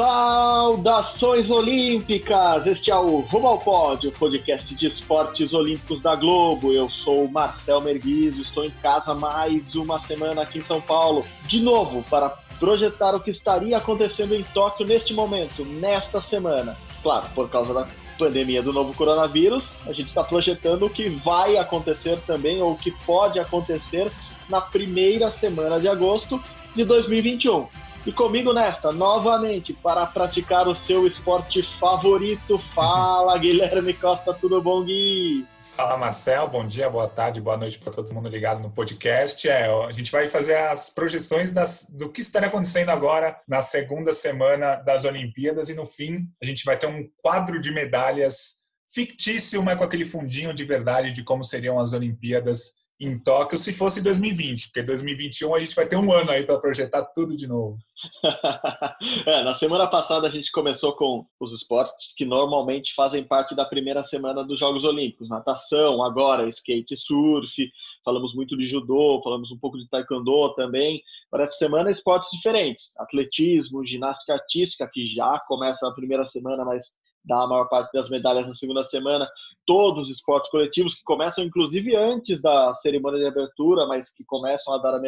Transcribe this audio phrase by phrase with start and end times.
[0.00, 2.66] Saudações Olímpicas!
[2.66, 6.72] Este é o Rumo ao Pódio, podcast de esportes olímpicos da Globo.
[6.72, 11.26] Eu sou o Marcel Merguizo, estou em casa mais uma semana aqui em São Paulo,
[11.46, 16.78] de novo para projetar o que estaria acontecendo em Tóquio neste momento, nesta semana.
[17.02, 17.86] Claro, por causa da
[18.18, 22.78] pandemia do novo coronavírus, a gente está projetando o que vai acontecer também, ou o
[22.78, 24.10] que pode acontecer
[24.48, 26.42] na primeira semana de agosto
[26.74, 27.89] de 2021.
[28.06, 32.56] E comigo nesta, novamente, para praticar o seu esporte favorito.
[32.56, 35.46] Fala, Guilherme Costa, tudo bom, Gui?
[35.76, 36.48] Fala, Marcel.
[36.48, 39.46] Bom dia, boa tarde, boa noite para todo mundo ligado no podcast.
[39.46, 44.14] É, a gente vai fazer as projeções das, do que está acontecendo agora na segunda
[44.14, 48.60] semana das Olimpíadas e no fim a gente vai ter um quadro de medalhas
[48.92, 53.72] fictício, mas com aquele fundinho de verdade de como seriam as Olimpíadas em Tóquio se
[53.72, 57.46] fosse 2020, porque 2021 a gente vai ter um ano aí para projetar tudo de
[57.46, 57.78] novo.
[59.26, 63.64] é, na semana passada a gente começou com os esportes que normalmente fazem parte da
[63.64, 67.70] primeira semana dos Jogos Olímpicos, natação, agora skate, surf,
[68.04, 71.02] falamos muito de judô, falamos um pouco de taekwondo também.
[71.30, 76.94] Para essa semana esportes diferentes, atletismo, ginástica artística que já começa na primeira semana, mas
[77.24, 79.28] dá a maior parte das medalhas na segunda semana,
[79.66, 84.72] todos os esportes coletivos que começam inclusive antes da cerimônia de abertura, mas que começam
[84.72, 84.98] a dar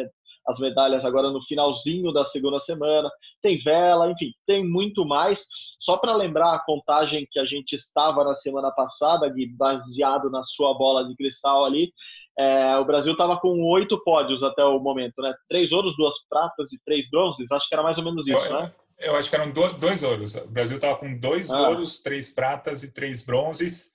[0.47, 3.09] as medalhas agora no finalzinho da segunda semana.
[3.41, 5.45] Tem vela, enfim, tem muito mais.
[5.79, 10.43] Só para lembrar a contagem que a gente estava na semana passada, Gui, baseado na
[10.43, 11.91] sua bola de cristal ali,
[12.37, 15.33] é, o Brasil estava com oito pódios até o momento, né?
[15.47, 17.51] Três ouros, duas pratas e três bronzes.
[17.51, 18.73] Acho que era mais ou menos isso, eu, né?
[18.99, 20.35] Eu acho que eram dois ouros.
[20.35, 21.69] O Brasil estava com dois ah.
[21.69, 23.91] ouros, três pratas e três bronzes.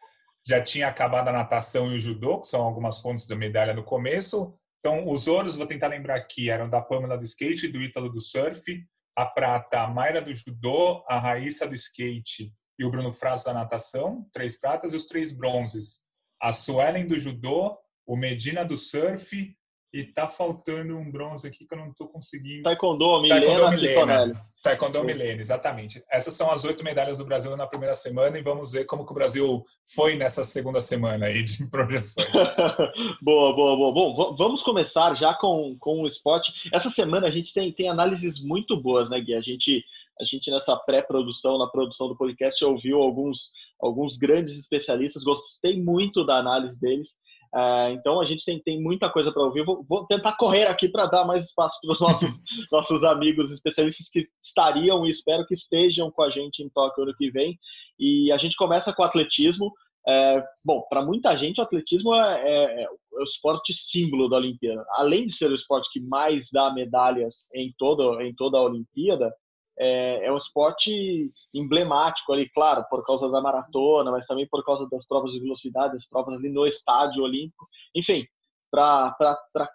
[0.46, 3.82] Já tinha acabado a natação e o judô, que são algumas fontes da medalha no
[3.82, 4.54] começo.
[4.80, 8.20] Então, os ouros, vou tentar lembrar aqui, eram da Pamela do skate do Ítalo do
[8.20, 8.84] surf.
[9.16, 13.52] A prata, a Mayra do judô, a Raíssa do skate e o Bruno Fraso da
[13.52, 14.92] natação, três pratas.
[14.92, 16.06] E os três bronzes,
[16.40, 19.57] a Suelen do judô, o Medina do surf
[19.92, 22.62] e tá faltando um bronze aqui que eu não tô conseguindo.
[22.62, 24.40] Taekwondo, Milena, Taekwondo, Milena.
[24.62, 26.02] Taekwondo, Milena, exatamente.
[26.10, 29.12] Essas são as oito medalhas do Brasil na primeira semana e vamos ver como que
[29.12, 32.28] o Brasil foi nessa segunda semana aí de projeções.
[33.22, 33.92] boa, boa, boa.
[33.92, 36.52] Bom, vamos começar já com, com o esporte.
[36.72, 39.34] Essa semana a gente tem, tem análises muito boas, né, Gui?
[39.34, 39.82] A gente,
[40.20, 43.50] a gente nessa pré-produção, na produção do podcast, ouviu alguns,
[43.80, 47.16] alguns grandes especialistas, gostei muito da análise deles.
[47.54, 49.64] É, então a gente tem, tem muita coisa para ouvir.
[49.64, 52.30] Vou, vou, tentar correr aqui para dar mais espaço para os nossos,
[52.70, 57.14] nossos amigos especialistas que estariam e espero que estejam com a gente em Tóquio ano
[57.16, 57.58] que vem.
[57.98, 59.72] E a gente começa com o atletismo.
[60.06, 64.84] É, bom, para muita gente, o atletismo é, é, é, o esporte símbolo da Olimpíada.
[64.92, 69.32] Além de ser o esporte que mais dá medalhas em toda, em toda a Olimpíada,
[69.78, 74.88] é, é um esporte emblemático ali, claro, por causa da maratona, mas também por causa
[74.90, 77.68] das provas de velocidade, as provas ali no estádio olímpico.
[77.94, 78.26] Enfim,
[78.70, 79.14] para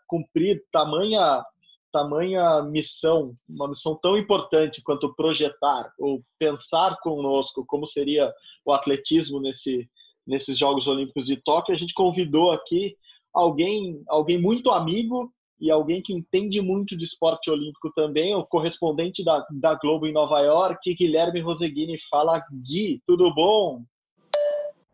[0.07, 1.43] cumprir tamanha
[1.91, 8.33] tamanha missão, uma missão tão importante quanto projetar ou pensar conosco como seria
[8.65, 9.87] o atletismo nesse,
[10.25, 12.97] nesses Jogos Olímpicos de Tóquio, a gente convidou aqui
[13.31, 19.23] alguém, alguém muito amigo e alguém que entende muito de esporte olímpico também, o correspondente
[19.23, 21.97] da, da Globo em Nova York, Guilherme Roseguini.
[22.09, 23.83] Fala, Gui, tudo bom?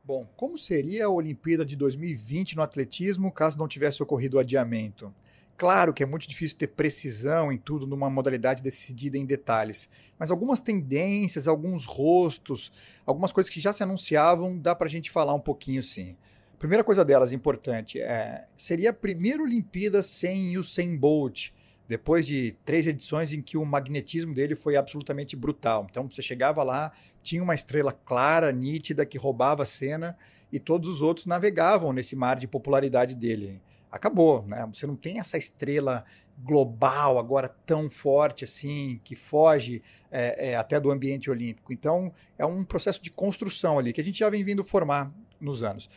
[0.04, 5.14] Bom, como seria a Olimpíada de 2020 no atletismo caso não tivesse ocorrido o adiamento?
[5.60, 10.32] Claro que é muito difícil ter precisão em tudo numa modalidade decidida em detalhes, mas
[10.32, 12.72] algumas tendências, alguns rostos,
[13.06, 16.16] algumas coisas que já se anunciavam, dá para a gente falar um pouquinho sim.
[16.60, 21.52] Primeira coisa delas, importante, é, seria a primeira Olimpíada sem Usain Bolt,
[21.88, 25.88] depois de três edições em que o magnetismo dele foi absolutamente brutal.
[25.90, 26.92] Então você chegava lá,
[27.24, 30.18] tinha uma estrela clara, nítida, que roubava a cena
[30.52, 33.62] e todos os outros navegavam nesse mar de popularidade dele.
[33.90, 34.70] Acabou, né?
[34.74, 36.04] Você não tem essa estrela
[36.44, 39.82] global agora tão forte assim, que foge
[40.12, 41.72] é, é, até do ambiente olímpico.
[41.72, 45.10] Então é um processo de construção ali que a gente já vem vindo formar
[45.40, 45.90] nos anos.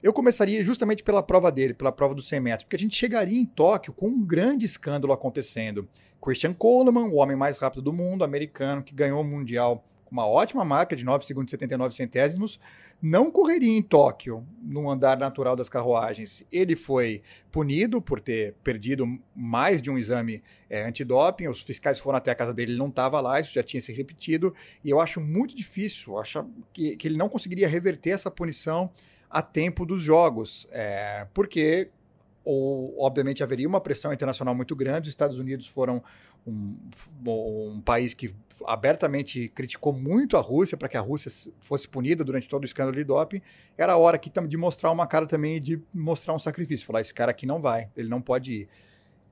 [0.00, 3.36] Eu começaria justamente pela prova dele, pela prova dos 100 metros, porque a gente chegaria
[3.36, 5.88] em Tóquio com um grande escândalo acontecendo.
[6.22, 10.26] Christian Coleman, o homem mais rápido do mundo, americano, que ganhou o Mundial com uma
[10.26, 12.60] ótima marca de 9 segundos e 79 centésimos,
[13.02, 16.44] não correria em Tóquio no andar natural das carruagens.
[16.50, 19.04] Ele foi punido por ter perdido
[19.34, 22.88] mais de um exame é, antidoping, os fiscais foram até a casa dele, ele não
[22.88, 27.08] estava lá, isso já tinha se repetido, e eu acho muito difícil, acho que, que
[27.08, 28.90] ele não conseguiria reverter essa punição
[29.30, 31.90] a tempo dos jogos, é, porque
[32.44, 36.02] ou, obviamente haveria uma pressão internacional muito grande, os Estados Unidos foram
[36.46, 36.76] um,
[37.26, 38.34] um, país que
[38.64, 41.30] abertamente criticou muito a Rússia para que a Rússia
[41.60, 43.42] fosse punida durante todo o escândalo de doping,
[43.76, 46.86] era hora aqui de mostrar uma cara também de mostrar um sacrifício.
[46.86, 48.68] Falar, esse cara aqui não vai, ele não pode ir.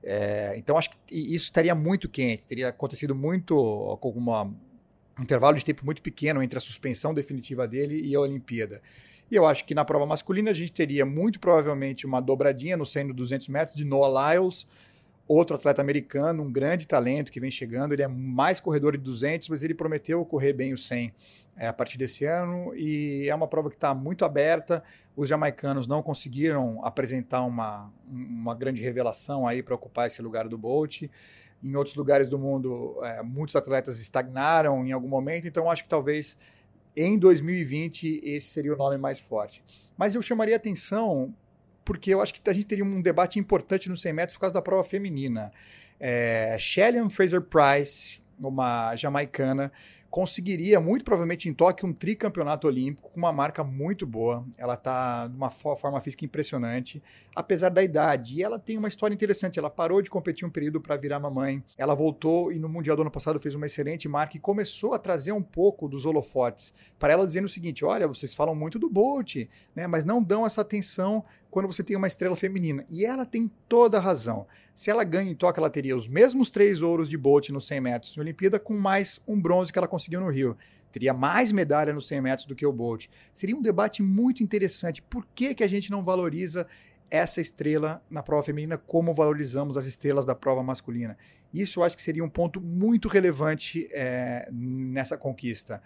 [0.03, 5.57] É, então acho que isso estaria muito quente, teria acontecido muito com uma, um intervalo
[5.57, 8.79] de tempo muito pequeno entre a suspensão definitiva dele e a Olimpíada.
[9.29, 12.85] E eu acho que na prova masculina a gente teria muito provavelmente uma dobradinha no
[12.85, 14.65] 100 200 metros de Noah Lyles,
[15.27, 17.91] outro atleta americano, um grande talento que vem chegando.
[17.91, 21.13] Ele é mais corredor de 200, mas ele prometeu correr bem o 100
[21.57, 22.73] é, a partir desse ano.
[22.73, 24.81] E é uma prova que está muito aberta.
[25.15, 30.57] Os jamaicanos não conseguiram apresentar uma, uma grande revelação aí para ocupar esse lugar do
[30.57, 31.03] Bolt.
[31.61, 35.47] Em outros lugares do mundo, é, muitos atletas estagnaram em algum momento.
[35.47, 36.37] Então, acho que talvez
[36.97, 39.63] em 2020 esse seria o nome mais forte.
[39.95, 41.33] Mas eu chamaria atenção
[41.85, 44.53] porque eu acho que a gente teria um debate importante nos 100 metros por causa
[44.53, 45.53] da prova feminina.
[45.99, 49.71] É, Shelly Fraser Price, uma jamaicana,
[50.09, 54.45] conseguiria muito provavelmente em Tóquio um tricampeonato olímpico com uma marca muito boa.
[54.57, 57.01] Ela está numa forma física impressionante,
[57.35, 58.35] apesar da idade.
[58.35, 59.59] E ela tem uma história interessante.
[59.59, 61.63] Ela parou de competir um período para virar mamãe.
[61.77, 64.99] Ela voltou e no Mundial do ano passado fez uma excelente marca e começou a
[64.99, 68.89] trazer um pouco dos holofotes para ela dizendo o seguinte: olha, vocês falam muito do
[68.89, 69.35] Bolt,
[69.75, 71.23] né, mas não dão essa atenção
[71.57, 72.85] quando você tem uma estrela feminina.
[72.87, 74.45] E ela tem toda a razão.
[74.75, 77.81] Se ela ganha em Tóquio, ela teria os mesmos três ouros de Bolt nos 100
[77.81, 80.55] metros na Olimpíada, com mais um bronze que ela conseguiu no Rio.
[80.91, 83.07] Teria mais medalha nos 100 metros do que o Bolt.
[83.33, 85.01] Seria um debate muito interessante.
[85.01, 86.67] Por que, que a gente não valoriza
[87.09, 91.17] essa estrela na prova feminina como valorizamos as estrelas da prova masculina?
[91.51, 95.81] Isso eu acho que seria um ponto muito relevante é, nessa conquista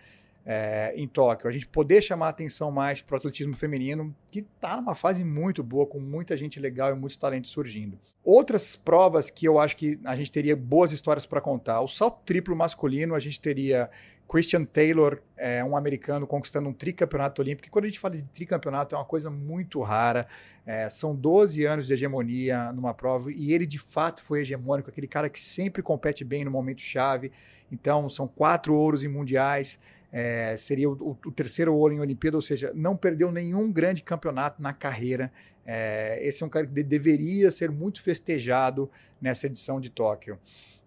[0.46, 4.78] é, em Tóquio, a gente poder chamar atenção mais para o atletismo feminino, que está
[4.78, 8.00] numa fase muito boa, com muita gente legal e muitos talentos surgindo.
[8.24, 11.82] Outras provas que eu acho que a gente teria boas histórias para contar.
[11.82, 13.90] O salto triplo masculino, a gente teria
[14.32, 17.68] Christian Taylor, é, um americano, conquistando um tricampeonato olímpico.
[17.68, 20.26] E quando a gente fala de tricampeonato, é uma coisa muito rara.
[20.66, 25.08] É, são 12 anos de hegemonia numa prova e ele de fato foi hegemônico, aquele
[25.08, 27.32] cara que sempre compete bem no momento chave.
[27.70, 29.80] Então, são quatro ouros em mundiais
[30.12, 34.62] é, seria o, o, terceiro ouro em Olimpíada, ou seja, não perdeu nenhum grande campeonato
[34.62, 35.32] na carreira.
[35.66, 38.92] É, esse é um cara que de, deveria ser muito festejado
[39.22, 40.38] nessa edição de Tóquio.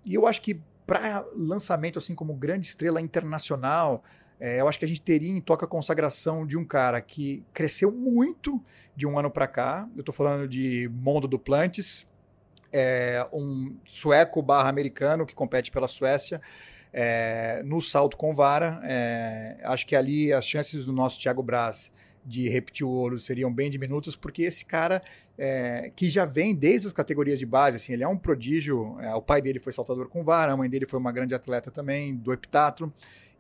[0.05, 4.05] E eu acho que para lançamento, assim como grande estrela internacional,
[4.39, 7.43] é, eu acho que a gente teria em Tóquio a consagração de um cara que
[7.55, 8.63] cresceu muito
[8.95, 9.89] de um ano para cá.
[9.97, 12.07] Eu estou falando de Mondo Duplantis,
[12.71, 16.43] é, um sueco barra americano que compete pela Suécia
[16.95, 18.81] é, no salto com vara.
[18.85, 21.91] É, acho que ali as chances do nosso Thiago Braz
[22.25, 25.03] de repetir o ouro seriam bem diminutas, porque esse cara
[25.37, 28.97] é, que já vem desde as categorias de base, assim, ele é um prodígio.
[29.01, 31.71] É, o pai dele foi saltador com vara, a mãe dele foi uma grande atleta
[31.71, 32.91] também do heptatlo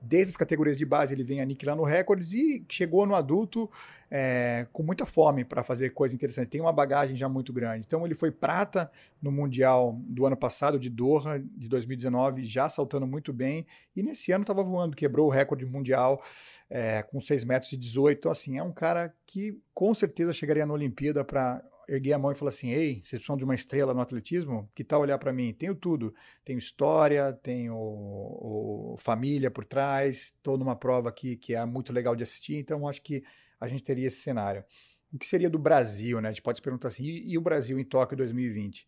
[0.04, 3.70] desde as categorias de base ele vem aniquilando recordes e chegou no adulto
[4.10, 6.48] é, com muita fome para fazer coisa interessante.
[6.48, 7.84] Tem uma bagagem já muito grande.
[7.86, 13.06] Então ele foi prata no Mundial do ano passado, de Doha, de 2019, já saltando
[13.06, 13.66] muito bem.
[13.96, 16.22] E nesse ano estava voando, quebrou o recorde mundial
[16.70, 18.18] é, com 6 metros e 18.
[18.18, 22.32] Então, assim, é um cara que com certeza chegaria na Olimpíada para erguei a mão
[22.32, 24.70] e falei assim: Ei, vocês precisam de uma estrela no atletismo?
[24.74, 25.52] Que tal olhar para mim?
[25.52, 26.14] Tenho tudo.
[26.44, 32.14] Tenho história, tenho o família por trás, estou numa prova aqui que é muito legal
[32.16, 33.22] de assistir, então acho que
[33.60, 34.64] a gente teria esse cenário.
[35.12, 36.28] O que seria do Brasil, né?
[36.28, 38.86] A gente pode se perguntar assim: e, e o Brasil em Tóquio 2020?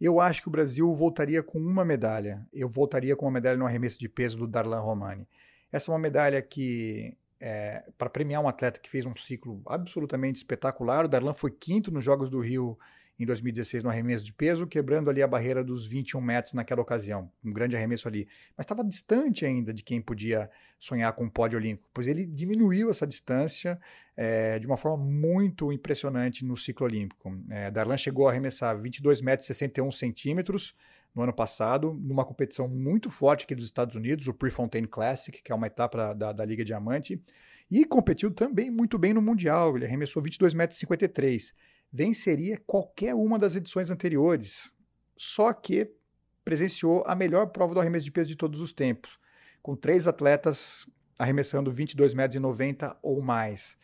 [0.00, 2.46] Eu acho que o Brasil voltaria com uma medalha.
[2.52, 5.28] Eu voltaria com uma medalha no arremesso de peso do Darlan Romani.
[5.72, 10.36] Essa é uma medalha que é, para premiar um atleta que fez um ciclo absolutamente
[10.36, 11.04] espetacular.
[11.04, 12.78] O Darlan foi quinto nos Jogos do Rio
[13.18, 17.30] em 2016 no arremesso de peso, quebrando ali a barreira dos 21 metros naquela ocasião.
[17.44, 18.28] Um grande arremesso ali.
[18.56, 22.90] Mas estava distante ainda de quem podia sonhar com um pódio olímpico, pois ele diminuiu
[22.90, 23.78] essa distância
[24.16, 27.36] é, de uma forma muito impressionante no ciclo olímpico.
[27.50, 30.74] É, Darlan chegou a arremessar 22 metros e 61 centímetros
[31.14, 35.52] no ano passado, numa competição muito forte aqui dos Estados Unidos, o Prefontaine Classic, que
[35.52, 37.20] é uma etapa da, da Liga Diamante,
[37.70, 39.76] e competiu também muito bem no Mundial.
[39.76, 41.54] Ele arremessou 22,53 metros.
[41.90, 44.70] Venceria qualquer uma das edições anteriores,
[45.16, 45.90] só que
[46.44, 49.18] presenciou a melhor prova do arremesso de peso de todos os tempos,
[49.62, 50.86] com três atletas
[51.18, 53.76] arremessando 22 metros 90 ou mais.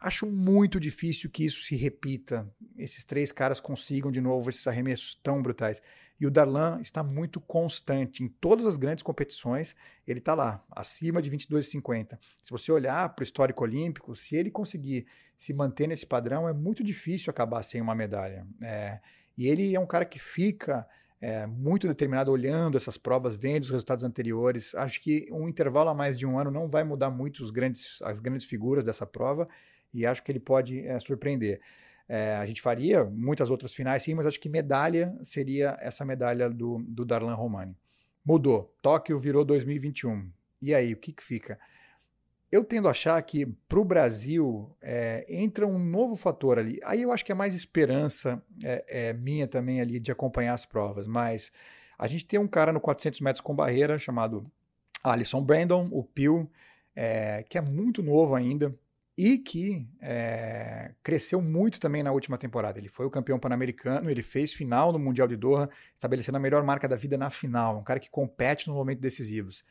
[0.00, 2.50] Acho muito difícil que isso se repita.
[2.76, 5.80] Esses três caras consigam de novo esses arremessos tão brutais.
[6.20, 9.74] E o Darlan está muito constante em todas as grandes competições.
[10.06, 12.18] Ele está lá, acima de 22,50.
[12.44, 15.06] Se você olhar para o histórico olímpico, se ele conseguir
[15.38, 18.46] se manter nesse padrão, é muito difícil acabar sem uma medalha.
[18.62, 19.00] É,
[19.36, 20.86] e ele é um cara que fica
[21.20, 24.74] é, muito determinado olhando essas provas, vendo os resultados anteriores.
[24.74, 28.20] Acho que um intervalo a mais de um ano não vai mudar muito grandes, as
[28.20, 29.48] grandes figuras dessa prova
[29.92, 31.60] e acho que ele pode é, surpreender.
[32.12, 36.50] É, a gente faria muitas outras finais, sim, mas acho que medalha seria essa medalha
[36.50, 37.76] do, do Darlan Romani.
[38.24, 38.74] Mudou.
[38.82, 40.28] Tóquio virou 2021.
[40.60, 41.56] E aí, o que, que fica?
[42.50, 46.80] Eu tendo a achar que para o Brasil é, entra um novo fator ali.
[46.82, 50.66] Aí eu acho que é mais esperança é, é, minha também ali de acompanhar as
[50.66, 51.06] provas.
[51.06, 51.52] Mas
[51.96, 54.50] a gente tem um cara no 400 metros com barreira chamado
[55.04, 56.50] Alisson Brandon, o Pio,
[56.92, 58.76] é, que é muito novo ainda
[59.22, 62.78] e que é, cresceu muito também na última temporada.
[62.78, 66.64] Ele foi o campeão pan-americano, ele fez final no Mundial de Doha, estabelecendo a melhor
[66.64, 69.62] marca da vida na final, um cara que compete nos momentos decisivos.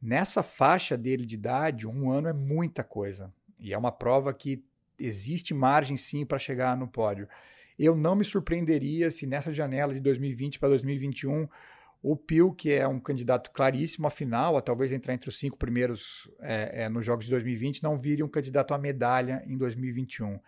[0.00, 3.30] Nessa faixa dele de idade, um ano é muita coisa.
[3.60, 4.64] E é uma prova que
[4.98, 7.28] existe margem sim para chegar no pódio.
[7.78, 11.46] Eu não me surpreenderia se nessa janela de 2020 para 2021
[12.06, 16.30] o Pio, que é um candidato claríssimo, afinal, a talvez entrar entre os cinco primeiros
[16.38, 20.38] é, é, nos Jogos de 2020, não vire um candidato à medalha em 2021.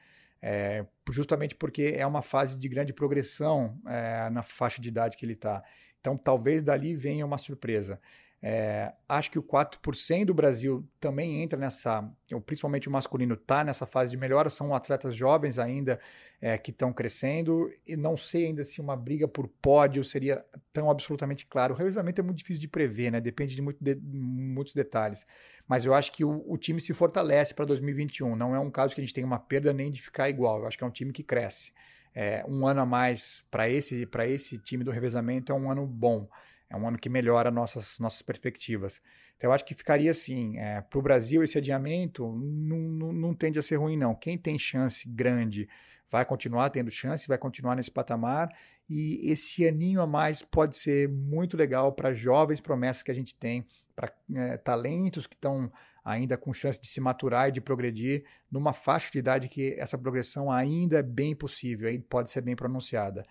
[0.43, 5.25] É, justamente porque é uma fase de grande progressão é, na faixa de idade que
[5.25, 5.65] ele está.
[5.99, 7.99] Então, talvez dali venha uma surpresa.
[8.43, 12.09] É, acho que o 4% do Brasil também entra nessa,
[12.45, 15.99] principalmente o masculino está nessa fase de melhora, são atletas jovens ainda
[16.41, 20.91] é, que estão crescendo, e não sei ainda se uma briga por pódio seria tão
[20.91, 21.75] absolutamente claro.
[21.75, 23.21] O revezamento é muito difícil de prever, né?
[23.21, 25.27] depende de, muito de muitos detalhes,
[25.67, 28.95] mas eu acho que o, o time se fortalece para 2021, não é um caso
[28.95, 30.91] que a gente tenha uma perda nem de ficar igual, eu acho que é um
[30.91, 31.73] time que cresce.
[32.15, 36.29] É, um ano a mais para esse, esse time do revezamento é um ano bom
[36.69, 39.01] é um ano que melhora nossas, nossas perspectivas.
[39.37, 43.35] Então, eu acho que ficaria assim: é, para o Brasil, esse adiamento não, não, não,
[43.35, 44.15] tende a ser ruim, não.
[44.15, 45.69] Quem tem chance grande
[46.11, 48.49] vai continuar tendo chance, vai continuar nesse patamar,
[48.89, 53.35] e esse aninho a mais pode ser muito legal para jovens promessas que a gente
[53.35, 55.71] tem, para é, talentos que estão
[56.05, 59.99] ainda com chance de se maturar e de progredir numa faixa de idade que essa
[59.99, 63.27] progressão ainda é bem possível, aí pode ser bem pronunciada.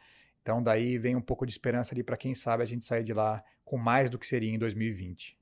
[0.46, 3.14] Então, daí vem um pouco de esperança ali para quem sabe a gente sair de
[3.16, 5.36] lá com mais do que seria em 2020.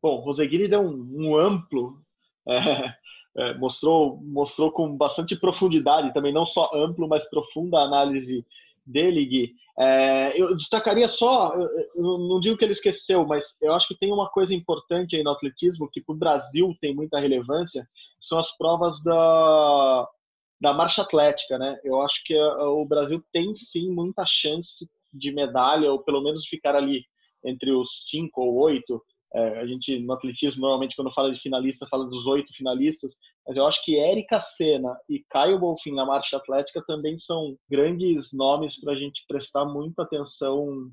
[0.00, 2.00] Bom, Roseguini deu um, um amplo,
[2.48, 2.94] é,
[3.36, 8.46] é, mostrou, mostrou com bastante profundidade, também não só amplo, mas profunda análise
[8.86, 9.54] dele, Gui.
[9.78, 11.54] É, eu destacaria só,
[11.94, 15.22] eu não digo que ele esqueceu, mas eu acho que tem uma coisa importante aí
[15.22, 17.86] no atletismo que para o Brasil tem muita relevância,
[18.18, 20.08] são as provas da,
[20.60, 21.78] da marcha atlética, né?
[21.84, 26.46] Eu acho que uh, o Brasil tem sim muita chance de medalha, ou pelo menos
[26.46, 27.04] ficar ali
[27.44, 29.02] entre os cinco ou oito.
[29.34, 33.56] É, a gente no atletismo normalmente quando fala de finalista fala dos oito finalistas, mas
[33.56, 38.80] eu acho que Érica Senna e Caio Bolfin na marcha atlética também são grandes nomes
[38.80, 40.90] para a gente prestar muita atenção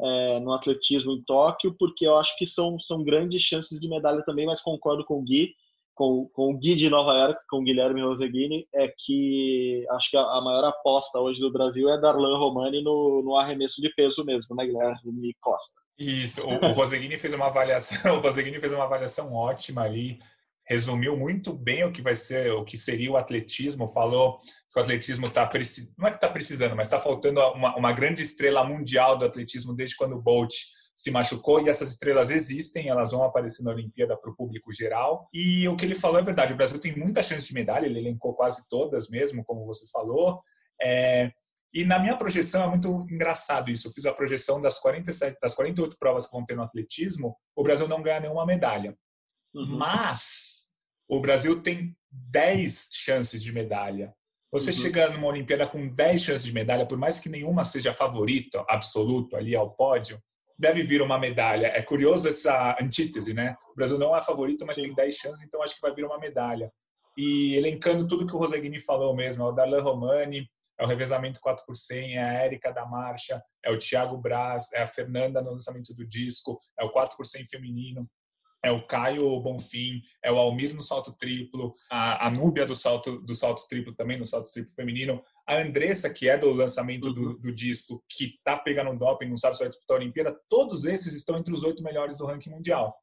[0.00, 4.22] é, no atletismo em Tóquio, porque eu acho que são, são grandes chances de medalha
[4.24, 5.54] também, mas concordo com o Gui,
[5.94, 10.16] com, com o Gui de Nova York, com o Guilherme Roseguini, é que acho que
[10.16, 14.24] a, a, maior aposta hoje do Brasil é Darlan Romani no, no arremesso de peso
[14.24, 15.80] mesmo, né, Guilherme Costa?
[15.98, 20.18] Isso, o, o Roseguini fez uma avaliação, o Roseguini fez uma avaliação ótima ali,
[20.66, 24.38] resumiu muito bem o que vai ser, o que seria o atletismo, falou
[24.72, 27.92] que o atletismo está precisando, não é que está precisando, mas está faltando uma, uma
[27.92, 30.54] grande estrela mundial do atletismo desde quando o Bolt
[30.96, 35.28] se machucou e essas estrelas existem, elas vão aparecer na Olimpíada para o público geral.
[35.32, 37.98] E o que ele falou é verdade, o Brasil tem muita chance de medalha, ele
[37.98, 40.42] elencou quase todas mesmo, como você falou.
[40.80, 41.32] É,
[41.74, 43.88] e na minha projeção é muito engraçado isso.
[43.88, 47.62] Eu fiz a projeção das 47, das 48 provas que vão ter no atletismo, o
[47.62, 48.96] Brasil não ganha nenhuma medalha.
[49.54, 49.78] Uhum.
[49.78, 50.70] Mas
[51.08, 54.14] o Brasil tem 10 chances de medalha.
[54.52, 54.76] Você uhum.
[54.76, 59.34] chega numa Olimpíada com 10 chances de medalha, por mais que nenhuma seja favorito absoluto
[59.34, 60.22] ali ao pódio,
[60.62, 61.66] deve vir uma medalha.
[61.66, 63.56] É curioso essa antítese, né?
[63.72, 66.20] O Brasil não é favorito, mas tem 10 chances, então acho que vai vir uma
[66.20, 66.72] medalha.
[67.18, 71.40] E elencando tudo que o Roseguini falou mesmo, é o Darlan Romani, é o revezamento
[71.40, 75.42] 4 por 100, é a Érica da Marcha, é o Thiago Braz, é a Fernanda
[75.42, 78.08] no lançamento do disco, é o 4 por 100 feminino,
[78.64, 83.20] é o Caio Bonfim, é o Almir no salto triplo, a, a Núbia do salto,
[83.20, 87.20] do salto triplo também, no salto triplo feminino, a Andressa, que é do lançamento do,
[87.20, 87.40] uhum.
[87.40, 91.14] do disco, que tá pegando doping, não sabe se vai disputar a Olimpíada, todos esses
[91.14, 92.94] estão entre os oito melhores do ranking mundial.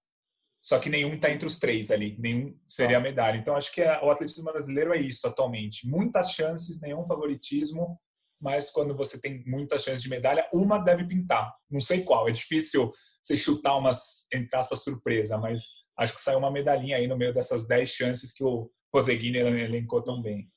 [0.62, 3.38] só que nenhum está entre os três ali, nenhum seria a medalha.
[3.38, 5.88] Então acho que o atletismo brasileiro é isso atualmente.
[5.88, 8.00] Muitas chances, nenhum favoritismo,
[8.42, 11.54] mas quando você tem muitas chances de medalha, uma deve pintar.
[11.70, 12.92] Não sei qual, é difícil
[13.30, 17.34] você chutar umas, entre aspas, surpresa, mas acho que saiu uma medalhinha aí no meio
[17.34, 20.50] dessas 10 chances que o Poseguini elencou tão bem.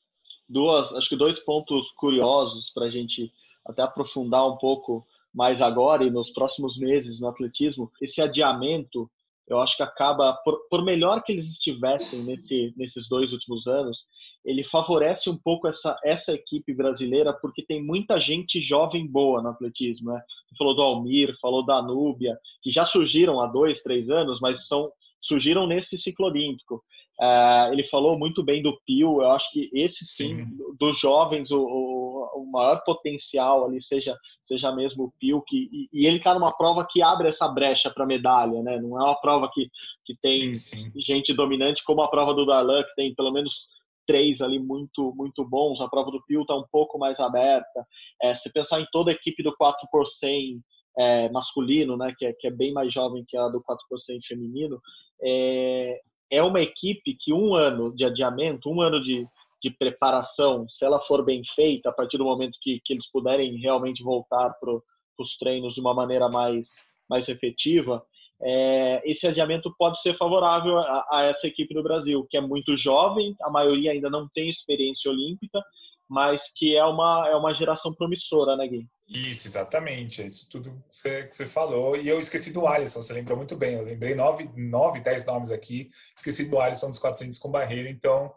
[0.48, 3.30] Duas, acho que dois pontos curiosos para a gente
[3.66, 7.90] até aprofundar um pouco mais agora e nos próximos meses no atletismo.
[8.00, 9.10] Esse adiamento,
[9.52, 14.04] eu acho que acaba, por, por melhor que eles estivessem nesse, nesses dois últimos anos,
[14.44, 19.50] ele favorece um pouco essa, essa equipe brasileira, porque tem muita gente jovem boa no
[19.50, 20.11] atletismo.
[20.12, 20.21] Né?
[20.49, 24.66] Você falou do Almir, falou da Núbia, que já surgiram há dois, três anos, mas
[24.66, 24.90] são
[25.21, 26.82] surgiram nesse ciclo olímpico.
[27.21, 30.47] Uh, ele falou muito bem do Pio, eu acho que esse sim, sim.
[30.78, 32.01] dos jovens, o, o,
[32.34, 36.52] o, maior potencial ali seja, seja mesmo o Pio, que, e, e ele está numa
[36.56, 38.80] prova que abre essa brecha para medalha, né?
[38.80, 39.68] não é uma prova que,
[40.04, 41.00] que tem sim, sim.
[41.00, 43.68] gente dominante como a prova do Darlan, que tem pelo menos
[44.06, 45.80] três ali muito muito bons.
[45.80, 47.86] A prova do Pio está um pouco mais aberta.
[48.22, 50.60] É, se pensar em toda a equipe do 4 por 100
[50.98, 53.98] é, masculino, né, que é, que é bem mais jovem que a do 4 por
[53.98, 54.80] 100 feminino,
[55.22, 56.00] é,
[56.30, 59.26] é uma equipe que um ano de adiamento, um ano de,
[59.62, 63.57] de preparação, se ela for bem feita, a partir do momento que, que eles puderem
[63.59, 64.73] realmente voltar para
[65.19, 66.69] os treinos de uma maneira mais,
[67.09, 68.04] mais efetiva,
[68.42, 72.76] é, esse adiamento pode ser favorável a, a, essa equipe do Brasil, que é muito
[72.76, 75.62] jovem, a maioria ainda não tem experiência olímpica,
[76.09, 78.87] mas que é uma, é uma geração promissora, né, Gui?
[79.09, 80.23] Isso, exatamente.
[80.23, 81.97] É isso tudo que você, que você falou.
[81.97, 83.75] E eu esqueci do Alisson, você lembrou muito bem.
[83.75, 85.88] Eu lembrei nove, nove, dez nomes aqui.
[86.16, 87.88] Esqueci do Alisson dos 400 com barreira.
[87.88, 88.31] Então,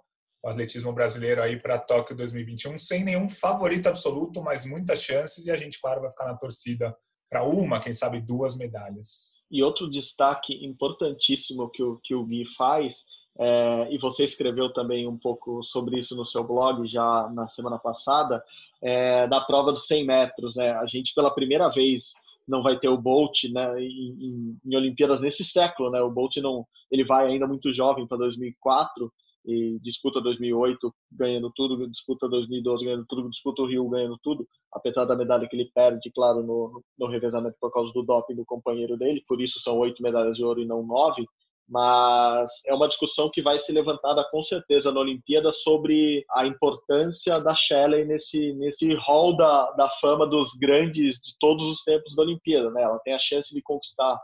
[0.46, 5.48] o atletismo brasileiro aí para Tóquio 2021, sem nenhum favorito absoluto, mas muitas chances.
[5.48, 6.96] E a gente, claro, vai ficar na torcida
[7.28, 9.44] para uma, quem sabe duas medalhas.
[9.50, 13.04] E outro destaque importantíssimo que o, que o Gui faz,
[13.40, 17.80] é, e você escreveu também um pouco sobre isso no seu blog já na semana
[17.80, 18.44] passada,
[18.84, 20.56] é, da prova dos 100 metros.
[20.56, 20.74] Né?
[20.74, 22.14] A gente, pela primeira vez,
[22.48, 25.90] não vai ter o Bolt né, em, em, em Olimpíadas nesse século.
[25.90, 26.00] Né?
[26.02, 29.12] O Bolt não, ele vai ainda muito jovem para 2004
[29.46, 35.06] e disputa 2008 ganhando tudo, disputa 2012 ganhando tudo, disputa o Rio ganhando tudo, apesar
[35.06, 38.98] da medalha que ele perde, claro, no, no revezamento por causa do doping do companheiro
[38.98, 41.26] dele, por isso são oito medalhas de ouro e não nove,
[41.68, 47.40] mas é uma discussão que vai ser levantada com certeza na Olimpíada sobre a importância
[47.40, 52.22] da Shelley nesse nesse hall da, da fama dos grandes de todos os tempos da
[52.22, 52.84] Olimpíada, né?
[52.84, 54.20] Ela tem a chance de conquistar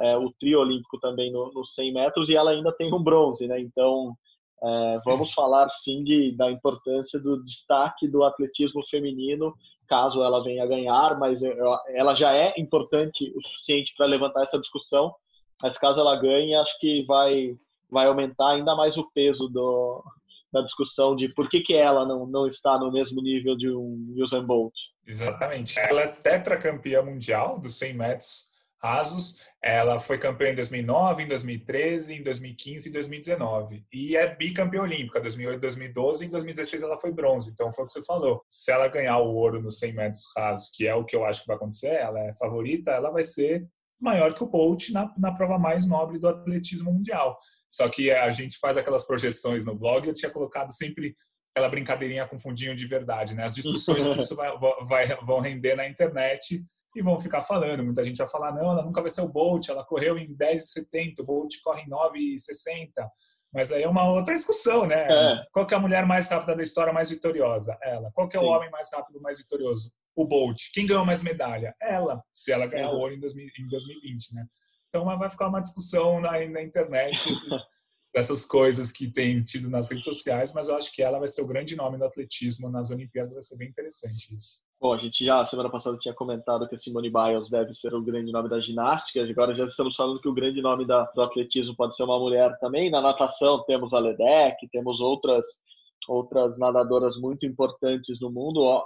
[0.00, 3.46] é, o trio olímpico também nos no 100 metros e ela ainda tem um bronze,
[3.48, 3.60] né?
[3.60, 4.14] Então
[4.62, 9.54] é, vamos falar sim de, da importância do destaque do atletismo feminino
[9.86, 11.40] caso ela venha a ganhar, mas
[11.88, 15.14] ela já é importante o suficiente para levantar essa discussão
[15.64, 17.56] mas caso ela ganhe, acho que vai,
[17.90, 20.04] vai aumentar ainda mais o peso do,
[20.52, 24.14] da discussão de por que, que ela não, não está no mesmo nível de um
[24.18, 24.74] Usain Bolt.
[25.06, 25.78] Exatamente.
[25.78, 29.40] Ela é tetracampeã mundial dos 100 metros rasos.
[29.66, 33.86] Ela foi campeã em 2009, em 2013, em 2015 e 2019.
[33.90, 37.50] E é bicampeã olímpica, 2008, 2012 e em 2016 ela foi bronze.
[37.50, 38.44] Então foi o que você falou.
[38.50, 41.40] Se ela ganhar o ouro nos 100 metros rasos, que é o que eu acho
[41.40, 43.66] que vai acontecer, ela é favorita, ela vai ser
[43.98, 47.38] maior que o Bolt na, na prova mais nobre do atletismo mundial.
[47.70, 51.16] Só que a gente faz aquelas projeções no blog, eu tinha colocado sempre
[51.54, 53.44] aquela brincadeirinha com fundinho de verdade, né?
[53.44, 56.62] As discussões que isso vai, vai, vão render na internet
[56.94, 57.84] e vão ficar falando.
[57.84, 61.20] Muita gente vai falar, não, ela nunca vai ser o Bolt, ela correu em 10,70,
[61.20, 62.90] o Bolt corre em 9,60.
[63.54, 65.06] Mas aí é uma outra discussão, né?
[65.08, 65.44] É.
[65.52, 67.78] Qual que é a mulher mais rápida da história, mais vitoriosa?
[67.80, 68.10] Ela.
[68.12, 68.46] Qual que é Sim.
[68.46, 69.92] o homem mais rápido, mais vitorioso?
[70.16, 70.60] O Bolt.
[70.72, 71.74] Quem ganhou mais medalha?
[71.80, 72.98] Ela, se ela ganhar uhum.
[72.98, 74.44] ouro em, 2020, né?
[74.88, 77.16] Então vai ficar uma discussão na, na internet
[78.12, 81.42] dessas coisas que tem tido nas redes sociais, mas eu acho que ela vai ser
[81.42, 84.62] o grande nome do atletismo nas Olimpíadas, vai ser bem interessante isso.
[84.84, 88.02] Bom, a gente já semana passada tinha comentado que a Simone Biles deve ser o
[88.02, 91.74] grande nome da ginástica, agora já estamos falando que o grande nome da, do atletismo
[91.74, 92.90] pode ser uma mulher também.
[92.90, 95.46] Na natação temos a Ledeck, temos outras
[96.06, 98.84] outras nadadoras muito importantes no mundo.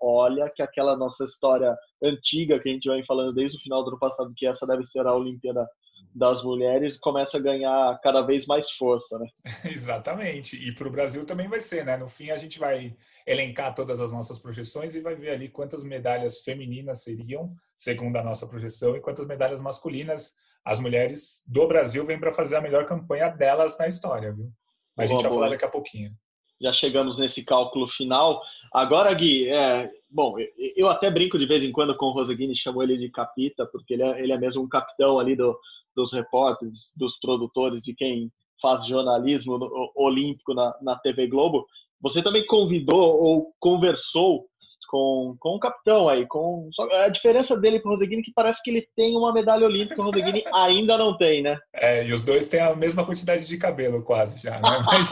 [0.00, 3.90] olha que aquela nossa história antiga que a gente vem falando desde o final do
[3.90, 5.68] ano passado, que essa deve ser a Olimpíada
[6.14, 9.26] das mulheres começa a ganhar cada vez mais força, né?
[9.64, 10.56] Exatamente.
[10.56, 11.96] E para o Brasil também vai ser, né?
[11.96, 12.96] No fim a gente vai
[13.30, 18.24] elencar todas as nossas projeções e vai ver ali quantas medalhas femininas seriam, segundo a
[18.24, 22.84] nossa projeção, e quantas medalhas masculinas as mulheres do Brasil vêm para fazer a melhor
[22.86, 24.50] campanha delas na história, viu?
[24.96, 26.12] Mas a gente vai falar daqui a pouquinho.
[26.60, 28.42] Já chegamos nesse cálculo final.
[28.72, 30.34] Agora, Gui, é, bom,
[30.76, 33.94] eu até brinco de vez em quando com o Rosaguini, chamo ele de capita, porque
[33.94, 35.58] ele é, ele é mesmo um capitão ali do,
[35.96, 39.58] dos repórteres, dos produtores, de quem faz jornalismo
[39.96, 41.66] olímpico na, na TV Globo.
[42.02, 44.50] Você também convidou ou conversou
[44.90, 46.26] com, com o capitão aí.
[46.26, 49.32] Com, só, a diferença dele para o Roseguini é que parece que ele tem uma
[49.32, 51.56] medalha olímpica, o Roseguini ainda não tem, né?
[51.72, 54.82] É, e os dois têm a mesma quantidade de cabelo quase já, né?
[54.84, 55.10] Mas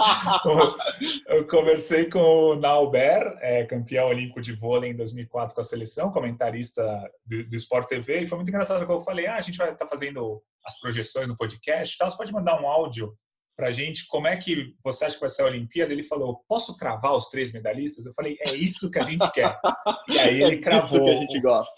[1.28, 6.10] eu conversei com o Nauber, é, campeão olímpico de vôlei em 2004 com a seleção,
[6.10, 6.82] comentarista
[7.24, 9.70] do, do Sport TV, e foi muito engraçado que eu falei, ah, a gente vai
[9.70, 13.14] estar tá fazendo as projeções no podcast tal, você pode mandar um áudio
[13.58, 15.92] para a gente como é que você acha que vai ser a Olimpíada.
[15.92, 18.06] Ele falou: posso cravar os três medalhistas?
[18.06, 19.58] Eu falei: é isso que a gente quer.
[20.06, 21.00] E aí ele cravou.
[21.00, 21.74] É isso que a gente gosta.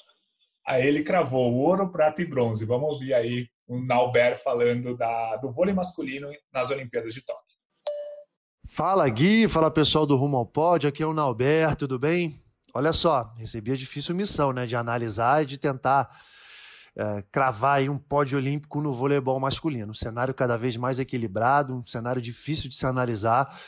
[0.66, 2.66] Aí ele cravou ouro, prata e bronze.
[2.66, 7.42] Vamos ouvir aí o Nauber falando da, do vôlei masculino nas Olimpíadas de Tóquio.
[8.68, 12.40] Fala Gui, fala pessoal do Rumo ao Pódio, aqui é o Nauber, tudo bem?
[12.74, 16.08] Olha só, recebi a difícil missão, né, de analisar e de tentar
[16.96, 19.90] é, cravar um pódio olímpico no voleibol masculino.
[19.90, 23.58] Um cenário cada vez mais equilibrado, um cenário difícil de se analisar.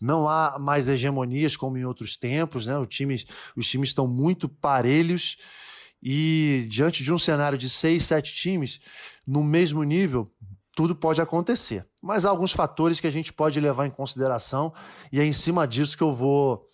[0.00, 2.74] Não há mais hegemonias como em outros tempos, né?
[2.86, 3.22] time,
[3.56, 5.36] os times estão muito parelhos
[6.02, 8.80] e diante de um cenário de seis, sete times
[9.26, 10.32] no mesmo nível,
[10.74, 11.84] tudo pode acontecer.
[12.00, 14.72] Mas há alguns fatores que a gente pode levar em consideração
[15.12, 16.67] e é em cima disso que eu vou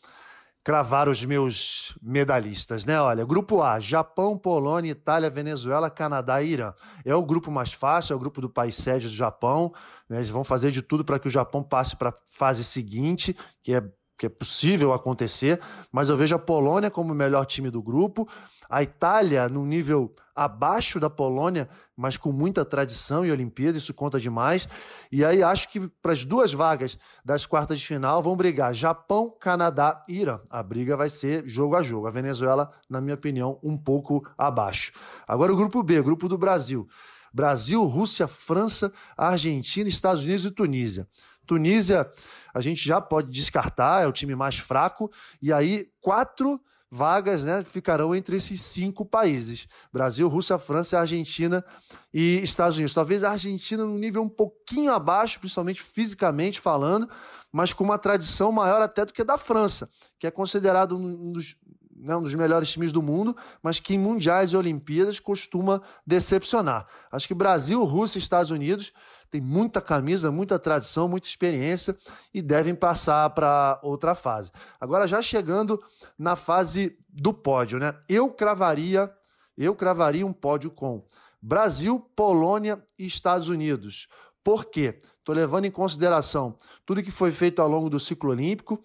[0.65, 2.99] cravar os meus medalhistas, né?
[2.99, 6.73] Olha, grupo A: Japão, Polônia, Itália, Venezuela, Canadá e Irã.
[7.05, 9.73] É o grupo mais fácil, é o grupo do país sede do Japão.
[10.09, 10.17] Né?
[10.17, 13.75] Eles vão fazer de tudo para que o Japão passe para a fase seguinte, que
[13.75, 13.85] é
[14.17, 18.29] que é possível acontecer, mas eu vejo a Polônia como o melhor time do grupo,
[18.71, 24.19] a Itália num nível abaixo da Polônia, mas com muita tradição e Olimpíada, isso conta
[24.19, 24.69] demais.
[25.13, 29.31] E aí acho que para as duas vagas das quartas de final vão brigar Japão,
[29.39, 30.41] Canadá e Irã.
[30.51, 32.07] A briga vai ser jogo a jogo.
[32.07, 34.93] A Venezuela, na minha opinião, um pouco abaixo.
[35.27, 36.89] Agora o grupo B, grupo do Brasil.
[37.33, 41.09] Brasil, Rússia, França, Argentina, Estados Unidos e Tunísia.
[41.47, 42.11] Tunísia,
[42.55, 45.11] a gente já pode descartar, é o time mais fraco,
[45.43, 51.65] e aí quatro vagas né, ficarão entre esses cinco países: Brasil, Rússia, França, Argentina
[52.13, 52.95] e Estados Unidos.
[52.95, 57.09] Talvez a Argentina num nível um pouquinho abaixo, principalmente fisicamente falando,
[57.53, 61.33] mas com uma tradição maior até do que a da França, que é considerado um
[61.33, 61.57] dos,
[61.97, 66.87] né, um dos melhores times do mundo, mas que em mundiais e Olimpíadas costuma decepcionar.
[67.11, 68.93] Acho que Brasil, Rússia e Estados Unidos
[69.35, 71.97] tem muita camisa, muita tradição, muita experiência
[72.33, 74.53] e devem passar para outra fase.
[74.81, 75.83] Agora já chegando
[76.17, 77.97] na fase do pódio, né?
[78.09, 79.13] Eu cravaria,
[79.59, 81.05] eu cravaria um pódio com
[81.43, 84.07] Brasil, Polônia e Estados Unidos.
[84.45, 85.01] Por quê?
[85.19, 88.81] Estou levando em consideração tudo que foi feito ao longo do ciclo olímpico,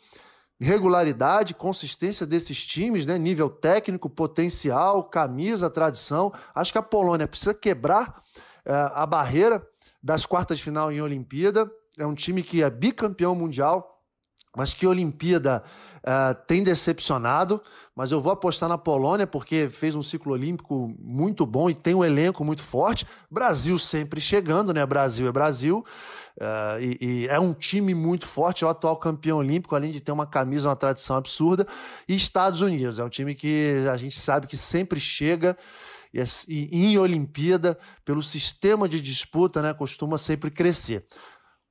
[0.60, 3.20] regularidade, consistência desses times, né?
[3.20, 6.34] nível técnico, potencial, camisa, tradição.
[6.56, 8.24] Acho que a Polônia precisa quebrar
[8.66, 9.64] é, a barreira
[10.02, 11.70] das quartas de final em Olimpíada.
[11.98, 14.00] É um time que é bicampeão mundial,
[14.56, 15.64] mas que Olimpíada
[15.98, 17.62] uh, tem decepcionado.
[17.96, 21.94] Mas eu vou apostar na Polônia porque fez um ciclo olímpico muito bom e tem
[21.94, 23.06] um elenco muito forte.
[23.30, 24.86] Brasil sempre chegando, né?
[24.86, 25.86] Brasil é Brasil.
[26.38, 30.00] Uh, e, e, é um time muito forte, é o atual campeão olímpico, além de
[30.00, 31.68] ter uma camisa, uma tradição absurda.
[32.08, 35.58] E Estados Unidos, é um time que a gente sabe que sempre chega
[36.14, 41.06] e, em Olimpíada, pelo sistema de disputa, né, costuma sempre crescer.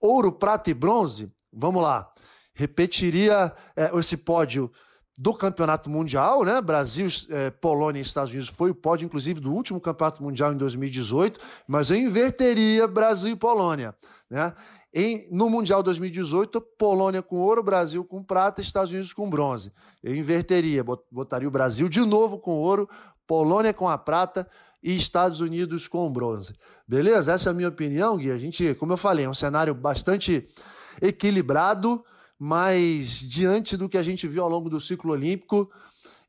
[0.00, 2.08] Ouro, prata e bronze, vamos lá.
[2.54, 4.70] Repetiria é, esse pódio
[5.16, 6.60] do campeonato mundial, né?
[6.60, 10.56] Brasil, é, Polônia e Estados Unidos foi o pódio, inclusive, do último campeonato mundial em
[10.56, 13.94] 2018, mas eu inverteria Brasil e Polônia,
[14.30, 14.54] né?
[14.94, 19.70] Em, no Mundial 2018, Polônia com ouro, Brasil com prata, Estados Unidos com bronze.
[20.02, 22.88] Eu inverteria, botaria o Brasil de novo com ouro,
[23.28, 24.48] Polônia com a prata
[24.82, 26.54] e Estados Unidos com o bronze.
[26.86, 27.32] Beleza?
[27.32, 28.32] Essa é a minha opinião, Gui.
[28.32, 30.48] A gente, como eu falei, é um cenário bastante
[31.00, 32.02] equilibrado,
[32.38, 35.70] mas diante do que a gente viu ao longo do ciclo olímpico,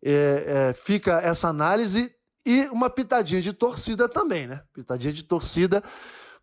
[0.04, 2.14] é, é, fica essa análise
[2.46, 4.62] e uma pitadinha de torcida também, né?
[4.74, 5.82] Pitadinha de torcida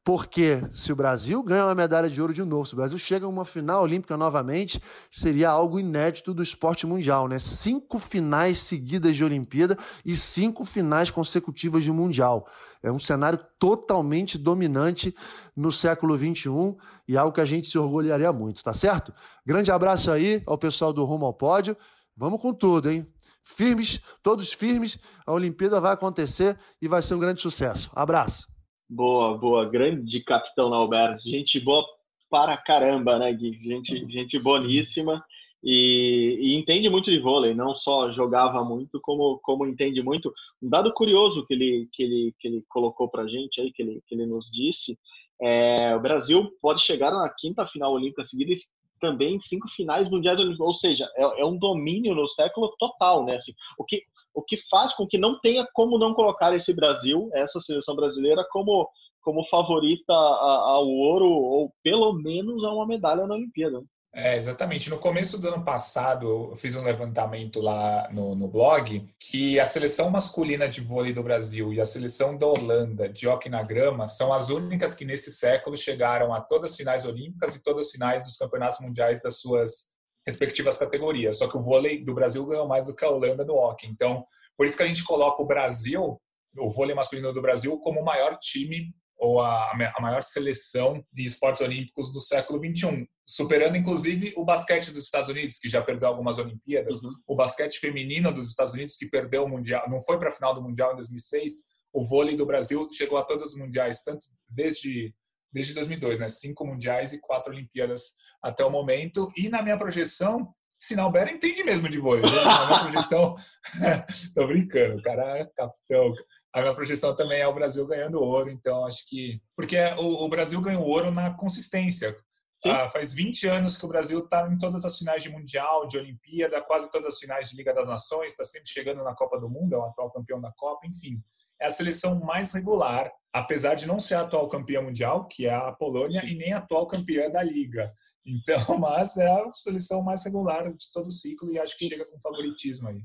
[0.07, 3.27] porque se o Brasil ganha uma medalha de ouro de novo, se o Brasil chega
[3.27, 7.40] a uma final olímpica novamente, seria algo inédito do esporte mundial, né?
[7.40, 12.47] Cinco finais seguidas de Olimpíada e cinco finais consecutivas de Mundial.
[12.85, 15.12] É um cenário totalmente dominante
[15.57, 16.77] no século XXI
[17.09, 19.12] e algo que a gente se orgulharia muito, tá certo?
[19.45, 21.77] Grande abraço aí ao pessoal do Rumo ao Pódio.
[22.16, 23.05] Vamos com tudo, hein?
[23.42, 27.90] Firmes, todos firmes, a Olimpíada vai acontecer e vai ser um grande sucesso.
[27.92, 28.56] Abraço.
[28.88, 29.64] Boa, boa.
[29.68, 31.29] Grande capitão Alberto.
[31.29, 31.85] Gente boa
[32.31, 33.59] para caramba, né, Gui?
[33.62, 35.25] Gente, gente boníssima.
[35.62, 40.33] e, e, entende muito de vôlei, não só jogava muito, como, como entende muito.
[40.62, 43.83] Um dado curioso que ele, que ele, que ele colocou para a gente aí, que
[43.83, 44.96] ele, que ele nos disse,
[45.40, 48.59] é, o Brasil pode chegar na quinta final olímpica seguida e
[49.01, 53.35] também cinco finais mundiais ou seja, é, é, um domínio no século total, né?
[53.35, 54.03] Assim, o que
[54.37, 58.46] o que faz com que não tenha como não colocar esse Brasil, essa seleção brasileira,
[58.53, 58.88] como
[59.22, 63.83] como favorita ao ouro ou pelo menos a uma medalha na Olimpíada.
[64.14, 64.88] É, exatamente.
[64.88, 69.64] No começo do ano passado, eu fiz um levantamento lá no, no blog que a
[69.64, 74.07] seleção masculina de vôlei do Brasil e a seleção da Holanda de hockey na grama
[74.07, 77.92] são as únicas que nesse século chegaram a todas as finais olímpicas e todas as
[77.92, 79.95] finais dos campeonatos mundiais das suas
[80.27, 81.39] respectivas categorias.
[81.39, 83.87] Só que o vôlei do Brasil ganhou mais do que a Holanda no hockey.
[83.87, 84.25] Então,
[84.57, 86.21] por isso que a gente coloca o Brasil,
[86.59, 91.25] o vôlei masculino do Brasil, como o maior time ou a, a maior seleção de
[91.25, 96.09] esportes olímpicos do século 21, superando inclusive o basquete dos Estados Unidos, que já perdeu
[96.09, 97.12] algumas Olimpíadas, uhum.
[97.27, 100.55] o basquete feminino dos Estados Unidos, que perdeu o Mundial, não foi para a final
[100.55, 101.53] do Mundial em 2006,
[101.93, 105.15] o vôlei do Brasil chegou a todos os mundiais, tanto desde
[105.57, 106.29] desde 2002, né?
[106.29, 109.33] Cinco mundiais e quatro Olimpíadas até o momento.
[109.35, 112.23] E na minha projeção, Sinalbera entende mesmo de vôlei.
[112.31, 112.45] Né?
[112.45, 113.35] Na minha projeção,
[114.35, 116.12] tô brincando, o cara é capitão.
[116.53, 119.40] A minha projeção também é o Brasil ganhando ouro, então acho que.
[119.57, 122.14] Porque o, o Brasil ganhou ouro na consistência.
[122.62, 125.97] Ah, faz 20 anos que o Brasil está em todas as finais de Mundial, de
[125.97, 129.49] Olimpíada, quase todas as finais de Liga das Nações, está sempre chegando na Copa do
[129.49, 131.23] Mundo, é o atual campeão da Copa, enfim.
[131.61, 135.55] É a seleção mais regular, apesar de não ser a atual campeã mundial, que é
[135.55, 137.92] a Polônia, e nem a atual campeã da Liga.
[138.29, 142.05] Então, mas é a seleção mais regular de todo o ciclo e acho que chega
[142.05, 142.99] com favoritismo aí.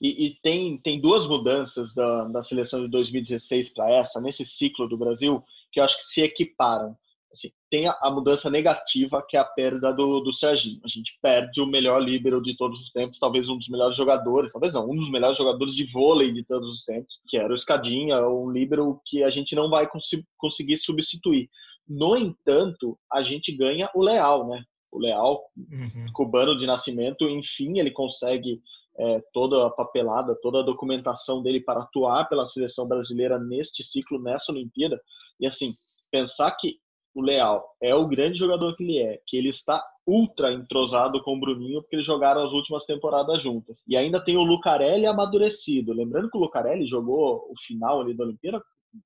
[0.00, 4.88] E, e, tem, tem duas mudanças da, da seleção de 2016 para essa, nesse ciclo
[4.88, 6.96] do Brasil, que eu acho que se equiparam.
[7.32, 10.80] Assim, tem a, a, mudança negativa, que é a perda do, do Serginho.
[10.84, 14.52] A gente perde o melhor líbero de todos os tempos, talvez um dos melhores jogadores,
[14.52, 17.56] talvez não, um dos melhores jogadores de vôlei de todos os tempos, que era o
[17.56, 21.48] Escadinha, um líbero que a gente não vai cons conseguir substituir.
[21.88, 24.62] No entanto, a gente ganha o Leal, né?
[24.90, 26.06] O Leal, uhum.
[26.12, 28.60] cubano de nascimento, enfim, ele consegue
[28.98, 34.20] é, toda a papelada, toda a documentação dele para atuar pela seleção brasileira neste ciclo,
[34.22, 35.00] nessa Olimpíada.
[35.40, 35.74] E assim,
[36.10, 36.76] pensar que
[37.14, 41.36] o Leal é o grande jogador que ele é, que ele está ultra entrosado com
[41.36, 43.82] o Bruninho, porque eles jogaram as últimas temporadas juntas.
[43.86, 45.92] E ainda tem o Lucarelli amadurecido.
[45.92, 48.62] Lembrando que o Lucarelli jogou o final ali da Olimpíada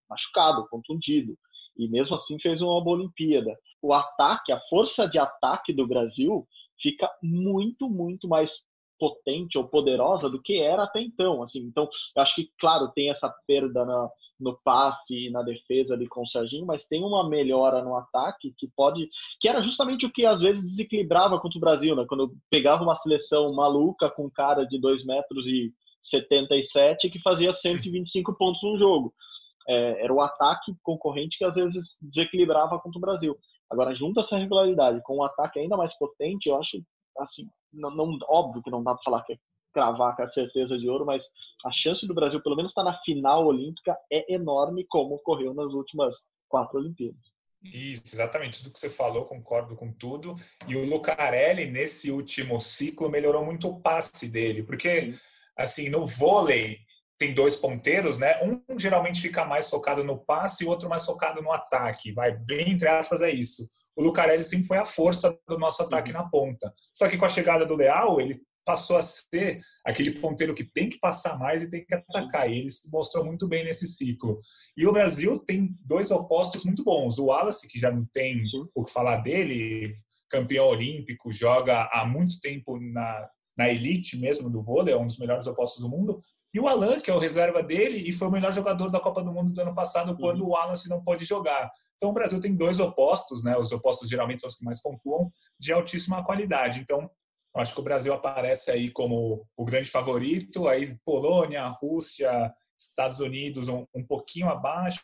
[0.09, 1.37] machucado, contundido.
[1.77, 3.55] E mesmo assim fez uma boa Olimpíada.
[3.83, 6.47] O ataque, a força de ataque do Brasil
[6.81, 8.53] fica muito, muito mais
[8.99, 11.43] potente ou poderosa do que era até então.
[11.43, 15.95] Assim, então, eu acho que, claro, tem essa perda na, no passe e na defesa
[15.95, 19.09] ali com o Serginho, mas tem uma melhora no ataque que pode.
[19.41, 22.05] que era justamente o que às vezes desequilibrava contra o Brasil, né?
[22.09, 28.35] Quando pegava uma seleção maluca com cara de 2 metros e 77 que fazia 125
[28.37, 29.13] pontos no jogo.
[29.69, 33.37] É, era o ataque concorrente que às vezes desequilibrava contra o Brasil.
[33.69, 36.81] Agora, junta essa regularidade com um ataque ainda mais potente, eu acho
[37.19, 39.39] assim, não, não, óbvio que não dá para falar que é
[39.73, 41.25] cravar com a certeza de ouro, mas
[41.65, 45.53] a chance do Brasil, pelo menos, estar tá na final olímpica é enorme, como ocorreu
[45.53, 46.15] nas últimas
[46.49, 47.21] quatro Olimpíadas.
[47.63, 48.59] Isso, exatamente.
[48.63, 50.35] Tudo que você falou, concordo com tudo.
[50.67, 55.19] E o Lucarelli, nesse último ciclo, melhorou muito o passe dele, porque, Sim.
[55.57, 56.79] assim, no vôlei,
[57.19, 58.41] tem dois ponteiros, né?
[58.43, 62.13] Um geralmente fica mais focado no passe e o outro mais focado no ataque.
[62.13, 66.13] Vai bem entre aspas é isso o Lucarelli sempre foi a força do nosso ataque
[66.13, 66.19] uhum.
[66.19, 66.73] na ponta.
[66.93, 70.91] Só que com a chegada do Leal, ele passou a ser aquele ponteiro que tem
[70.91, 72.51] que passar mais e tem que atacar.
[72.51, 74.41] E ele se mostrou muito bem nesse ciclo.
[74.77, 77.19] E o Brasil tem dois opostos muito bons.
[77.19, 78.43] O Wallace, que já não tem
[78.75, 79.95] o que falar dele,
[80.29, 85.19] campeão olímpico, joga há muito tempo na, na elite mesmo do vôlei, é um dos
[85.19, 86.21] melhores opostos do mundo.
[86.57, 89.23] E o Alan, que é o reserva dele, e foi o melhor jogador da Copa
[89.23, 90.47] do Mundo do ano passado, quando uhum.
[90.47, 91.71] o Wallace não pôde jogar.
[91.97, 93.55] Então, o Brasil tem dois opostos, né?
[93.59, 96.81] Os opostos geralmente são os que mais pontuam, de altíssima qualidade.
[96.81, 97.11] Então,
[97.57, 103.69] acho que o Brasil aparece aí como o grande favorito, aí Polônia, Rússia, Estados Unidos
[103.69, 105.03] um, um, pouquinho abaixo,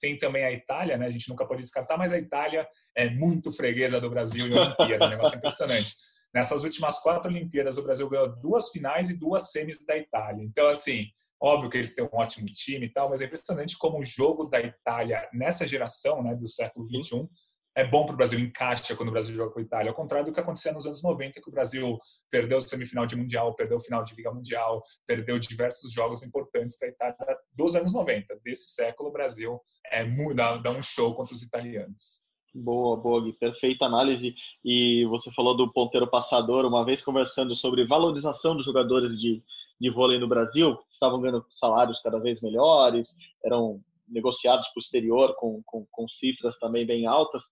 [0.00, 1.06] tem também a Itália, né?
[1.06, 5.06] A gente nunca pode descartar, mas a Itália é muito freguesa do Brasil em Olimpíada,
[5.06, 5.92] um negócio impressionante.
[6.34, 10.42] Nessas últimas quatro Olimpíadas, o Brasil ganhou duas finais e duas semis da Itália.
[10.42, 11.06] Então, assim,
[11.44, 14.44] Óbvio que eles têm um ótimo time e tal, mas é impressionante como o jogo
[14.46, 17.28] da Itália nessa geração, né, do século XXI,
[17.76, 19.90] é bom para o Brasil, encaixa quando o Brasil joga com a Itália.
[19.90, 21.98] Ao contrário do que acontecia nos anos 90, que o Brasil
[22.30, 26.88] perdeu semifinal de Mundial, perdeu o final de Liga Mundial, perdeu diversos jogos importantes para
[26.88, 28.38] a Itália dos anos 90.
[28.42, 32.23] Desse século, o Brasil é, muda, dá um show contra os italianos.
[32.54, 33.32] Boa, boa, Gui.
[33.32, 34.32] Perfeita análise.
[34.64, 39.42] E você falou do ponteiro passador, uma vez conversando sobre valorização dos jogadores de,
[39.80, 43.12] de vôlei no Brasil, estavam ganhando salários cada vez melhores,
[43.44, 47.42] eram negociados para o exterior com, com, com, cifras também bem altas.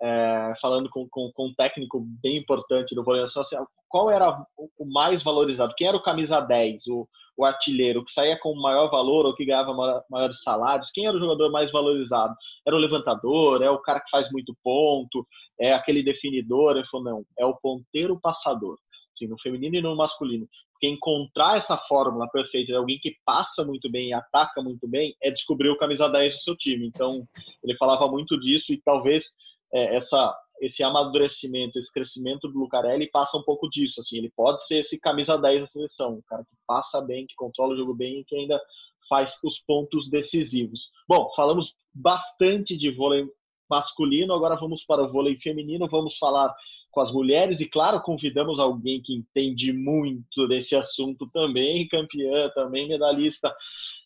[0.00, 3.56] É, falando com, com, com, um técnico bem importante do vôlei nacional, assim,
[3.88, 5.74] qual era o mais valorizado?
[5.76, 9.44] Quem era o camisa 10, o, o artilheiro, que saía com maior valor ou que
[9.44, 10.90] ganhava maiores salários?
[10.90, 12.34] Quem era o jogador mais valorizado?
[12.66, 13.62] Era o levantador?
[13.62, 15.26] É o cara que faz muito ponto?
[15.58, 16.76] É aquele definidor?
[16.76, 18.78] Ele falou, não, é o ponteiro passador.
[19.14, 20.48] Assim, no feminino e no masculino.
[20.72, 25.14] Porque encontrar essa fórmula perfeita de alguém que passa muito bem e ataca muito bem
[25.22, 26.86] é descobrir o camisa 10 do seu time.
[26.86, 27.26] Então,
[27.62, 29.32] ele falava muito disso e talvez
[29.72, 34.64] é, essa esse amadurecimento, esse crescimento do Lucarelli passa um pouco disso, assim, ele pode
[34.66, 38.20] ser esse camisa 10 da seleção, cara que passa bem, que controla o jogo bem
[38.20, 38.60] e que ainda
[39.08, 40.90] faz os pontos decisivos.
[41.08, 43.26] Bom, falamos bastante de vôlei
[43.68, 46.54] masculino, agora vamos para o vôlei feminino, vamos falar
[46.90, 52.86] com as mulheres e, claro, convidamos alguém que entende muito desse assunto também, campeã, também
[52.86, 53.52] medalhista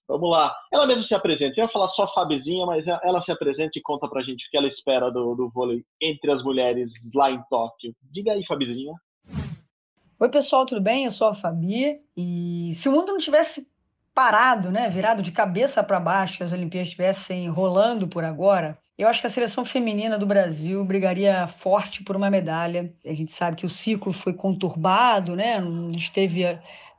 [0.09, 0.55] Vamos lá.
[0.73, 1.59] Ela mesmo se apresenta.
[1.59, 4.57] Eu ia falar só Fabizinha, mas ela se apresenta e conta pra gente o que
[4.57, 7.95] ela espera do, do vôlei entre as mulheres lá em Tóquio.
[8.13, 8.95] Diga aí, Fabizinha.
[10.19, 11.05] Oi, pessoal, tudo bem?
[11.05, 12.01] Eu sou a Fabi.
[12.17, 13.69] E se o mundo não tivesse
[14.15, 19.21] parado, né, virado de cabeça para baixo, as Olimpíadas estivessem rolando por agora, eu acho
[19.21, 22.95] que a seleção feminina do Brasil brigaria forte por uma medalha.
[23.05, 25.59] A gente sabe que o ciclo foi conturbado, né?
[25.59, 26.45] A gente teve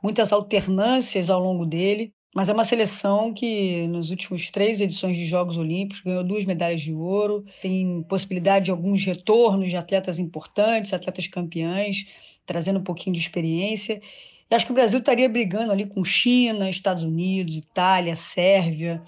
[0.00, 2.14] muitas alternâncias ao longo dele.
[2.34, 6.82] Mas é uma seleção que, nos últimos três edições de Jogos Olímpicos, ganhou duas medalhas
[6.82, 12.06] de ouro, tem possibilidade de alguns retornos de atletas importantes, atletas campeãs,
[12.46, 14.00] trazendo um pouquinho de experiência.
[14.50, 19.02] E acho que o Brasil estaria brigando ali com China, Estados Unidos, Itália, Sérvia.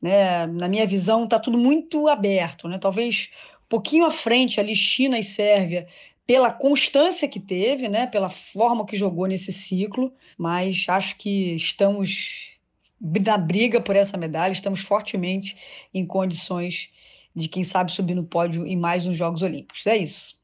[0.00, 0.46] Né?
[0.46, 2.68] Na minha visão, está tudo muito aberto.
[2.68, 2.78] Né?
[2.78, 3.30] Talvez
[3.64, 5.86] um pouquinho à frente ali, China e Sérvia
[6.26, 12.52] pela constância que teve, né, pela forma que jogou nesse ciclo, mas acho que estamos
[13.00, 15.56] na briga por essa medalha, estamos fortemente
[15.92, 16.90] em condições
[17.34, 19.86] de, quem sabe, subir no pódio em mais uns Jogos Olímpicos.
[19.86, 20.34] É isso.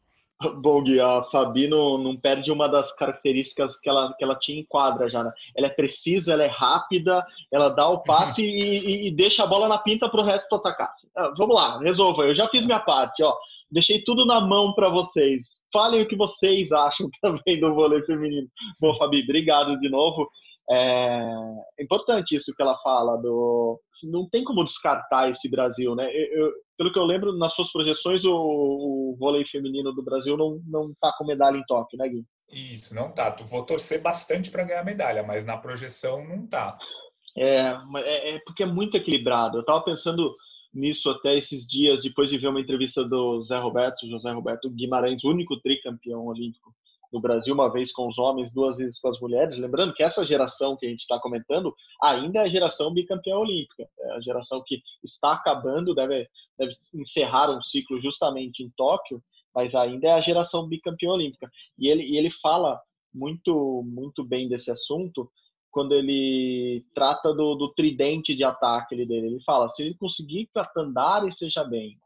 [0.57, 5.09] Bom, a Fabi não, perde uma das características que ela, que ela tinha em quadra
[5.11, 5.23] já.
[5.23, 5.31] Né?
[5.55, 9.47] Ela é precisa, ela é rápida, ela dá o passe e, e, e, deixa a
[9.47, 10.95] bola na pinta para o resto atacar.
[11.15, 12.23] Ah, vamos lá, resolva.
[12.23, 13.23] Eu já fiz minha parte.
[13.23, 13.37] Ó.
[13.71, 15.63] Deixei tudo na mão para vocês.
[15.73, 18.49] Falem o que vocês acham também do vôlei feminino.
[18.81, 20.29] Bom, Fabi, obrigado de novo.
[20.73, 26.09] É importante isso que ela fala do não tem como descartar esse Brasil, né?
[26.15, 30.37] Eu, eu, pelo que eu lembro, nas suas projeções o, o vôlei feminino do Brasil
[30.37, 32.25] não não tá com medalha em Tóquio, né, Gui?
[32.53, 33.31] Isso, não tá.
[33.33, 36.79] Tu vou torcer bastante para ganhar medalha, mas na projeção não tá.
[37.37, 39.59] É, é, é porque é muito equilibrado.
[39.59, 40.35] Eu tava pensando
[40.73, 45.25] nisso até esses dias, depois de ver uma entrevista do Zé Roberto, José Roberto Guimarães,
[45.25, 46.75] único tricampeão olímpico
[47.13, 49.59] no Brasil, uma vez com os homens, duas vezes com as mulheres.
[49.59, 53.89] Lembrando que essa geração que a gente está comentando ainda é a geração bicampeã olímpica,
[53.99, 59.23] é a geração que está acabando, deve, deve encerrar um ciclo justamente em Tóquio,
[59.55, 61.51] mas ainda é a geração bicampeã olímpica.
[61.77, 62.81] E ele, e ele fala
[63.13, 65.29] muito, muito bem desse assunto,
[65.71, 69.29] quando ele trata do, do tridente de ataque dele.
[69.29, 71.99] Ele fala: se ele conseguir que a Tandara esteja bem,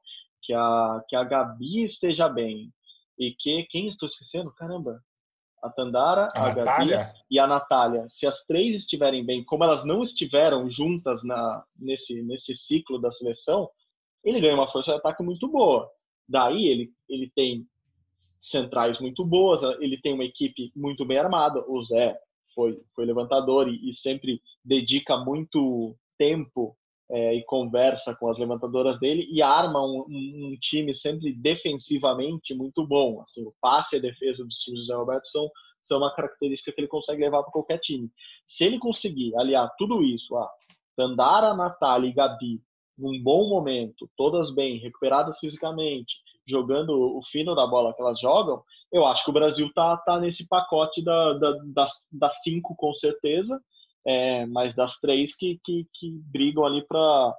[0.42, 2.72] que a, que a Gabi esteja bem,
[3.18, 3.64] e que.
[3.64, 4.52] Quem estou esquecendo?
[4.52, 5.00] Caramba!
[5.62, 6.90] A Tandara, a, a Gabi
[7.30, 8.06] e a Natália.
[8.10, 13.10] Se as três estiverem bem, como elas não estiveram juntas na, nesse, nesse ciclo da
[13.10, 13.70] seleção,
[14.22, 15.90] ele ganha uma força de ataque muito boa.
[16.28, 17.66] Daí ele, ele tem
[18.42, 21.64] centrais muito boas, ele tem uma equipe muito bem armada.
[21.66, 22.18] O Zé
[22.54, 26.76] foi, foi levantador e, e sempre dedica muito tempo
[27.10, 32.86] é, e conversa com as levantadoras dele e arma um, um, time sempre defensivamente muito
[32.86, 33.20] bom.
[33.22, 35.50] Assim, o passe e a defesa dos times do Zé Roberto são,
[35.82, 38.10] são uma característica que ele consegue levar para qualquer time.
[38.46, 40.50] Se ele conseguir aliar tudo isso, a
[40.96, 42.62] Dandara, Natália e Gabi,
[42.96, 46.14] num bom momento, todas bem, recuperadas fisicamente,
[46.48, 50.20] jogando o fino da bola que elas jogam, eu acho que o Brasil tá, tá
[50.20, 53.60] nesse pacote da, da, das, das cinco com certeza,
[54.06, 57.34] é, mas das três que, que, que brigam ali para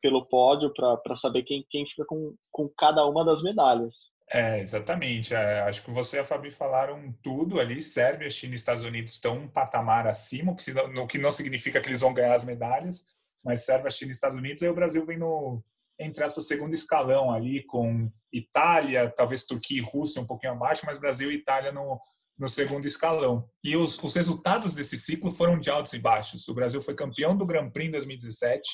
[0.00, 4.12] pelo pódio para saber quem, quem fica com, com cada uma das medalhas.
[4.30, 5.34] É, exatamente.
[5.34, 7.82] É, acho que você e a Fabi falaram tudo ali.
[7.82, 12.00] Sérvia, China e Estados Unidos estão um patamar acima, o que não significa que eles
[12.00, 13.06] vão ganhar as medalhas,
[13.44, 15.62] mas Sérvia, China e Estados Unidos, aí o Brasil vem no,
[15.98, 20.98] entre aspas, segundo escalão ali, com Itália, talvez Turquia e Rússia um pouquinho abaixo, mas
[20.98, 22.00] Brasil e Itália no,
[22.38, 23.48] no segundo escalão.
[23.62, 26.48] E os, os resultados desse ciclo foram de altos e baixos.
[26.48, 28.68] O Brasil foi campeão do Grand Prix em 2017,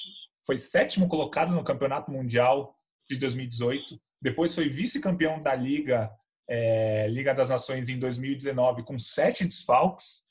[0.47, 2.75] foi sétimo colocado no Campeonato Mundial
[3.09, 6.11] de 2018, depois foi vice-campeão da Liga,
[6.49, 10.29] é, Liga das Nações em 2019 com sete desfalques,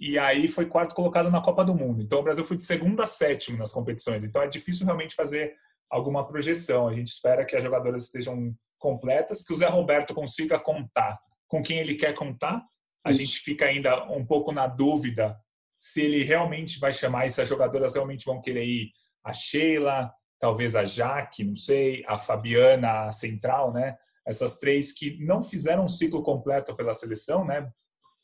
[0.00, 2.02] e aí foi quarto colocado na Copa do Mundo.
[2.02, 4.22] Então o Brasil foi de segundo a sétimo nas competições.
[4.22, 5.54] Então é difícil realmente fazer
[5.90, 6.88] alguma projeção.
[6.88, 11.18] A gente espera que as jogadoras estejam completas, que o Zé Roberto consiga contar
[11.48, 12.62] com quem ele quer contar.
[13.04, 15.36] A gente fica ainda um pouco na dúvida
[15.80, 18.90] se ele realmente vai chamar e se as jogadoras realmente vão querer ir.
[19.24, 23.96] A Sheila, talvez a Jaque, não sei, a Fabiana a Central, né?
[24.26, 27.70] Essas três que não fizeram um ciclo completo pela seleção, né?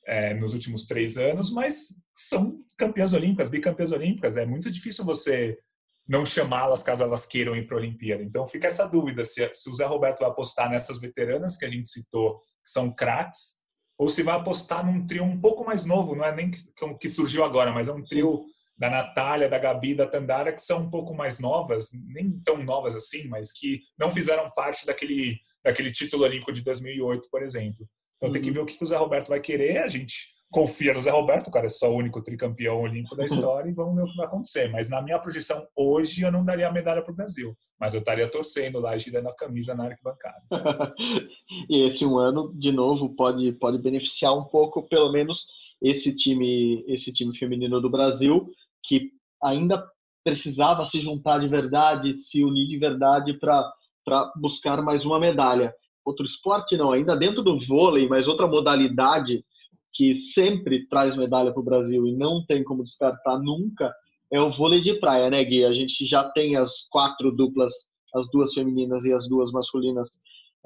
[0.06, 4.36] É, nos últimos três anos, mas são campeãs olímpicas, bicampeãs olímpicas.
[4.36, 5.58] É muito difícil você
[6.06, 8.22] não chamá-las caso elas queiram ir para a Olimpíada.
[8.22, 11.70] Então fica essa dúvida se, se, o Zé Roberto vai apostar nessas veteranas que a
[11.70, 13.62] gente citou, que são craques,
[13.98, 16.58] ou se vai apostar num trio um pouco mais novo, não é nem que,
[17.00, 18.44] que surgiu agora, mas é um trio
[18.76, 22.94] da Natália, da Gabi, da Tandara, que são um pouco mais novas, nem tão novas
[22.94, 27.88] assim, mas que não fizeram parte daquele, daquele título olímpico de 2008, por exemplo.
[28.16, 28.32] Então uhum.
[28.32, 28.54] tem que uhum.
[28.54, 29.78] ver o que o Zé Roberto vai querer.
[29.78, 33.68] A gente confia no Zé Roberto, cara é só o único tricampeão olímpico da história
[33.68, 34.70] e vamos ver o que vai acontecer.
[34.70, 37.98] Mas na minha projeção hoje eu não daria a medalha para o Brasil, mas eu
[37.98, 40.40] estaria torcendo lá, girando a camisa na arquibancada.
[41.68, 45.44] e esse um ano, de novo, pode, pode beneficiar um pouco, pelo menos,
[45.82, 48.48] esse time, esse time feminino do Brasil,
[48.84, 49.10] que
[49.42, 49.84] ainda
[50.22, 55.74] precisava se juntar de verdade, se unir de verdade para buscar mais uma medalha.
[56.04, 59.44] Outro esporte não, ainda dentro do vôlei, mas outra modalidade
[59.94, 63.92] que sempre traz medalha para o Brasil e não tem como descartar nunca,
[64.30, 65.64] é o vôlei de praia, né, Gui?
[65.64, 67.72] A gente já tem as quatro duplas,
[68.14, 70.08] as duas femininas e as duas masculinas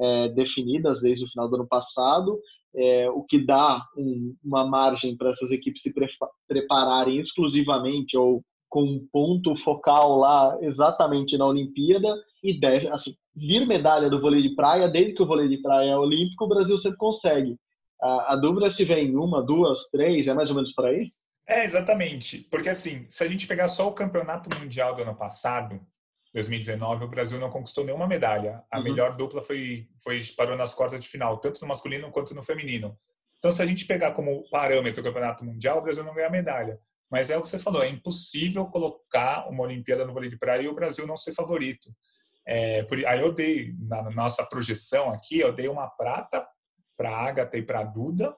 [0.00, 2.38] é, definidas desde o final do ano passado,
[2.74, 6.08] é, o que dá um, uma margem para essas equipes se pre
[6.46, 13.66] prepararem exclusivamente ou com um ponto focal lá exatamente na Olimpíada e deve, assim, vir
[13.66, 16.78] medalha do vôlei de praia, desde que o vôlei de praia é olímpico, o Brasil
[16.78, 17.56] sempre consegue.
[18.00, 21.12] A, a dúvida se vem uma, duas, três, é mais ou menos por aí?
[21.46, 22.40] É, exatamente.
[22.50, 25.80] Porque, assim, se a gente pegar só o campeonato mundial do ano passado,
[26.34, 28.62] 2019, o Brasil não conquistou nenhuma medalha.
[28.70, 28.84] A uhum.
[28.84, 32.98] melhor dupla foi, foi parou nas quartas de final, tanto no masculino quanto no feminino.
[33.38, 36.78] Então, se a gente pegar como parâmetro o campeonato mundial, o Brasil não ganha medalha.
[37.10, 40.62] Mas é o que você falou, é impossível colocar uma Olimpíada no vôlei de praia
[40.62, 41.88] e o Brasil não ser favorito.
[42.46, 46.46] É, por, aí eu dei, na nossa projeção aqui, eu dei uma prata
[46.98, 48.36] para a Agatha e para a Duda,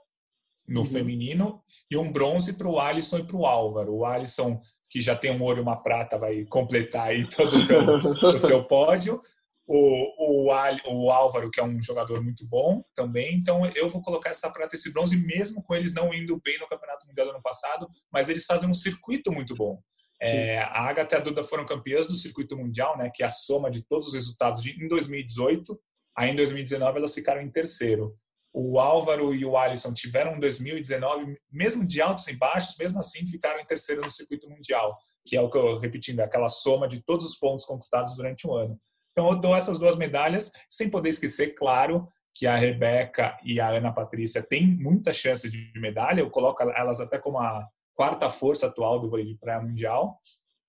[0.68, 0.86] no uhum.
[0.86, 3.94] feminino, e um bronze para o Alisson e para o Álvaro.
[3.94, 7.58] O Alisson, que já tem um ouro e uma prata, vai completar aí todo o
[7.58, 9.20] seu, o seu pódio.
[9.66, 10.52] O, o,
[10.86, 13.36] o Álvaro, que é um jogador muito bom também.
[13.36, 16.58] Então, eu vou colocar essa prata e esse bronze, mesmo com eles não indo bem
[16.58, 19.80] no Campeonato Mundial do ano passado, mas eles fazem um circuito muito bom.
[20.22, 23.30] É, a Agatha e a Duda foram campeãs do circuito mundial, né, que é a
[23.30, 25.80] soma de todos os resultados de, em 2018.
[26.16, 28.14] Aí, em 2019, elas ficaram em terceiro
[28.52, 33.26] o Álvaro e o Alisson tiveram um 2019, mesmo de altos e baixos, mesmo assim
[33.26, 36.88] ficaram em terceiro no circuito mundial, que é o que eu repetindo, é aquela soma
[36.88, 38.78] de todos os pontos conquistados durante um ano.
[39.12, 43.68] Então eu dou essas duas medalhas, sem poder esquecer, claro, que a Rebeca e a
[43.68, 48.66] Ana Patrícia têm muitas chances de medalha, eu coloco elas até como a quarta força
[48.66, 50.18] atual do vôlei de praia mundial,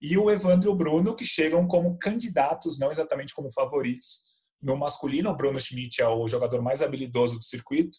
[0.01, 4.30] e o Evandro e o Bruno, que chegam como candidatos, não exatamente como favoritos,
[4.61, 7.97] no masculino, o Bruno Schmidt é o jogador mais habilidoso do circuito.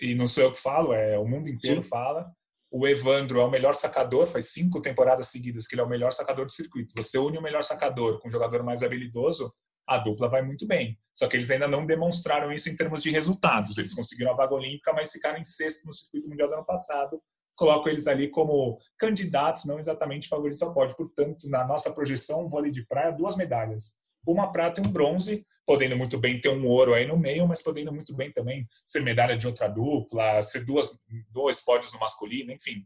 [0.00, 1.88] E não sou eu que falo, é o mundo inteiro Sim.
[1.88, 2.30] fala.
[2.70, 6.10] O Evandro é o melhor sacador, faz cinco temporadas seguidas que ele é o melhor
[6.10, 6.94] sacador do circuito.
[6.96, 9.54] Você une o melhor sacador com o jogador mais habilidoso,
[9.86, 10.98] a dupla vai muito bem.
[11.14, 13.78] Só que eles ainda não demonstraram isso em termos de resultados.
[13.78, 17.22] Eles conseguiram a vaga olímpica, mas ficaram em sexto no circuito mundial do ano passado.
[17.56, 20.96] Coloco eles ali como candidatos, não exatamente favoritos ao pódio.
[20.96, 25.96] Portanto, na nossa projeção, vôlei de praia, duas medalhas uma prata e um bronze, podendo
[25.96, 29.36] muito bem ter um ouro aí no meio, mas podendo muito bem também ser medalha
[29.36, 30.96] de outra dupla, ser duas,
[31.30, 32.84] dois pódios no masculino, enfim.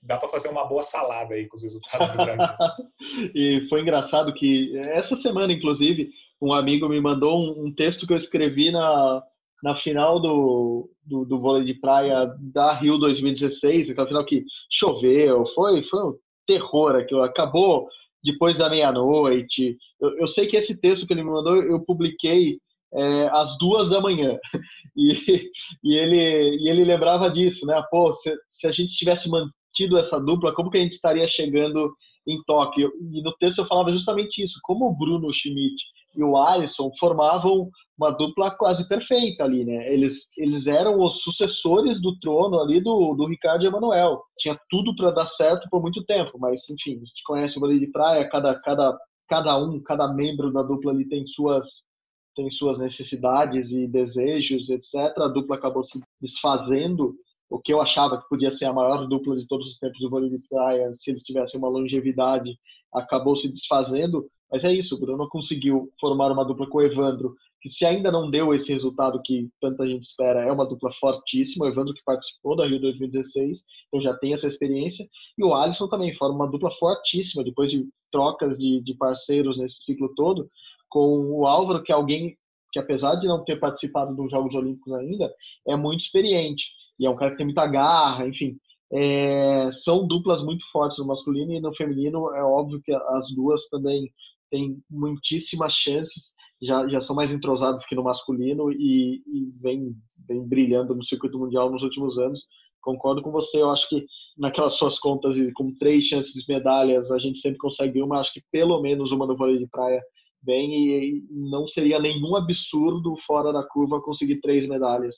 [0.00, 2.54] Dá para fazer uma boa salada aí com os resultados do Brasil.
[3.34, 6.10] e foi engraçado que essa semana, inclusive,
[6.40, 9.22] um amigo me mandou um, um texto que eu escrevi na,
[9.62, 15.46] na final do, do, do, vôlei de praia da Rio 2016, aquela final que choveu,
[15.54, 17.22] foi, foi um terror aquilo.
[17.22, 17.88] Acabou
[18.22, 19.76] depois da meia-noite.
[20.00, 22.58] Eu, eu, sei que esse texto que ele me mandou eu publiquei
[22.92, 24.38] é, às duas da manhã
[24.96, 25.50] e,
[25.84, 27.82] e, ele, e ele lembrava disso, né?
[27.90, 31.94] Pô, se, se a gente tivesse mantido essa dupla, como que a gente estaria chegando
[32.26, 32.90] em Tóquio?
[33.12, 35.76] E no texto eu falava justamente isso, como o Bruno Schmidt
[36.18, 39.92] e o Alisson formavam uma dupla quase perfeita ali, né?
[39.92, 44.20] Eles, eles eram os sucessores do trono ali do, do Ricardo Emanuel.
[44.36, 47.78] Tinha tudo para dar certo por muito tempo, mas enfim, a gente conhece o vôlei
[47.78, 48.98] de praia, cada, cada,
[49.28, 51.86] cada um, cada membro da dupla ali tem suas
[52.34, 54.94] tem suas necessidades e desejos, etc.
[55.18, 57.16] A dupla acabou se desfazendo,
[57.50, 60.08] o que eu achava que podia ser a maior dupla de todos os tempos do
[60.08, 62.56] vôlei de praia, se eles tivessem uma longevidade,
[62.94, 64.28] acabou se desfazendo.
[64.50, 68.10] Mas é isso, o Bruno conseguiu formar uma dupla com o Evandro, que se ainda
[68.10, 71.66] não deu esse resultado que tanta gente espera, é uma dupla fortíssima.
[71.66, 75.08] O Evandro que participou da Rio 2016, então já tem essa experiência.
[75.36, 79.82] E o Alisson também forma uma dupla fortíssima, depois de trocas de, de parceiros nesse
[79.82, 80.48] ciclo todo,
[80.88, 82.36] com o Álvaro, que é alguém
[82.72, 85.32] que, apesar de não ter participado dos Jogos Olímpicos ainda,
[85.66, 86.64] é muito experiente.
[86.98, 88.56] E é um cara que tem muita garra, enfim.
[88.90, 93.68] É, são duplas muito fortes no masculino e no feminino é óbvio que as duas
[93.68, 94.10] também
[94.50, 99.94] têm muitíssimas chances já, já são mais entrosadas que no masculino e, e vem,
[100.26, 102.44] vem brilhando no circuito mundial nos últimos anos.
[102.80, 104.04] Concordo com você, eu acho que
[104.36, 108.42] naquelas suas contas, com três chances de medalhas, a gente sempre consegue uma, acho que
[108.50, 110.00] pelo menos uma no vôlei de praia
[110.42, 115.16] vem e não seria nenhum absurdo fora da curva conseguir três medalhas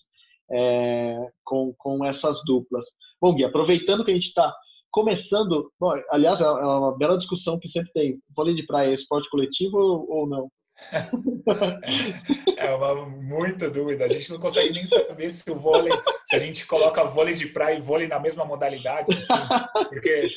[0.50, 2.84] é, com, com essas duplas.
[3.20, 4.52] Bom, Gui, aproveitando que a gente está
[4.90, 8.94] começando, bom, aliás, é, é uma bela discussão que sempre tem, vôlei de praia é
[8.94, 10.48] esporte coletivo ou, não?
[12.56, 14.04] É uma muita dúvida.
[14.04, 15.92] A gente não consegue nem saber se o vôlei,
[16.28, 20.28] se a gente coloca vôlei de praia e vôlei na mesma modalidade, assim, porque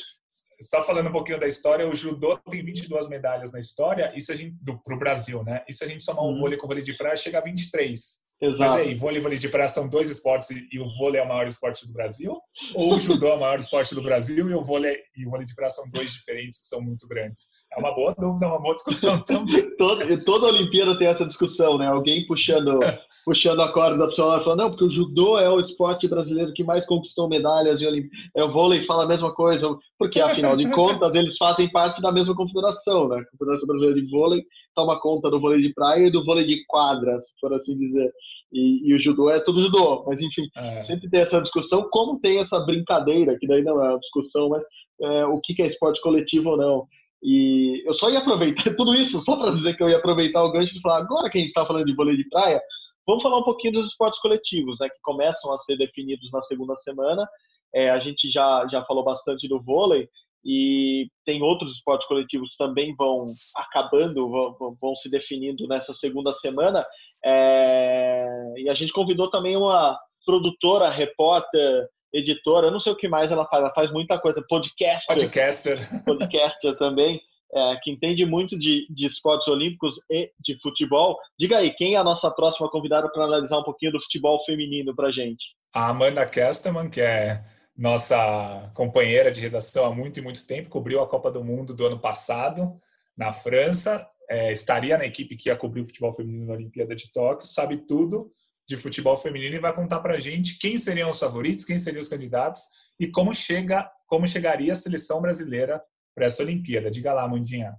[0.60, 4.36] só falando um pouquinho da história, o judô tem 22 medalhas na história, isso a
[4.36, 5.62] gente do pro Brasil, né?
[5.68, 6.38] E se a gente somar o uhum.
[6.38, 8.23] vôlei com vôlei de praia, chega a 23.
[8.40, 8.70] Exato.
[8.70, 11.28] Mas aí, vôlei e vôlei de praia são dois esportes e o vôlei é o
[11.28, 12.36] maior esporte do Brasil?
[12.74, 15.46] Ou o judô é o maior esporte do Brasil e o vôlei e o vôlei
[15.46, 17.46] de praia são dois diferentes que são muito grandes?
[17.72, 19.76] É uma boa dúvida, é uma boa discussão também.
[19.76, 21.86] toda, toda Olimpíada tem essa discussão, né?
[21.86, 22.80] Alguém puxando,
[23.24, 26.64] puxando a corda da pessoa falando, não, porque o judô é o esporte brasileiro que
[26.64, 28.30] mais conquistou medalhas e Olimpíada.
[28.36, 29.68] É, o vôlei fala a mesma coisa,
[29.98, 33.18] porque afinal de contas eles fazem parte da mesma confederação, né?
[33.18, 34.44] A Confederação Brasileira de Vôlei
[34.74, 38.10] toma conta do vôlei de praia e do vôlei de quadra, se for assim dizer.
[38.52, 40.82] E, e o judô é tudo judô, mas enfim, é.
[40.82, 44.62] sempre tem essa discussão, como tem essa brincadeira, que daí não é uma discussão, mas
[45.02, 46.86] é, o que é esporte coletivo ou não.
[47.22, 50.52] E eu só ia aproveitar tudo isso, só para dizer que eu ia aproveitar o
[50.52, 52.60] gancho e falar, agora que a gente está falando de vôlei de praia,
[53.06, 56.76] vamos falar um pouquinho dos esportes coletivos, né, que começam a ser definidos na segunda
[56.76, 57.26] semana.
[57.74, 60.08] É, a gente já, já falou bastante do vôlei,
[60.44, 63.26] e tem outros esportes coletivos também vão
[63.56, 66.84] acabando, vão, vão se definindo nessa segunda semana.
[67.24, 68.26] É...
[68.58, 73.32] E a gente convidou também uma produtora, repórter, editora, eu não sei o que mais
[73.32, 75.16] ela faz, ela faz muita coisa, podcaster.
[75.16, 76.04] Podcaster.
[76.04, 77.20] Podcaster também,
[77.52, 81.18] é, que entende muito de, de esportes olímpicos e de futebol.
[81.38, 84.94] Diga aí, quem é a nossa próxima convidada para analisar um pouquinho do futebol feminino
[84.94, 85.44] para gente?
[85.74, 87.42] A Amanda Kesterman, que é
[87.76, 91.86] nossa companheira de redação há muito e muito tempo, cobriu a Copa do Mundo do
[91.86, 92.80] ano passado
[93.16, 97.10] na França, é, estaria na equipe que ia cobrir o futebol feminino na Olimpíada de
[97.12, 98.32] Tóquio, sabe tudo
[98.66, 102.00] de futebol feminino e vai contar para a gente quem seriam os favoritos, quem seriam
[102.00, 102.62] os candidatos
[102.98, 105.82] e como chega, como chegaria a seleção brasileira
[106.14, 106.90] para essa Olimpíada.
[106.90, 107.74] Diga lá, Mandinha.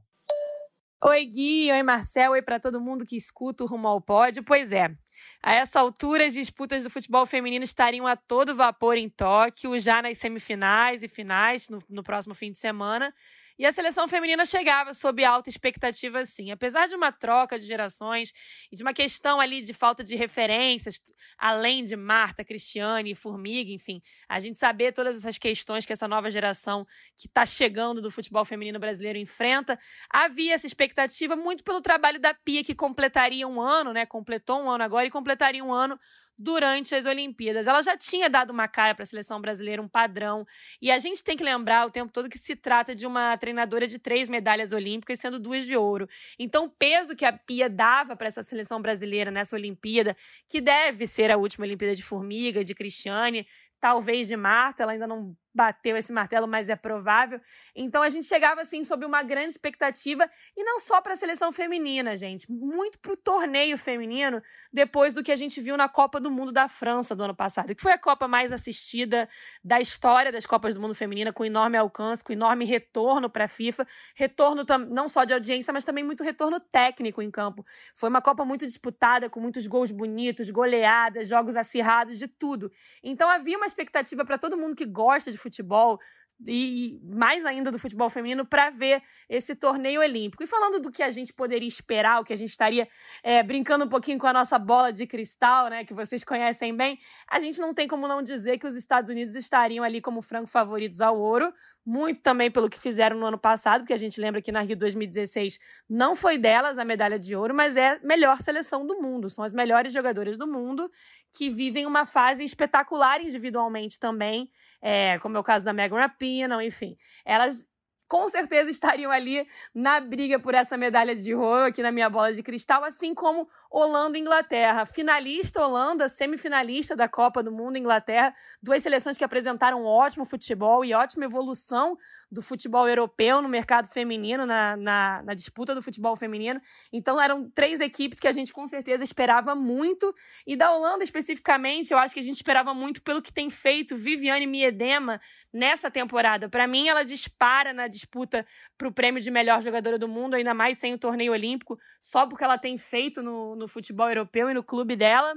[1.03, 4.43] Oi, Gui, oi, Marcel, oi para todo mundo que escuta o Rumo ao Pódio.
[4.43, 4.95] Pois é,
[5.41, 10.01] a essa altura, as disputas do futebol feminino estariam a todo vapor em Tóquio, já
[10.01, 13.13] nas semifinais e finais no, no próximo fim de semana.
[13.57, 16.51] E a seleção feminina chegava sob alta expectativa, sim.
[16.51, 18.33] Apesar de uma troca de gerações
[18.69, 20.99] e de uma questão ali de falta de referências,
[21.37, 26.29] além de Marta, Cristiane Formiga, enfim, a gente saber todas essas questões que essa nova
[26.29, 26.85] geração
[27.17, 29.79] que está chegando do futebol feminino brasileiro enfrenta,
[30.09, 34.05] havia essa expectativa muito pelo trabalho da Pia, que completaria um ano, né?
[34.05, 35.97] Completou um ano agora e completaria um ano
[36.37, 37.67] durante as Olimpíadas.
[37.67, 40.45] Ela já tinha dado uma cara para a seleção brasileira, um padrão.
[40.81, 43.87] E a gente tem que lembrar o tempo todo que se trata de uma treinadora
[43.87, 46.09] de três medalhas olímpicas, sendo duas de ouro.
[46.37, 50.15] Então, o peso que a Pia dava para essa seleção brasileira nessa Olimpíada,
[50.49, 53.47] que deve ser a última Olimpíada de Formiga, de Cristiane,
[53.79, 57.39] talvez de Marta, ela ainda não bateu esse martelo, mas é provável.
[57.73, 61.51] Então a gente chegava assim sob uma grande expectativa e não só para a seleção
[61.51, 66.19] feminina, gente, muito para o torneio feminino, depois do que a gente viu na Copa
[66.19, 69.29] do Mundo da França do ano passado, que foi a Copa mais assistida
[69.63, 73.47] da história das Copas do Mundo feminina, com enorme alcance, com enorme retorno para a
[73.47, 77.65] FIFA, retorno não só de audiência, mas também muito retorno técnico em campo.
[77.95, 82.69] Foi uma Copa muito disputada, com muitos gols bonitos, goleadas, jogos acirrados, de tudo.
[83.01, 85.99] Então havia uma expectativa para todo mundo que gosta de futebol,
[86.45, 90.43] e mais ainda do futebol feminino para ver esse torneio olímpico.
[90.43, 92.87] E falando do que a gente poderia esperar, o que a gente estaria
[93.23, 96.99] é, brincando um pouquinho com a nossa bola de cristal, né, que vocês conhecem bem,
[97.29, 100.47] a gente não tem como não dizer que os Estados Unidos estariam ali como franco
[100.47, 101.53] favoritos ao ouro,
[101.85, 104.75] muito também pelo que fizeram no ano passado, porque a gente lembra que na Rio
[104.75, 109.29] 2016 não foi delas a medalha de ouro, mas é a melhor seleção do mundo,
[109.29, 110.91] são as melhores jogadoras do mundo
[111.35, 114.49] que vivem uma fase espetacular individualmente também,
[114.81, 116.95] é, como é o caso da Megan Rapinoe, enfim.
[117.25, 117.67] Elas
[118.07, 122.33] com certeza estariam ali na briga por essa medalha de ouro aqui na minha bola
[122.33, 124.85] de cristal, assim como Holanda e Inglaterra.
[124.85, 130.93] Finalista Holanda, semifinalista da Copa do Mundo Inglaterra, duas seleções que apresentaram ótimo futebol e
[130.93, 131.97] ótima evolução
[132.31, 136.61] do futebol europeu no mercado feminino, na, na, na disputa do futebol feminino.
[136.91, 140.13] Então eram três equipes que a gente com certeza esperava muito.
[140.45, 143.95] E da Holanda especificamente, eu acho que a gente esperava muito pelo que tem feito
[143.95, 145.19] Viviane Miedema
[145.55, 146.49] nessa temporada.
[146.49, 148.45] Para mim, ela dispara na disputa
[148.77, 152.27] para o prêmio de melhor jogadora do mundo, ainda mais sem o torneio olímpico, só
[152.27, 155.33] porque ela tem feito no, no futebol europeu e no clube dela.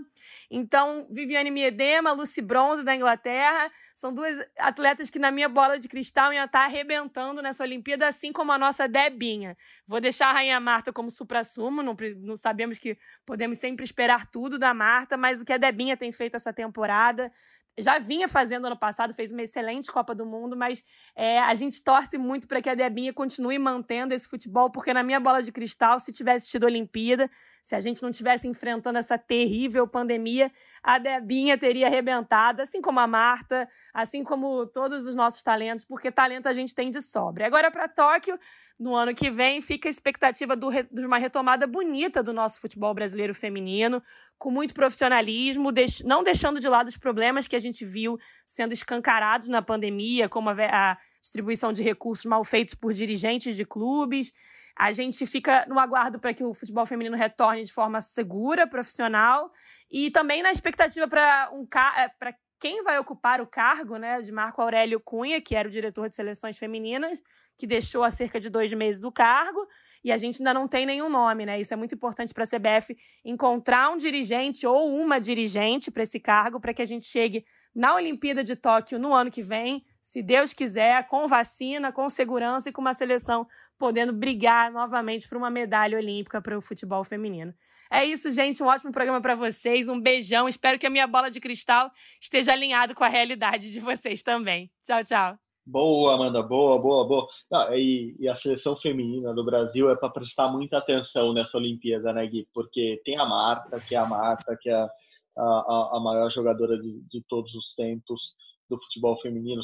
[0.50, 5.88] Então, Viviane Miedema, Lucy Bronze da Inglaterra, são duas atletas que na minha bola de
[5.88, 9.56] cristal iam estar arrebentando nessa Olimpíada, assim como a nossa Debinha.
[9.86, 14.58] Vou deixar a Rainha Marta como supra-sumo, não, não sabemos que podemos sempre esperar tudo
[14.58, 17.32] da Marta, mas o que a Debinha tem feito essa temporada
[17.78, 20.82] já vinha fazendo ano passado, fez uma excelente Copa do Mundo, mas
[21.14, 25.02] é, a gente torce muito para que a Debinha continue mantendo esse futebol, porque na
[25.02, 27.30] minha bola de cristal, se tivesse tido Olimpíada,
[27.62, 30.50] se a gente não tivesse enfrentando essa terrível pandemia,
[30.82, 36.10] a Debinha teria arrebentado, assim como a Marta, assim como todos os nossos talentos, porque
[36.10, 37.46] talento a gente tem de sobra.
[37.46, 38.38] Agora para Tóquio,
[38.78, 42.94] no ano que vem, fica a expectativa do, de uma retomada bonita do nosso futebol
[42.94, 44.00] brasileiro feminino,
[44.38, 48.72] com muito profissionalismo, deix, não deixando de lado os problemas que a gente viu sendo
[48.72, 50.54] escancarados na pandemia, como a,
[50.92, 54.32] a distribuição de recursos mal feitos por dirigentes de clubes.
[54.76, 59.50] A gente fica no aguardo para que o futebol feminino retorne de forma segura, profissional,
[59.90, 64.62] e também na expectativa para um, para quem vai ocupar o cargo né, de Marco
[64.62, 67.20] Aurélio Cunha, que era o diretor de seleções femininas,
[67.58, 69.66] que deixou há cerca de dois meses o cargo,
[70.04, 71.60] e a gente ainda não tem nenhum nome, né?
[71.60, 76.20] Isso é muito importante para a CBF encontrar um dirigente ou uma dirigente para esse
[76.20, 77.44] cargo, para que a gente chegue
[77.74, 82.68] na Olimpíada de Tóquio no ano que vem, se Deus quiser, com vacina, com segurança
[82.68, 83.46] e com uma seleção
[83.76, 87.54] podendo brigar novamente por uma medalha olímpica para o futebol feminino.
[87.90, 88.62] É isso, gente.
[88.62, 89.88] Um ótimo programa para vocês.
[89.88, 90.48] Um beijão.
[90.48, 91.90] Espero que a minha bola de cristal
[92.20, 94.70] esteja alinhado com a realidade de vocês também.
[94.82, 95.47] Tchau, tchau.
[95.70, 97.28] Boa, Amanda, boa, boa, boa.
[97.50, 102.10] Não, e, e, a seleção feminina do Brasil é para prestar muita atenção nessa Olimpíada,
[102.10, 102.48] né, Gui?
[102.54, 104.88] Porque tem a Marta, que é a Marta, que é a,
[105.36, 108.32] a, a maior jogadora de, de, todos os tempos
[108.66, 109.62] do futebol feminino.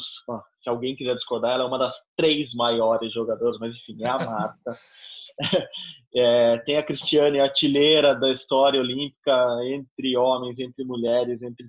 [0.57, 4.19] Se alguém quiser discordar, ela é uma das três maiores jogadoras, mas enfim, é a
[4.19, 4.79] Marta.
[6.15, 9.33] é, tem a Cristiane, artilheira da história olímpica
[9.63, 11.67] entre homens, entre mulheres, entre,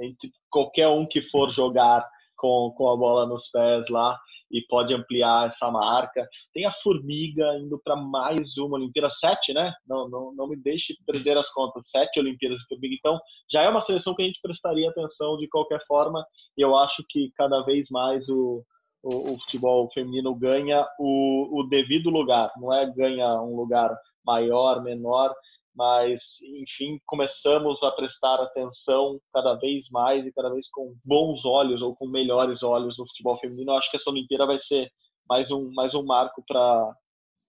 [0.00, 2.06] entre qualquer um que for jogar
[2.44, 4.18] com, com a bola nos pés lá
[4.52, 6.28] e pode ampliar essa marca.
[6.52, 9.72] Tem a Formiga indo para mais uma Olimpíada, sete, né?
[9.88, 12.94] Não, não, não me deixe perder as contas, sete Olimpíadas de Formiga.
[12.94, 13.18] Então,
[13.50, 16.22] já é uma seleção que a gente prestaria atenção de qualquer forma.
[16.54, 18.62] E eu acho que cada vez mais o,
[19.02, 23.90] o, o futebol feminino ganha o, o devido lugar, não é ganha um lugar
[24.22, 25.34] maior, menor,
[25.74, 31.82] mas enfim começamos a prestar atenção cada vez mais e cada vez com bons olhos
[31.82, 33.72] ou com melhores olhos no futebol feminino.
[33.72, 34.90] Eu acho que essa Olimpíada vai ser
[35.28, 36.96] mais um mais um marco para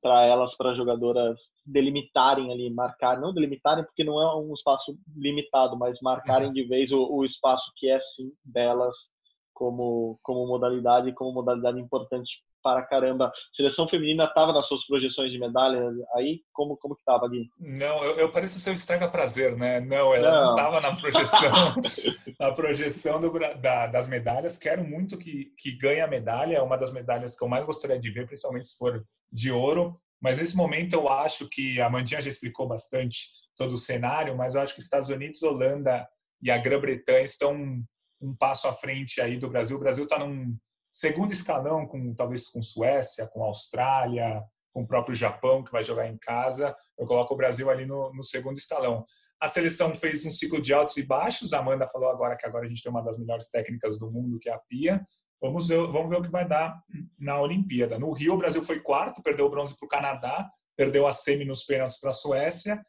[0.01, 5.75] para elas, para jogadoras delimitarem ali, marcar, não delimitarem porque não é um espaço limitado,
[5.75, 6.53] mas marcarem uhum.
[6.53, 8.93] de vez o, o espaço que é sim delas
[9.53, 13.31] como como modalidade como modalidade importante para caramba.
[13.53, 15.79] Seleção feminina estava nas suas projeções de medalha
[16.15, 16.41] aí?
[16.51, 17.47] Como, como que estava ali?
[17.59, 19.79] Não, eu, eu pareço ser um estraga prazer, né?
[19.79, 21.75] Não, ela não estava na projeção,
[22.39, 24.57] na projeção do, da, das medalhas.
[24.57, 27.99] Quero muito que, que ganhe a medalha, é uma das medalhas que eu mais gostaria
[27.99, 29.95] de ver, principalmente se for de ouro.
[30.19, 34.55] Mas nesse momento eu acho que a Mandinha já explicou bastante todo o cenário, mas
[34.55, 36.07] eu acho que Estados Unidos, Holanda
[36.41, 37.55] e a Grã-Bretanha estão
[38.19, 39.77] um passo à frente aí do Brasil.
[39.77, 40.57] O Brasil está num
[40.95, 44.41] segundo escalão, com talvez com Suécia, com Austrália,
[44.73, 46.73] com o próprio Japão, que vai jogar em casa.
[46.97, 49.05] Eu coloco o Brasil ali no, no segundo escalão.
[49.37, 51.51] A seleção fez um ciclo de altos e baixos.
[51.51, 54.39] A Amanda falou agora que agora a gente tem uma das melhores técnicas do mundo,
[54.39, 55.03] que é a Pia.
[55.41, 56.81] Vamos ver, vamos ver o que vai dar
[57.19, 57.99] na Olimpíada.
[57.99, 61.43] No Rio, o Brasil foi quarto, perdeu o bronze para o Canadá, perdeu a semi
[61.43, 62.81] nos pênaltis para a Suécia.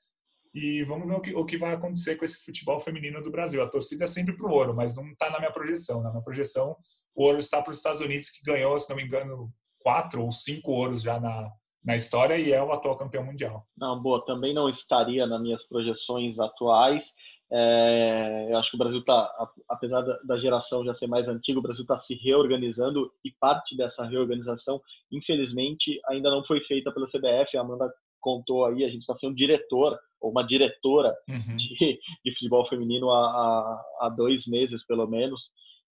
[0.55, 3.61] E vamos ver o que, o que vai acontecer com esse futebol feminino do Brasil.
[3.65, 6.01] A torcida é sempre para o ouro, mas não está na minha projeção.
[6.03, 6.77] Na minha projeção,
[7.17, 9.51] o ouro está para os Estados Unidos, que ganhou, se não me engano,
[9.81, 11.51] quatro ou cinco ouros já na,
[11.85, 13.67] na história e é o atual campeão mundial.
[13.77, 17.13] Não, boa, também não estaria nas minhas projeções atuais.
[17.51, 19.33] É, eu acho que o Brasil está,
[19.69, 24.05] apesar da geração já ser mais antiga, o Brasil está se reorganizando e parte dessa
[24.05, 24.81] reorganização,
[25.13, 27.57] infelizmente, ainda não foi feita pela CBF.
[27.57, 27.89] A Amanda
[28.21, 31.57] contou aí, a gente está sendo diretor ou uma diretora uhum.
[31.57, 35.41] de, de, futebol feminino há, há, há, dois meses, pelo menos.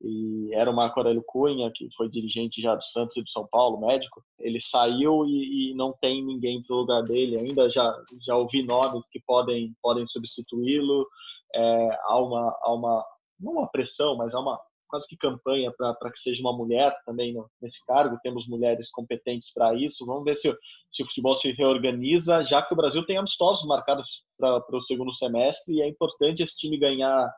[0.04, 3.48] E era o Marco Aurélio Cunha, que foi dirigente já do Santos e do São
[3.48, 4.22] Paulo, médico.
[4.38, 7.70] Ele saiu e, e não tem ninguém para o lugar dele ainda.
[7.70, 7.96] Já,
[8.26, 11.08] já ouvi nomes que podem, podem substituí-lo
[11.56, 13.06] é, há, uma, há uma,
[13.40, 14.60] não uma pressão, mas há uma
[14.94, 18.20] quase que campanha para que seja uma mulher também no, nesse cargo.
[18.22, 20.06] Temos mulheres competentes para isso.
[20.06, 20.54] Vamos ver se,
[20.92, 25.14] se o futebol se reorganiza, já que o Brasil tem amistosos marcados para o segundo
[25.16, 27.34] semestre e é importante esse time ganhar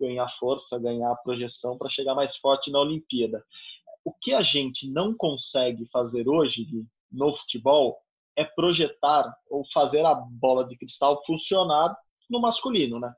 [0.00, 3.44] ganhar força, ganhar projeção para chegar mais forte na Olimpíada.
[4.04, 6.66] O que a gente não consegue fazer hoje
[7.10, 7.98] no futebol
[8.36, 11.96] é projetar ou fazer a bola de cristal funcionar
[12.28, 13.12] no masculino, né?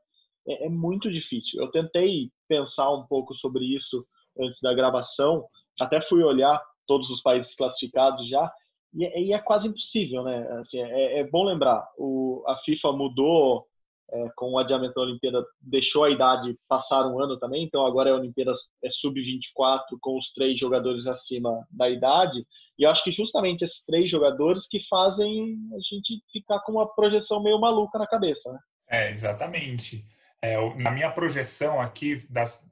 [0.48, 1.60] é, é muito difícil.
[1.60, 4.04] Eu tentei pensar um pouco sobre isso
[4.40, 5.46] antes da gravação,
[5.78, 8.50] até fui olhar todos os países classificados já,
[8.94, 10.48] e é, é quase impossível, né?
[10.60, 13.66] Assim, é, é, bom lembrar, o, a FIFA mudou
[14.10, 18.10] é, com o adiamento da Olimpíada, deixou a idade passar um ano também, então agora
[18.10, 18.52] é a Olimpíada
[18.82, 22.44] é sub-24 com os três jogadores acima da idade,
[22.78, 26.88] e eu acho que justamente esses três jogadores que fazem a gente ficar com uma
[26.94, 28.58] projeção meio maluca na cabeça, né?
[28.90, 30.04] É, exatamente.
[30.40, 32.70] É, na minha projeção aqui, das,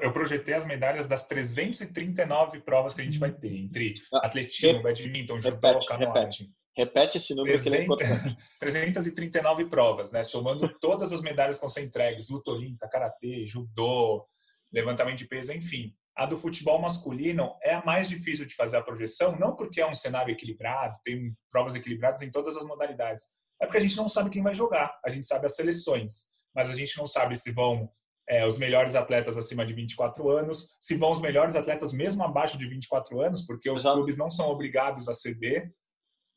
[0.00, 4.82] eu projetei as medalhas das 339 provas que a gente vai ter, entre ah, atletismo,
[4.82, 6.50] badminton, judô, canoagem.
[6.76, 10.22] Repete esse número 300, que é 339 provas, né?
[10.22, 14.26] Somando todas as medalhas que vão ser entregues, luta olímpica, karatê, judô,
[14.72, 15.94] levantamento de peso, enfim.
[16.16, 19.86] A do futebol masculino é a mais difícil de fazer a projeção, não porque é
[19.86, 23.26] um cenário equilibrado, tem provas equilibradas em todas as modalidades,
[23.60, 26.68] é porque a gente não sabe quem vai jogar, a gente sabe as seleções mas
[26.68, 27.90] a gente não sabe se vão
[28.28, 32.56] é, os melhores atletas acima de 24 anos, se vão os melhores atletas mesmo abaixo
[32.56, 33.96] de 24 anos, porque os Exato.
[33.96, 35.72] clubes não são obrigados a ceder.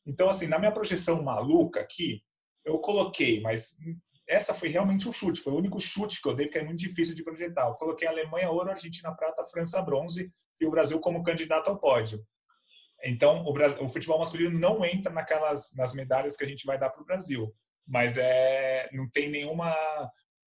[0.05, 2.21] Então, assim, na minha projeção maluca aqui,
[2.63, 3.77] eu coloquei, mas
[4.27, 6.79] essa foi realmente um chute, foi o único chute que eu dei, porque é muito
[6.79, 7.67] difícil de projetar.
[7.67, 12.23] Eu coloquei Alemanha ouro, Argentina prata, França bronze e o Brasil como candidato ao pódio.
[13.03, 16.89] Então, o, o futebol masculino não entra naquelas nas medalhas que a gente vai dar
[16.89, 17.53] para o Brasil
[17.87, 19.73] mas é, não tem nenhuma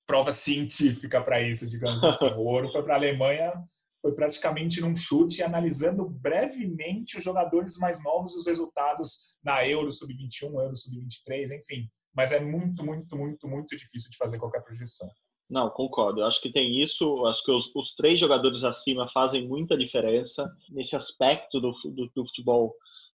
[0.07, 2.27] prova científica para isso, digamos assim.
[2.35, 3.53] O ouro foi para a Alemanha,
[4.01, 9.91] foi praticamente num chute, analisando brevemente os jogadores mais novos e os resultados na Euro
[9.91, 11.89] Sub-21, Euro Sub-23, enfim.
[12.15, 15.09] Mas é muito, muito, muito, muito difícil de fazer qualquer projeção.
[15.49, 16.21] Não, concordo.
[16.21, 17.27] Eu acho que tem isso.
[17.27, 22.27] Acho que os, os, três jogadores acima fazem muita diferença nesse aspecto do, do, do
[22.27, 22.75] futebol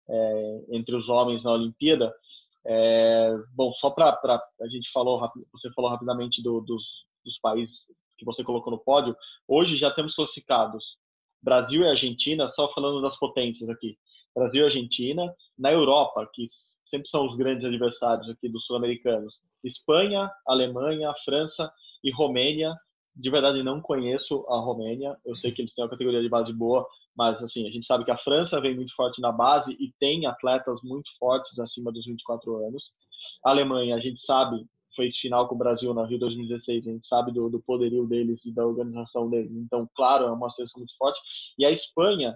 [0.09, 2.13] é, entre os homens na Olimpíada.
[2.65, 4.17] É, bom, só para
[4.61, 5.19] a gente falou,
[5.51, 6.83] você falou rapidamente do, dos,
[7.23, 9.15] dos países que você colocou no pódio.
[9.47, 10.97] Hoje já temos classificados
[11.41, 13.97] Brasil e Argentina, só falando das potências aqui.
[14.33, 15.33] Brasil e Argentina.
[15.57, 16.45] Na Europa, que
[16.85, 19.41] sempre são os grandes adversários aqui dos sul-americanos.
[19.63, 21.71] Espanha, Alemanha, França
[22.03, 22.73] e Romênia.
[23.15, 25.17] De verdade, não conheço a Romênia.
[25.25, 28.05] Eu sei que eles têm uma categoria de base boa, mas assim, a gente sabe
[28.05, 32.05] que a França vem muito forte na base e tem atletas muito fortes acima dos
[32.05, 32.91] 24 anos.
[33.45, 34.65] A Alemanha, a gente sabe,
[34.95, 38.45] fez final com o Brasil na Rio 2016, a gente sabe do, do poderio deles
[38.45, 39.51] e da organização deles.
[39.51, 41.19] Então, claro, é uma seleção muito forte.
[41.57, 42.35] E a Espanha,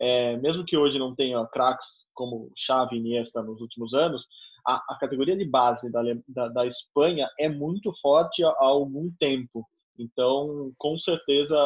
[0.00, 4.24] é, mesmo que hoje não tenha craques como Xavi e Iniesta nos últimos anos,
[4.66, 9.10] a, a categoria de base da, da, da, Espanha é muito forte há, há algum
[9.18, 9.66] tempo.
[9.98, 11.56] Então, com certeza,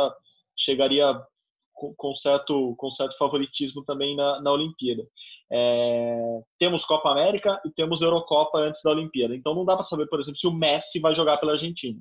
[0.57, 1.15] chegaria
[1.97, 5.07] com, certo, com certo favoritismo também na, na Olimpíada.
[5.51, 9.35] É, temos Copa América e temos Eurocopa antes da Olimpíada.
[9.35, 11.99] Então não dá para saber, por exemplo, se o Messi vai jogar pela Argentina.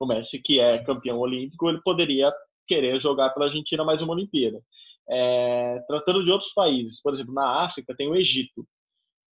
[0.00, 2.32] O Messi, que é campeão olímpico, ele poderia
[2.66, 4.60] querer jogar pela Argentina mais uma Olimpíada.
[5.08, 8.66] É, tratando de outros países, por exemplo, na África tem o Egito.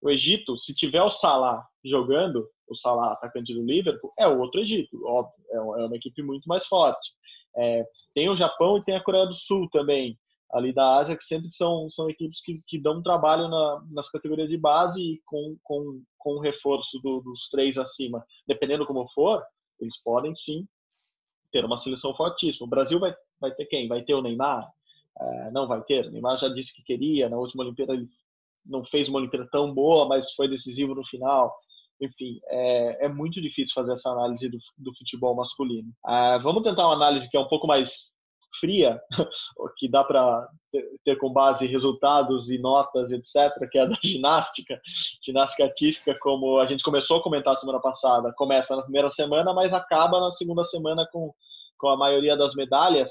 [0.03, 5.01] O Egito, se tiver o Salah jogando, o Salah atacante do Liverpool, é outro Egito,
[5.07, 7.13] óbvio, é, é uma equipe muito mais forte.
[7.57, 7.85] É,
[8.15, 10.19] tem o Japão e tem a Coreia do Sul também,
[10.53, 14.49] ali da Ásia, que sempre são, são equipes que, que dão trabalho na, nas categorias
[14.49, 19.43] de base e com, com, com o reforço do, dos três acima, dependendo como for,
[19.81, 20.67] eles podem sim
[21.53, 22.67] ter uma seleção fortíssima.
[22.67, 23.89] O Brasil vai, vai ter quem?
[23.89, 24.69] Vai ter o Neymar?
[25.21, 26.07] É, não vai ter.
[26.07, 28.09] O Neymar já disse que queria, na última Olimpíada ele
[28.65, 31.55] não fez uma Olimpíada tão boa, mas foi decisivo no final
[32.01, 35.93] enfim, é, é muito difícil fazer essa análise do, do futebol masculino.
[36.05, 38.11] Ah, vamos tentar uma análise que é um pouco mais
[38.61, 39.01] fria,
[39.79, 40.47] que dá para
[41.05, 44.81] ter com base resultados e notas, etc., que é a da ginástica,
[45.25, 49.73] ginástica artística, como a gente começou a comentar semana passada, começa na primeira semana, mas
[49.73, 51.33] acaba na segunda semana com,
[51.79, 53.11] com a maioria das medalhas.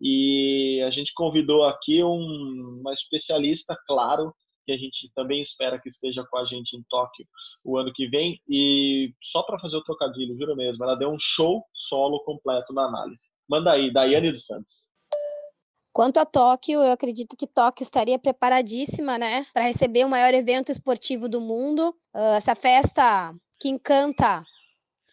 [0.00, 4.32] E a gente convidou aqui um, uma especialista, claro,
[4.64, 7.26] que a gente também espera que esteja com a gente em Tóquio
[7.64, 8.40] o ano que vem.
[8.48, 12.84] E só para fazer o trocadilho, juro mesmo, ela deu um show solo completo na
[12.84, 13.24] análise.
[13.50, 14.90] Manda aí, Daiane dos Santos.
[15.92, 20.70] Quanto a Tóquio, eu acredito que Tóquio estaria preparadíssima, né, para receber o maior evento
[20.70, 21.88] esportivo do mundo.
[22.14, 24.44] Uh, essa festa que encanta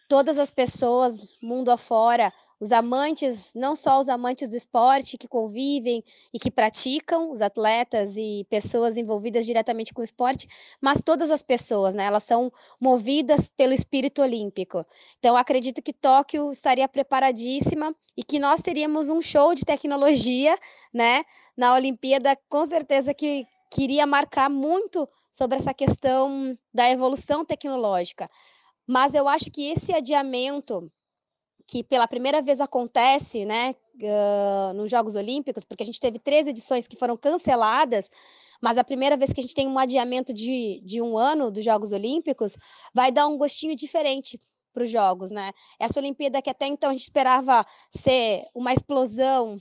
[0.08, 6.02] todas as pessoas, mundo afora, os amantes, não só os amantes do esporte que convivem
[6.32, 10.48] e que praticam, os atletas e pessoas envolvidas diretamente com o esporte,
[10.80, 12.04] mas todas as pessoas, né?
[12.04, 14.84] Elas são movidas pelo espírito olímpico.
[15.18, 20.58] Então, acredito que Tóquio estaria preparadíssima e que nós teríamos um show de tecnologia,
[20.92, 21.22] né?
[21.56, 28.28] Na Olimpíada, com certeza que queria marcar muito sobre essa questão da evolução tecnológica.
[28.86, 30.90] Mas eu acho que esse adiamento
[31.68, 36.46] que pela primeira vez acontece, né, uh, nos Jogos Olímpicos, porque a gente teve três
[36.46, 38.10] edições que foram canceladas,
[38.60, 41.62] mas a primeira vez que a gente tem um adiamento de, de um ano dos
[41.62, 42.56] Jogos Olímpicos,
[42.94, 44.40] vai dar um gostinho diferente
[44.72, 45.52] para os Jogos, né?
[45.78, 49.56] Essa Olimpíada que até então a gente esperava ser uma explosão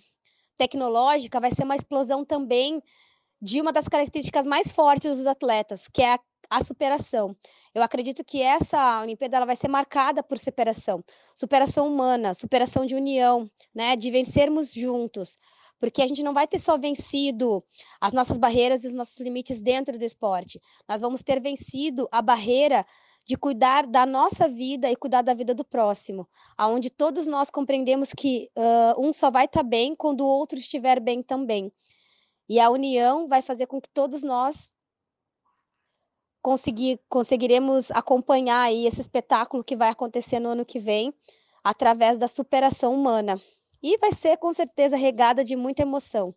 [0.57, 2.81] tecnológica, vai ser uma explosão também
[3.41, 6.19] de uma das características mais fortes dos atletas, que é a,
[6.49, 7.35] a superação.
[7.73, 11.03] Eu acredito que essa Olimpíada ela vai ser marcada por superação,
[11.35, 15.37] superação humana, superação de união, né, de vencermos juntos,
[15.79, 17.63] porque a gente não vai ter só vencido
[18.01, 20.59] as nossas barreiras e os nossos limites dentro do esporte.
[20.89, 22.85] Nós vamos ter vencido a barreira
[23.27, 26.27] de cuidar da nossa vida e cuidar da vida do próximo,
[26.57, 30.57] aonde todos nós compreendemos que uh, um só vai estar tá bem quando o outro
[30.57, 31.71] estiver bem também.
[32.49, 34.71] E a união vai fazer com que todos nós
[36.41, 41.13] conseguir, conseguiremos acompanhar aí esse espetáculo que vai acontecer no ano que vem,
[41.63, 43.39] através da superação humana.
[43.83, 46.33] E vai ser com certeza regada de muita emoção.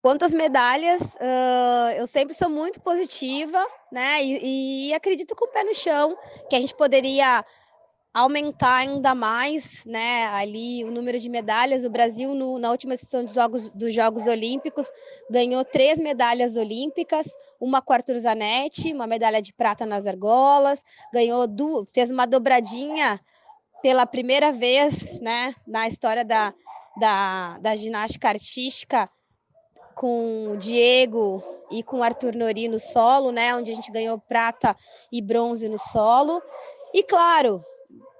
[0.00, 4.22] Quanto às medalhas, uh, eu sempre sou muito positiva, né?
[4.22, 6.16] E, e acredito com o pé no chão
[6.48, 7.44] que a gente poderia
[8.16, 11.84] aumentar ainda mais, né, ali o número de medalhas.
[11.84, 14.90] O Brasil, no, na última sessão dos Jogos, dos Jogos Olímpicos,
[15.30, 17.26] ganhou três medalhas olímpicas,
[17.60, 23.20] uma com Arthur Zanetti, uma medalha de prata nas argolas, ganhou duas, fez uma dobradinha
[23.82, 26.54] pela primeira vez, né, na história da,
[26.98, 29.10] da, da ginástica artística,
[29.94, 34.18] com o Diego e com o Arthur Nori no solo, né, onde a gente ganhou
[34.18, 34.74] prata
[35.12, 36.42] e bronze no solo.
[36.94, 37.62] E claro,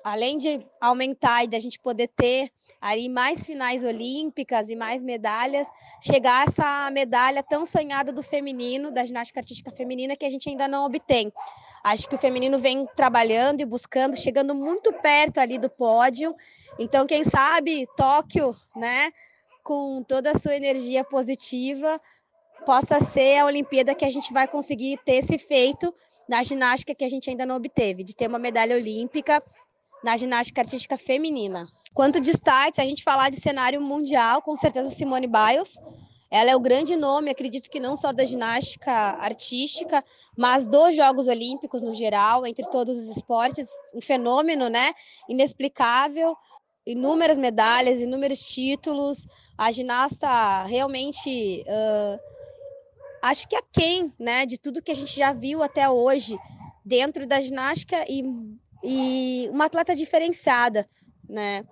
[0.06, 2.48] além de aumentar e da gente poder ter
[2.80, 5.66] aí mais finais olímpicas e mais medalhas,
[6.00, 10.68] chegar essa medalha tão sonhada do feminino, da ginástica artística feminina, que a gente ainda
[10.68, 11.32] não obtém.
[11.82, 16.36] Acho que o feminino vem trabalhando e buscando, chegando muito perto ali do pódio.
[16.78, 19.10] Então, quem sabe Tóquio, né,
[19.64, 22.00] com toda a sua energia positiva,
[22.64, 25.92] possa ser a Olimpíada que a gente vai conseguir ter esse feito
[26.28, 29.42] na ginástica que a gente ainda não obteve, de ter uma medalha olímpica
[30.02, 31.66] na ginástica artística feminina.
[31.96, 35.78] Quanto destaque, se a gente falar de cenário mundial, com certeza Simone Biles.
[36.30, 40.04] Ela é o grande nome, acredito que não só da ginástica artística,
[40.36, 44.92] mas dos Jogos Olímpicos no geral, entre todos os esportes, um fenômeno, né?
[45.28, 46.36] Inexplicável,
[46.84, 49.26] inúmeras medalhas, inúmeros títulos.
[49.56, 52.20] A ginasta realmente, uh,
[53.22, 54.44] acho que é quem, né?
[54.44, 56.36] De tudo que a gente já viu até hoje
[56.84, 58.22] dentro da ginástica e
[58.88, 60.88] e uma atleta diferenciada,
[61.28, 61.62] né?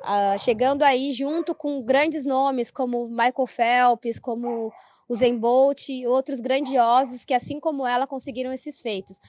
[0.00, 4.72] Uh, chegando aí junto com grandes nomes como Michael Phelps, como
[5.06, 9.20] o Zen Bolt e outros grandiosos que, assim como ela, conseguiram esses feitos.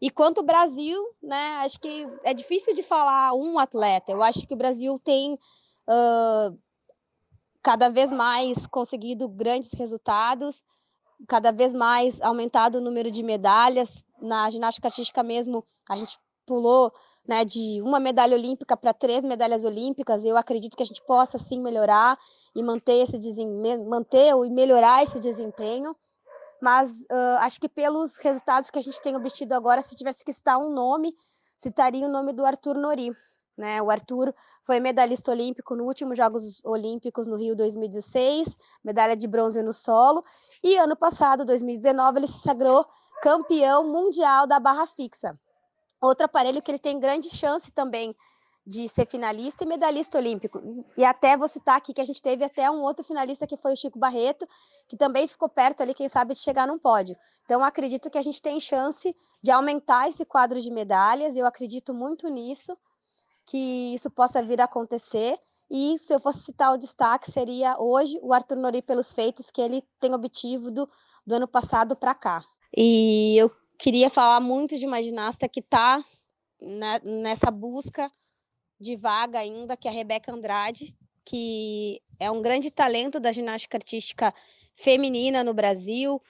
[0.00, 4.12] E quanto ao Brasil, né, acho que é difícil de falar um atleta.
[4.12, 6.58] Eu acho que o Brasil tem uh,
[7.62, 10.62] cada vez mais conseguido grandes resultados,
[11.28, 14.02] cada vez mais aumentado o número de medalhas.
[14.22, 16.92] Na ginástica artística mesmo, a gente pulou
[17.26, 21.38] né, de uma medalha olímpica para três medalhas olímpicas, eu acredito que a gente possa
[21.38, 22.18] sim melhorar
[22.54, 23.18] e manter esse
[23.86, 25.96] manter e melhorar esse desempenho.
[26.60, 30.32] Mas uh, acho que pelos resultados que a gente tem obtido agora, se tivesse que
[30.32, 31.14] citar um nome,
[31.56, 33.10] citaria o nome do Arthur Nori.
[33.56, 33.80] Né?
[33.80, 39.62] O Arthur foi medalhista olímpico no último Jogos Olímpicos no Rio 2016, medalha de bronze
[39.62, 40.24] no solo,
[40.62, 42.84] e ano passado, 2019, ele se sagrou
[43.22, 45.38] campeão mundial da barra fixa.
[46.04, 48.14] Outro aparelho que ele tem grande chance também
[48.66, 50.60] de ser finalista e medalhista olímpico.
[50.96, 53.74] E até vou citar aqui que a gente teve até um outro finalista que foi
[53.74, 54.48] o Chico Barreto,
[54.88, 57.16] que também ficou perto ali, quem sabe, de chegar num pódio.
[57.44, 61.92] Então, acredito que a gente tem chance de aumentar esse quadro de medalhas, eu acredito
[61.92, 62.74] muito nisso,
[63.46, 65.38] que isso possa vir a acontecer.
[65.70, 69.60] E se eu fosse citar o destaque, seria hoje o Arthur Nori pelos feitos que
[69.60, 70.88] ele tem obtido do,
[71.26, 72.42] do ano passado para cá.
[72.74, 76.04] E eu queria falar muito de uma ginasta que está
[76.60, 78.10] né, nessa busca
[78.80, 83.76] de vaga ainda, que é a Rebeca Andrade, que é um grande talento da ginástica
[83.76, 84.34] artística
[84.74, 86.20] feminina no Brasil,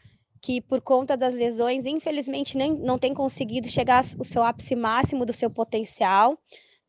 [0.40, 5.24] que por conta das lesões, infelizmente, nem, não tem conseguido chegar ao seu ápice máximo
[5.24, 6.38] do seu potencial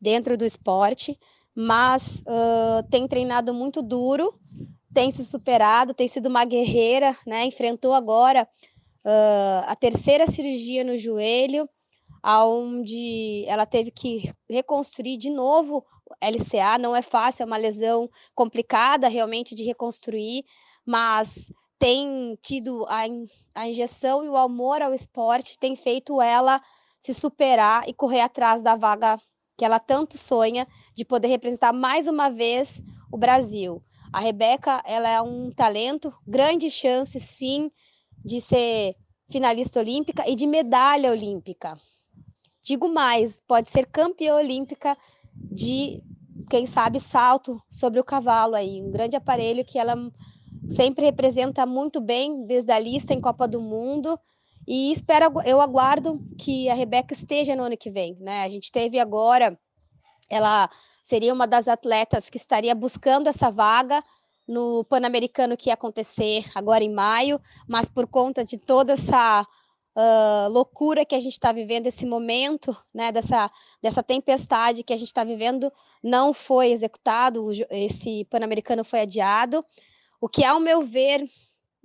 [0.00, 1.18] dentro do esporte,
[1.54, 4.38] mas uh, tem treinado muito duro,
[4.92, 7.44] tem se superado, tem sido uma guerreira, né?
[7.46, 8.46] Enfrentou agora
[9.06, 11.68] uh, a terceira cirurgia no joelho,
[12.22, 15.84] aonde ela teve que reconstruir de novo
[16.20, 20.44] LCA, não é fácil, é uma lesão complicada realmente de reconstruir,
[20.84, 23.02] mas tem tido a,
[23.54, 26.60] a injeção e o amor ao esporte tem feito ela
[26.98, 29.20] se superar e correr atrás da vaga
[29.56, 33.82] que ela tanto sonha de poder representar mais uma vez o Brasil.
[34.12, 37.70] A Rebeca, ela é um talento, grande chance sim
[38.26, 38.96] de ser
[39.30, 41.78] finalista olímpica e de medalha olímpica.
[42.62, 44.98] Digo mais, pode ser campeã olímpica
[45.32, 46.02] de,
[46.50, 49.94] quem sabe, salto sobre o cavalo aí, um grande aparelho que ela
[50.68, 54.18] sempre representa muito bem desde a lista em Copa do Mundo.
[54.66, 58.42] E espero, eu aguardo que a Rebeca esteja no ano que vem, né?
[58.42, 59.56] A gente teve agora,
[60.28, 60.68] ela
[61.04, 64.02] seria uma das atletas que estaria buscando essa vaga
[64.46, 69.46] no Pan-Americano que ia acontecer agora em maio, mas por conta de toda essa
[69.96, 73.50] uh, loucura que a gente está vivendo, esse momento, né, dessa,
[73.82, 75.72] dessa tempestade que a gente está vivendo,
[76.02, 79.64] não foi executado, esse Pan-Americano foi adiado.
[80.20, 81.24] O que, ao meu ver,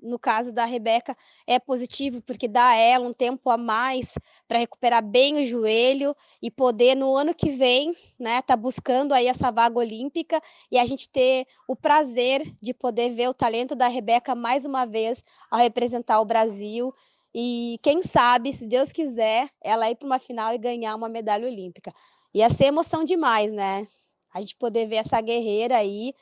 [0.02, 4.14] no caso da Rebeca, é positivo, porque dá a ela um tempo a mais
[4.48, 9.28] para recuperar bem o joelho e poder, no ano que vem, né, tá buscando aí
[9.28, 10.42] essa vaga olímpica
[10.72, 14.86] e a gente ter o prazer de poder ver o talento da Rebeca mais uma
[14.86, 16.94] vez ao representar o Brasil
[17.34, 21.48] e quem sabe, se Deus quiser, ela ir para uma final e ganhar uma medalha
[21.48, 21.94] olímpica.
[22.34, 23.88] Ia ser emoção demais, né?
[24.34, 26.14] A gente poder ver essa guerreira aí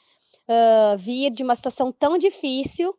[0.47, 2.95] uh, vir de uma situação tão difícil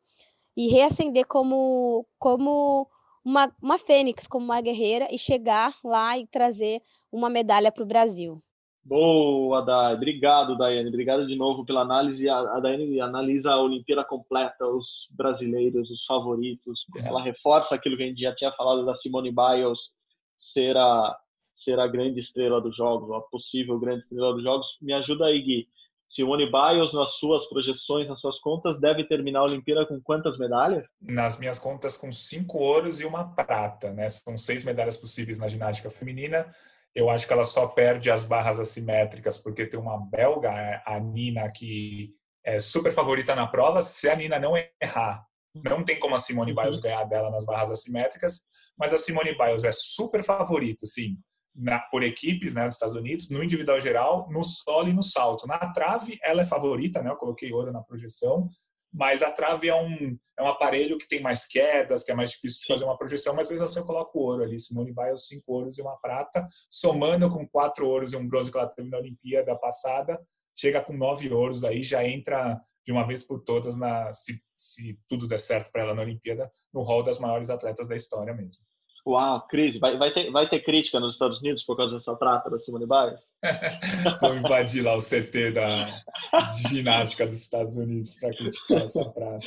[0.56, 2.88] e reacender como, como
[3.24, 6.80] uma, uma fênix, como uma guerreira, e chegar lá e trazer
[7.10, 8.42] uma medalha para o Brasil.
[8.82, 9.94] Boa, Dai.
[9.94, 10.88] Obrigado, Daiane.
[10.88, 12.28] Obrigado de novo pela análise.
[12.28, 16.86] A, Daiane analisa a Olimpíada completa, os brasileiros, os favoritos.
[16.96, 19.92] Ela reforça aquilo que a gente já tinha falado da Simone Biles
[20.34, 21.16] ser a,
[21.54, 24.78] ser a grande estrela dos jogos, a possível grande estrela dos jogos.
[24.80, 25.68] Me ajuda aí, Gui.
[26.10, 30.86] Simone Biles, nas suas projeções, nas suas contas, deve terminar a Olimpíada com quantas medalhas?
[31.00, 34.08] Nas minhas contas, com cinco ouros e uma prata, né?
[34.08, 36.52] São seis medalhas possíveis na ginástica feminina
[36.94, 41.50] eu acho que ela só perde as barras assimétricas porque tem uma belga, a Nina,
[41.50, 42.12] que
[42.44, 43.80] é super favorita na prova.
[43.80, 46.82] Se a Nina não errar, não tem como a Simone Biles uhum.
[46.82, 48.42] ganhar dela nas barras assimétricas,
[48.76, 51.16] mas a Simone Biles é super favorita, sim,
[51.60, 55.46] na, por equipes, né, nos Estados Unidos, no individual geral, no solo e no salto.
[55.46, 58.48] Na trave, ela é favorita, né, eu coloquei ouro na projeção,
[58.92, 62.30] mas a trave é um, é um aparelho que tem mais quedas, que é mais
[62.30, 64.58] difícil de fazer uma projeção, mas mesmo assim eu coloco ouro ali.
[64.58, 68.58] Simone Biles, cinco ouros e uma prata, somando com quatro ouros e um bronze que
[68.58, 70.20] ela teve na Olimpíada passada,
[70.58, 74.98] chega com nove ouros aí, já entra de uma vez por todas, na, se, se
[75.06, 78.64] tudo der certo para ela na Olimpíada, no hall das maiores atletas da história mesmo.
[79.06, 79.78] Uau, crise.
[79.78, 82.86] Vai, vai, ter, vai ter crítica nos Estados Unidos por causa dessa prata da Simone
[82.86, 83.20] Biles?
[84.20, 86.02] Vou invadir lá o CT da
[86.68, 89.46] ginástica dos Estados Unidos para criticar essa prata.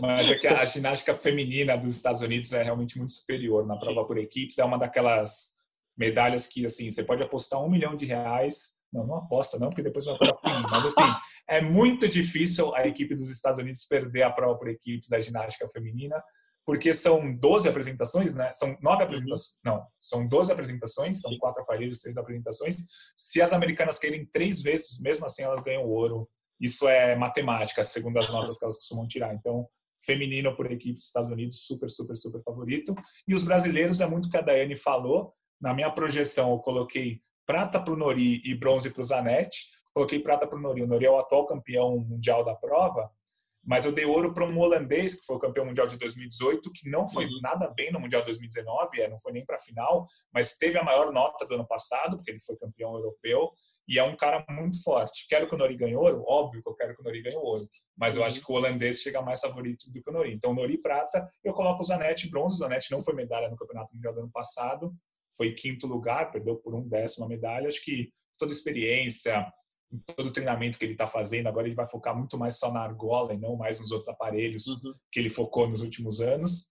[0.00, 4.04] Mas é que a ginástica feminina dos Estados Unidos é realmente muito superior na prova
[4.04, 4.58] por equipes.
[4.58, 5.54] É uma daquelas
[5.96, 8.74] medalhas que, assim, você pode apostar um milhão de reais.
[8.92, 10.36] Não, não aposta não, porque depois vai para.
[10.70, 11.14] Mas, assim,
[11.48, 15.68] é muito difícil a equipe dos Estados Unidos perder a prova por equipes da ginástica
[15.68, 16.22] feminina
[16.64, 18.50] porque são 12 apresentações, né?
[18.54, 19.08] São nove uhum.
[19.08, 22.76] apresentações, não, são 12 apresentações, são quatro aparelhos, seis apresentações.
[23.16, 26.28] Se as americanas querem três vezes, mesmo assim elas ganham ouro.
[26.60, 29.34] Isso é matemática, segundo as notas que elas costumam tirar.
[29.34, 29.68] Então,
[30.04, 32.94] feminino por equipe dos Estados Unidos, super, super, super favorito.
[33.26, 35.34] E os brasileiros, é muito o que a Daiane falou.
[35.60, 39.66] Na minha projeção, eu coloquei prata para o Nori e bronze para o Zanetti.
[39.92, 40.82] Coloquei prata para o Nori.
[40.82, 43.10] O Nori é o atual campeão mundial da prova
[43.66, 46.88] mas eu dei ouro para um holandês que foi o campeão mundial de 2018, que
[46.88, 47.40] não foi uhum.
[47.42, 50.78] nada bem no mundial de 2019, é, não foi nem para a final, mas teve
[50.78, 53.50] a maior nota do ano passado, porque ele foi campeão europeu
[53.88, 55.26] e é um cara muito forte.
[55.28, 57.68] Quero que o Nori ganhe ouro, óbvio que eu quero que o Nori ganhe ouro,
[57.96, 58.26] mas eu uhum.
[58.26, 60.34] acho que o holandês chega mais favorito do que o Nori.
[60.34, 62.56] Então, Nori prata, eu coloco o Zanetti bronze.
[62.56, 64.94] O Zanetti não foi medalha no campeonato mundial do ano passado,
[65.36, 67.66] foi quinto lugar, perdeu por um décimo a medalha.
[67.66, 69.46] Acho que toda experiência
[70.14, 72.80] todo o treinamento que ele está fazendo, agora ele vai focar muito mais só na
[72.80, 74.94] argola e não mais nos outros aparelhos uhum.
[75.10, 76.70] que ele focou nos últimos anos.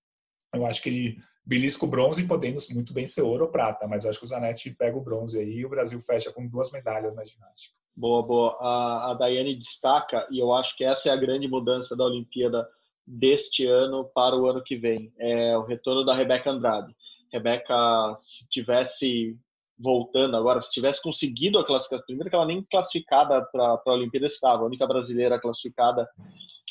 [0.53, 4.03] Eu acho que ele belisca o bronze, podendo muito bem ser ouro ou prata, mas
[4.03, 6.71] eu acho que o Zanetti pega o bronze aí e o Brasil fecha com duas
[6.71, 7.75] medalhas na ginástica.
[7.95, 8.57] Boa, boa.
[8.59, 12.67] A, a Daiane destaca, e eu acho que essa é a grande mudança da Olimpíada
[13.05, 16.95] deste ano para o ano que vem, é o retorno da Rebeca Andrade.
[17.31, 19.37] Rebeca, se tivesse
[19.83, 24.27] voltando agora, se tivesse conseguido a classificação, primeiro que ela nem classificada para a Olimpíada
[24.27, 26.09] estava, a única brasileira classificada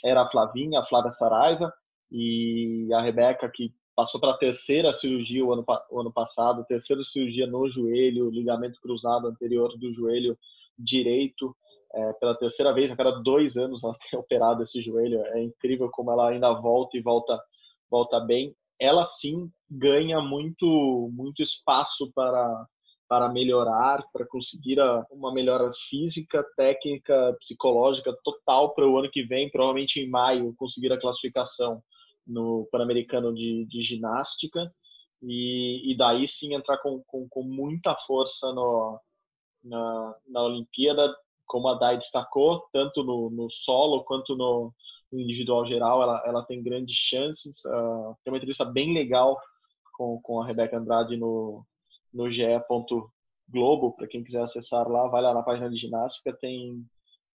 [0.02, 1.72] era a Flavinha, a Flávia Saraiva,
[2.10, 7.02] e a Rebeca, que passou para a terceira cirurgia o ano, o ano passado, terceira
[7.04, 10.36] cirurgia no joelho, ligamento cruzado anterior do joelho
[10.78, 11.54] direito,
[11.94, 15.90] é, pela terceira vez, a cada dois anos ela tem operado esse joelho, é incrível
[15.90, 17.38] como ela ainda volta e volta,
[17.90, 18.54] volta bem.
[18.80, 22.66] Ela sim ganha muito, muito espaço para
[23.12, 29.22] para melhorar, para conseguir a, uma melhora física, técnica, psicológica total para o ano que
[29.22, 31.82] vem, provavelmente em maio, conseguir a classificação
[32.26, 34.72] no Pan-Americano de, de, Ginástica
[35.20, 38.98] e, e, daí sim entrar com, com, com muita força no,
[39.62, 44.72] na, na Olimpíada, como a Dai destacou, tanto no, no solo quanto no,
[45.12, 47.62] no, individual geral, ela, ela tem grandes chances.
[47.66, 49.38] Uh, tem uma entrevista bem legal
[49.92, 51.62] com, com a Rebeca Andrade no,
[52.12, 52.46] no ge.
[53.48, 56.86] Globo, para quem quiser acessar lá, vai lá na página de ginástica, tem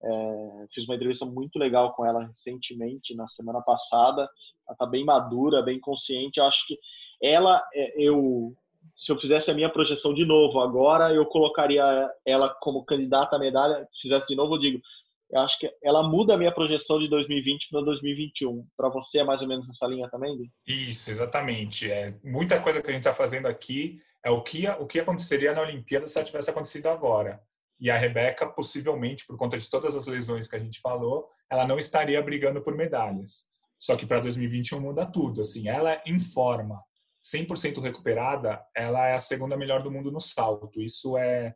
[0.03, 4.21] é, fiz uma entrevista muito legal com ela recentemente, na semana passada.
[4.21, 6.39] Ela está bem madura, bem consciente.
[6.39, 6.77] Eu acho que
[7.21, 8.53] ela, é, eu,
[8.95, 11.83] se eu fizesse a minha projeção de novo agora, eu colocaria
[12.25, 13.87] ela como candidata à medalha.
[13.93, 14.81] Se fizesse de novo, eu digo,
[15.29, 18.65] eu acho que ela muda a minha projeção de 2020 para 2021.
[18.77, 20.51] Para você é mais ou menos essa linha também, Gui?
[20.65, 21.91] Isso, exatamente.
[21.91, 25.53] É muita coisa que a gente está fazendo aqui é o que, o que aconteceria
[25.53, 27.41] na Olimpíada se ela tivesse acontecido agora.
[27.79, 31.67] E a Rebeca, possivelmente, por conta de todas as lesões que a gente falou, ela
[31.67, 33.47] não estaria brigando por medalhas.
[33.79, 35.41] Só que para 2021 muda tudo.
[35.41, 36.81] Assim, ela em forma,
[37.23, 40.81] 100% recuperada, ela é a segunda melhor do mundo no salto.
[40.81, 41.53] Isso é,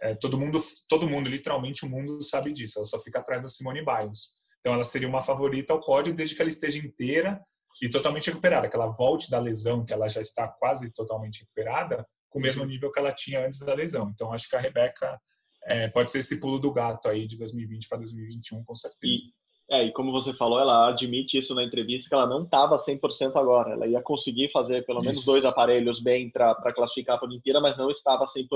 [0.00, 2.78] é, todo mundo, todo mundo, literalmente o mundo sabe disso.
[2.78, 4.36] Ela só fica atrás da Simone Biles.
[4.60, 7.40] Então ela seria uma favorita ao pódio desde que ela esteja inteira
[7.80, 12.06] e totalmente recuperada, que ela volte da lesão, que ela já está quase totalmente recuperada,
[12.28, 14.10] com o mesmo nível que ela tinha antes da lesão.
[14.12, 15.18] Então, acho que a Rebeca
[15.64, 19.02] é, pode ser esse pulo do gato aí de 2020 para 2021, com certeza.
[19.04, 19.32] E,
[19.70, 23.36] é, e como você falou, ela admite isso na entrevista, que ela não estava 100%
[23.36, 23.72] agora.
[23.72, 25.26] Ela ia conseguir fazer pelo menos isso.
[25.26, 28.48] dois aparelhos bem para classificar para a Olimpíada, mas não estava 100%.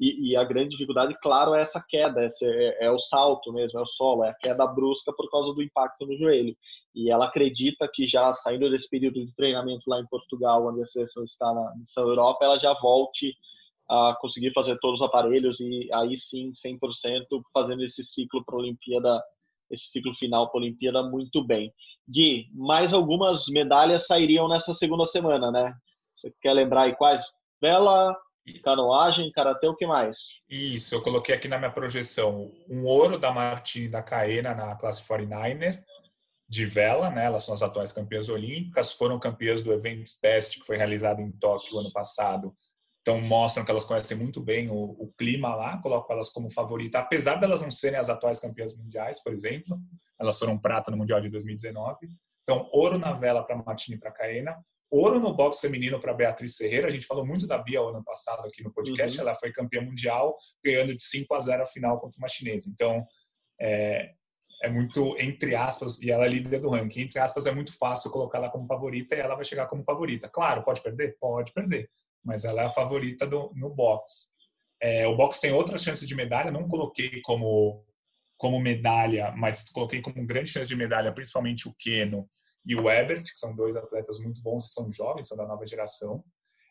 [0.00, 3.78] E, e a grande dificuldade, claro, é essa queda, esse, é, é, o salto mesmo,
[3.78, 6.56] é o solo, é a queda brusca por causa do impacto no joelho.
[6.94, 10.86] E ela acredita que já saindo desse período de treinamento lá em Portugal, onde a
[10.86, 13.36] seleção está na, na Europa, ela já volte
[13.86, 18.60] a conseguir fazer todos os aparelhos e aí sim, 100%, fazendo esse ciclo para a
[18.60, 19.22] Olimpíada
[19.72, 21.72] esse ciclo final para a Olimpíada muito bem.
[22.08, 25.74] Gui, mais algumas medalhas sairiam nessa segunda semana, né?
[26.14, 27.24] Você quer lembrar aí quais?
[27.60, 28.16] Vela,
[28.62, 30.16] canoagem, karatê, o que mais?
[30.48, 35.06] Isso, eu coloquei aqui na minha projeção um ouro da Martini da Caena na classe
[35.06, 35.82] 49er
[36.48, 37.24] de vela, né?
[37.24, 41.32] Elas são as atuais campeãs olímpicas, foram campeãs do evento teste que foi realizado em
[41.32, 42.54] Tóquio ano passado
[43.02, 47.00] então mostram que elas conhecem muito bem o, o, clima lá, colocam elas como favorita,
[47.00, 49.76] apesar delas não serem as atuais campeãs mundiais, por exemplo,
[50.20, 52.08] elas foram prata no mundial de 2019.
[52.44, 54.56] Então ouro na vela para Martini e para Caena,
[54.88, 56.86] ouro no boxe feminino para Beatriz Ferreira.
[56.86, 59.18] A gente falou muito da Bia ano passado aqui no podcast.
[59.18, 59.24] Uhum.
[59.26, 62.70] Ela foi campeã mundial, ganhando de 5 a 0 a final contra uma chinesa.
[62.72, 63.04] Então
[63.60, 64.12] é,
[64.62, 67.00] é muito entre aspas e ela é líder do ranking.
[67.00, 70.28] Entre aspas é muito fácil colocar ela como favorita e ela vai chegar como favorita.
[70.28, 71.90] Claro, pode perder, pode perder
[72.24, 74.32] mas ela é a favorita do, no box.
[74.80, 77.84] É, o box tem outras chances de medalha, não coloquei como,
[78.36, 82.28] como medalha, mas coloquei como grande chance de medalha, principalmente o Keno
[82.64, 86.24] e o Ebert, que são dois atletas muito bons, são jovens, são da nova geração.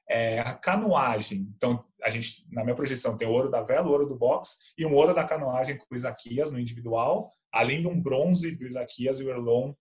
[0.10, 3.92] É, a canoagem, então a gente na minha projeção tem o ouro da vela, o
[3.92, 7.88] ouro do box e um ouro da canoagem com o Isaquias no individual, além de
[7.88, 9.74] um bronze do Isaquias e o Erlon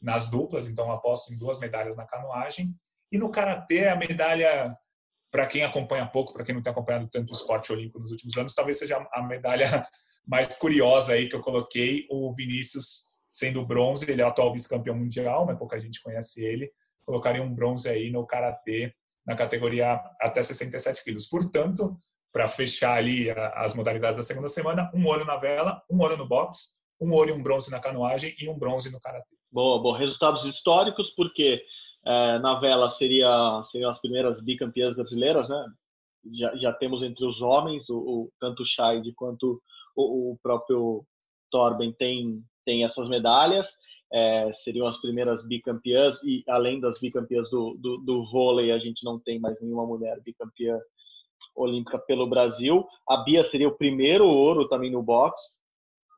[0.00, 2.74] nas duplas, então aposto em duas medalhas na canoagem.
[3.12, 4.74] E no karatê a medalha
[5.34, 8.36] para quem acompanha pouco, para quem não tem acompanhado tanto o esporte olímpico nos últimos
[8.36, 9.84] anos, talvez seja a medalha
[10.24, 14.94] mais curiosa aí que eu coloquei, o Vinícius sendo bronze, ele é o atual vice-campeão
[14.94, 16.70] mundial, mas pouca gente conhece ele.
[17.04, 18.94] Colocaria um bronze aí no karatê
[19.26, 21.26] na categoria até 67 quilos.
[21.26, 22.00] Portanto,
[22.32, 26.28] para fechar ali as modalidades da segunda semana, um ouro na vela, um ouro no
[26.28, 29.34] boxe, um ouro e um bronze na canoagem e um bronze no karatê.
[29.50, 29.98] Boa, bom.
[29.98, 31.60] Resultados históricos, porque
[32.06, 35.66] é, na vela seria, seriam as primeiras bicampeãs brasileiras, né?
[36.32, 39.60] Já, já temos entre os homens, o, o tanto o Scheid quanto
[39.94, 41.04] o, o, próprio
[41.50, 43.68] Torben tem, tem essas medalhas.
[44.12, 49.04] É, seriam as primeiras bicampeãs, e além das bicampeãs do, do, do vôlei, a gente
[49.04, 50.78] não tem mais nenhuma mulher bicampeã
[51.54, 52.86] olímpica pelo Brasil.
[53.08, 55.58] A Bia seria o primeiro ouro também no boxe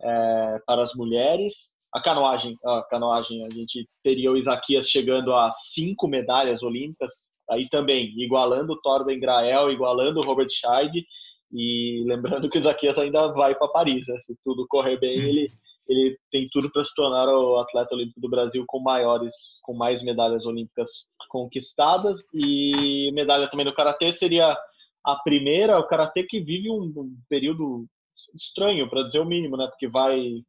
[0.03, 1.73] é, para as mulheres.
[1.97, 7.11] A canoagem, a canoagem, a gente teria o Isaquias chegando a cinco medalhas olímpicas,
[7.49, 11.07] aí também igualando o Torben Grael, igualando o Robert Scheid,
[11.51, 14.19] e lembrando que o Isaquias ainda vai para Paris, né?
[14.21, 15.51] se tudo correr bem, ele
[15.89, 19.33] ele tem tudo para se tornar o atleta olímpico do Brasil com maiores,
[19.63, 20.91] com mais medalhas olímpicas
[21.31, 24.55] conquistadas e medalha também no karatê seria
[25.05, 27.87] a primeira, o karatê que vive um, um período
[28.35, 29.69] estranho, para dizer o mínimo, né?
[29.69, 30.43] Porque vai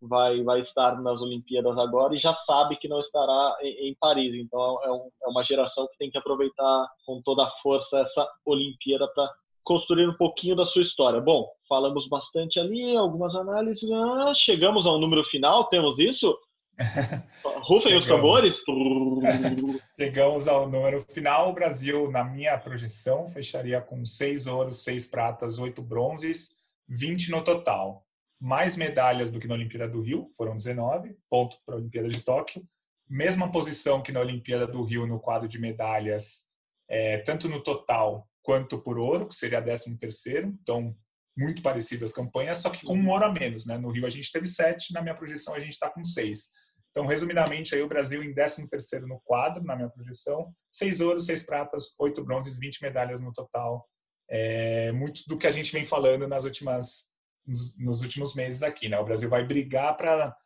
[0.00, 4.34] vai vai estar nas Olimpíadas agora e já sabe que não estará em, em Paris.
[4.34, 8.28] Então é, um, é, uma geração que tem que aproveitar com toda a força essa
[8.44, 9.30] Olimpíada para
[9.64, 11.20] construir um pouquinho da sua história.
[11.20, 13.90] Bom, falamos bastante ali, algumas análises.
[13.90, 16.34] Ah, chegamos ao número final, temos isso?
[17.62, 18.62] Rufem os tambores.
[19.98, 21.50] Chegamos ao número final.
[21.50, 26.56] O Brasil, na minha projeção, fecharia com seis ouros, seis pratas, oito bronzes,
[26.88, 28.04] 20 no total.
[28.40, 32.22] Mais medalhas do que na Olimpíada do Rio, foram 19, ponto para a Olimpíada de
[32.22, 32.64] Tóquio.
[33.08, 36.44] Mesma posição que na Olimpíada do Rio no quadro de medalhas,
[36.88, 40.56] é, tanto no total quanto por ouro, que seria 13 terceiro.
[40.62, 40.96] Então,
[41.36, 43.64] muito parecido as campanhas, só que com um ouro a menos.
[43.66, 43.78] Né?
[43.78, 46.50] No Rio a gente teve sete, na minha projeção a gente está com seis.
[46.90, 51.44] Então, resumidamente, aí o Brasil em 13º no quadro, na minha projeção, seis ouros, seis
[51.44, 53.88] pratas, oito bronzes, 20 medalhas no total.
[54.28, 57.12] É muito do que a gente vem falando nas últimas
[57.48, 58.98] nos, nos últimos meses aqui, né?
[58.98, 60.36] O Brasil vai brigar para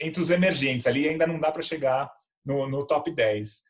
[0.00, 2.10] entre os emergentes, ali ainda não dá para chegar
[2.44, 3.62] no, no top 10.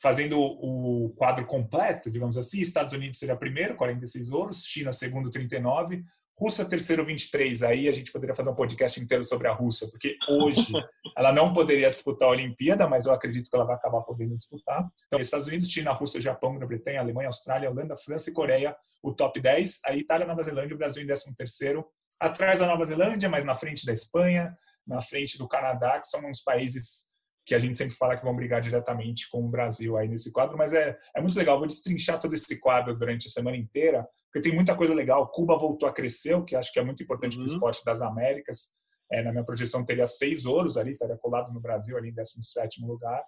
[0.00, 6.04] Fazendo o quadro completo, digamos assim, Estados Unidos seria primeiro, 46 ouros, China segundo, 39,
[6.38, 10.18] Rússia terceiro 23, aí a gente poderia fazer um podcast inteiro sobre a Rússia, porque
[10.28, 10.66] hoje
[11.16, 14.86] ela não poderia disputar a Olimpíada, mas eu acredito que ela vai acabar podendo disputar.
[15.06, 19.40] Então, Estados Unidos, China, Rússia, Japão, Grã-Bretanha, Alemanha, Austrália, Holanda, França e Coreia, o top
[19.40, 19.80] 10.
[19.86, 21.86] Aí Itália, Nova Zelândia, o Brasil em 13 terceiro,
[22.20, 24.56] atrás da Nova Zelândia, mas na frente da Espanha,
[24.86, 27.14] na frente do Canadá, que são uns países
[27.44, 30.58] que a gente sempre fala que vão brigar diretamente com o Brasil aí nesse quadro,
[30.58, 31.58] mas é, é muito legal.
[31.58, 35.30] Vou destrinchar todo esse quadro durante a semana inteira, porque tem muita coisa legal.
[35.30, 37.44] Cuba voltou a crescer, o que acho que é muito importante uhum.
[37.44, 38.74] para o esporte das Américas.
[39.12, 42.84] É, na minha projeção, teria seis ouros ali, estaria colado no Brasil ali em 17
[42.84, 43.22] lugar.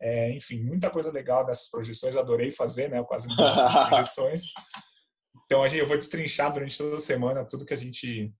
[0.00, 2.16] É, enfim, muita coisa legal dessas projeções.
[2.16, 3.02] Adorei fazer, né?
[3.04, 3.28] Quase
[3.90, 4.52] projeções.
[5.48, 8.30] Então, a gente, eu vou destrinchar durante toda a semana tudo que a gente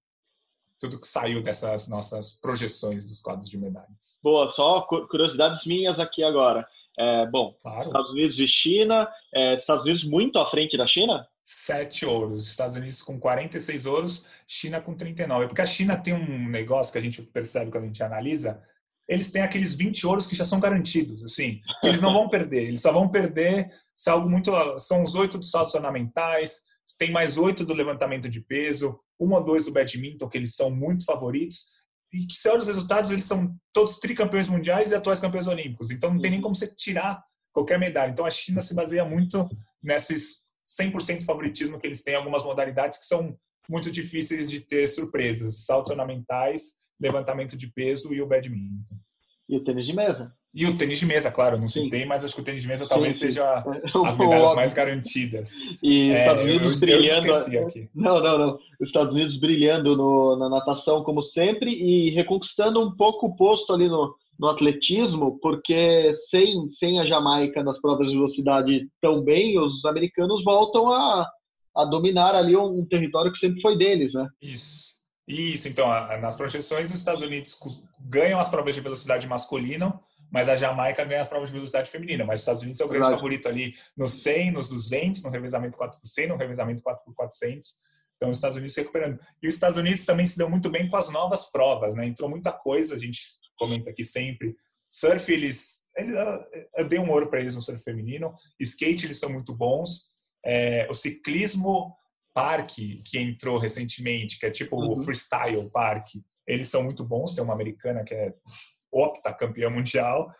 [0.78, 4.18] tudo que saiu dessas nossas projeções dos quadros de medalhas.
[4.22, 6.68] Boa, só curiosidades minhas aqui agora.
[6.98, 7.86] É, bom, claro.
[7.86, 11.26] Estados Unidos e China, é, Estados Unidos muito à frente da China?
[11.42, 15.46] Sete ouros, Estados Unidos com 46 ouros, China com 39.
[15.46, 18.62] Porque a China tem um negócio que a gente percebe quando a gente analisa,
[19.08, 22.82] eles têm aqueles 20 ouros que já são garantidos, assim, eles não vão perder, eles
[22.82, 26.67] só vão perder se algo muito, são os oito dos saltos ornamentais,
[26.98, 30.70] tem mais oito do levantamento de peso, um ou dois do badminton, que eles são
[30.70, 31.78] muito favoritos,
[32.12, 35.90] e que se olha os resultados, eles são todos tricampeões mundiais e atuais campeões olímpicos.
[35.90, 37.22] Então não tem nem como você tirar
[37.52, 38.10] qualquer medalha.
[38.10, 39.48] Então a China se baseia muito
[39.82, 40.46] nesses
[40.80, 43.38] 100% favoritismo que eles têm em algumas modalidades que são
[43.68, 45.64] muito difíceis de ter surpresas.
[45.64, 48.96] Saltos ornamentais, levantamento de peso e o badminton.
[49.48, 50.34] E o tênis de mesa.
[50.54, 52.84] E o tênis de mesa, claro, não citei, mas acho que o tênis de mesa
[52.84, 53.26] sim, talvez sim.
[53.26, 53.62] seja
[54.06, 55.78] as medalhas mais garantidas.
[55.82, 57.26] E é, Estados Unidos eu, brilhando.
[57.28, 58.58] Eu não, não, não.
[58.80, 63.74] Os Estados Unidos brilhando no, na natação, como sempre, e reconquistando um pouco o posto
[63.74, 69.58] ali no, no atletismo, porque sem, sem a Jamaica nas provas de velocidade tão bem,
[69.58, 71.28] os americanos voltam a,
[71.76, 74.28] a dominar ali um, um território que sempre foi deles, né?
[74.40, 74.88] Isso.
[75.28, 75.86] Isso, então,
[76.22, 77.58] nas projeções, os Estados Unidos
[78.00, 82.24] ganham as provas de velocidade masculina, mas a Jamaica ganha as provas de velocidade feminina.
[82.24, 83.20] Mas os Estados Unidos é o grande Verdade.
[83.20, 87.14] favorito ali no 100, nos 200, no revezamento 4 por 100, no revezamento 4 por
[87.14, 87.80] 400.
[88.16, 89.18] Então, os Estados Unidos se recuperando.
[89.42, 92.06] E os Estados Unidos também se deu muito bem com as novas provas, né?
[92.06, 93.20] Entrou muita coisa, a gente
[93.56, 94.56] comenta aqui sempre.
[94.90, 95.88] Surf, eles.
[95.96, 96.14] eles
[96.76, 98.34] eu dei um ouro para eles no surf feminino.
[98.58, 100.14] Skate, eles são muito bons.
[100.44, 101.96] É, o ciclismo
[102.34, 104.92] parque, que entrou recentemente, que é tipo uhum.
[104.92, 106.08] o Freestyle Park,
[106.46, 107.34] eles são muito bons.
[107.34, 108.34] Tem uma americana que é
[108.92, 110.30] octacampeã mundial,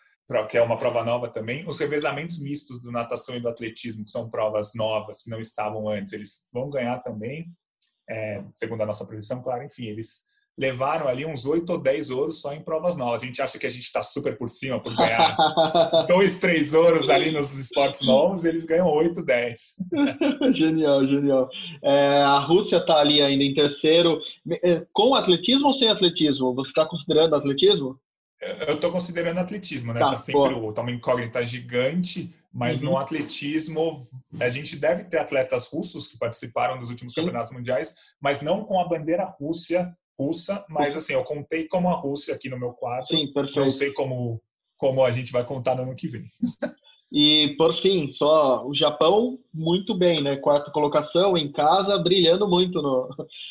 [0.48, 1.66] que é uma prova nova também.
[1.66, 5.88] Os revezamentos mistos do natação e do atletismo, que são provas novas, que não estavam
[5.88, 7.46] antes, eles vão ganhar também,
[8.08, 9.64] é, segundo a nossa previsão, claro.
[9.64, 10.26] Enfim, eles
[10.58, 13.22] levaram ali uns 8 ou 10 ouros só em provas novas.
[13.22, 15.36] A gente acha que a gente está super por cima por ganhar
[16.08, 19.76] dois, três ouros ali nos esportes novos, eles ganham 8, 10.
[20.52, 21.48] genial, genial.
[21.82, 24.20] É, a Rússia está ali ainda em terceiro.
[24.64, 26.54] É, com atletismo ou sem atletismo?
[26.56, 27.96] Você está considerando atletismo?
[28.40, 30.00] Eu estou considerando atletismo, né?
[30.00, 32.90] Tá, tá sempre o, tá uma incógnita gigante, mas uhum.
[32.90, 34.06] no atletismo
[34.40, 37.22] a gente deve ter atletas russos que participaram dos últimos Sim.
[37.22, 41.94] campeonatos mundiais, mas não com a bandeira Rússia russa, mas assim, eu contei como a
[41.94, 43.06] Rússia aqui no meu quadro.
[43.06, 43.60] Sim, perfeito.
[43.60, 44.42] Não sei como,
[44.76, 46.24] como a gente vai contar no ano que vem.
[47.10, 50.36] E, por fim, só o Japão, muito bem, né?
[50.36, 53.08] Quarta colocação em casa, brilhando muito no,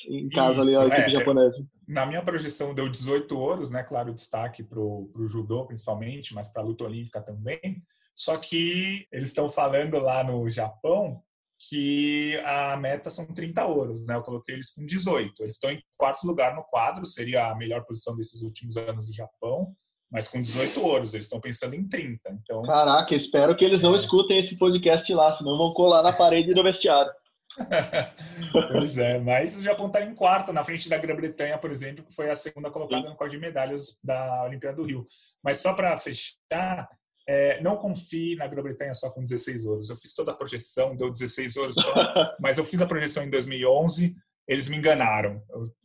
[0.07, 1.67] em casa Isso, ali, a equipe é, japonesa.
[1.87, 3.81] Na minha projeção deu 18 ouros, né?
[3.81, 7.81] Claro, destaque para o judô, principalmente, mas para a luta olímpica também.
[8.15, 11.21] Só que eles estão falando lá no Japão
[11.59, 14.15] que a meta são 30 ouros, né?
[14.15, 15.41] Eu coloquei eles com 18.
[15.41, 19.13] Eles estão em quarto lugar no quadro, seria a melhor posição desses últimos anos do
[19.13, 19.75] Japão,
[20.11, 21.13] mas com 18 ouros.
[21.13, 22.19] Eles estão pensando em 30.
[22.43, 23.97] Então, caraca, espero que eles não é.
[23.97, 27.11] escutem esse podcast lá, senão vão colar na parede do vestiário.
[28.71, 32.13] pois é, mas o Japão está em quarto, na frente da Grã-Bretanha, por exemplo, que
[32.13, 35.05] foi a segunda colocada no quadro de medalhas da Olimpíada do Rio.
[35.43, 36.87] Mas só para fechar,
[37.27, 39.89] é, não confie na Grã-Bretanha só com 16 ouros.
[39.89, 41.93] Eu fiz toda a projeção, deu 16 ouros só,
[42.39, 44.15] mas eu fiz a projeção em 2011,
[44.47, 45.41] eles me enganaram.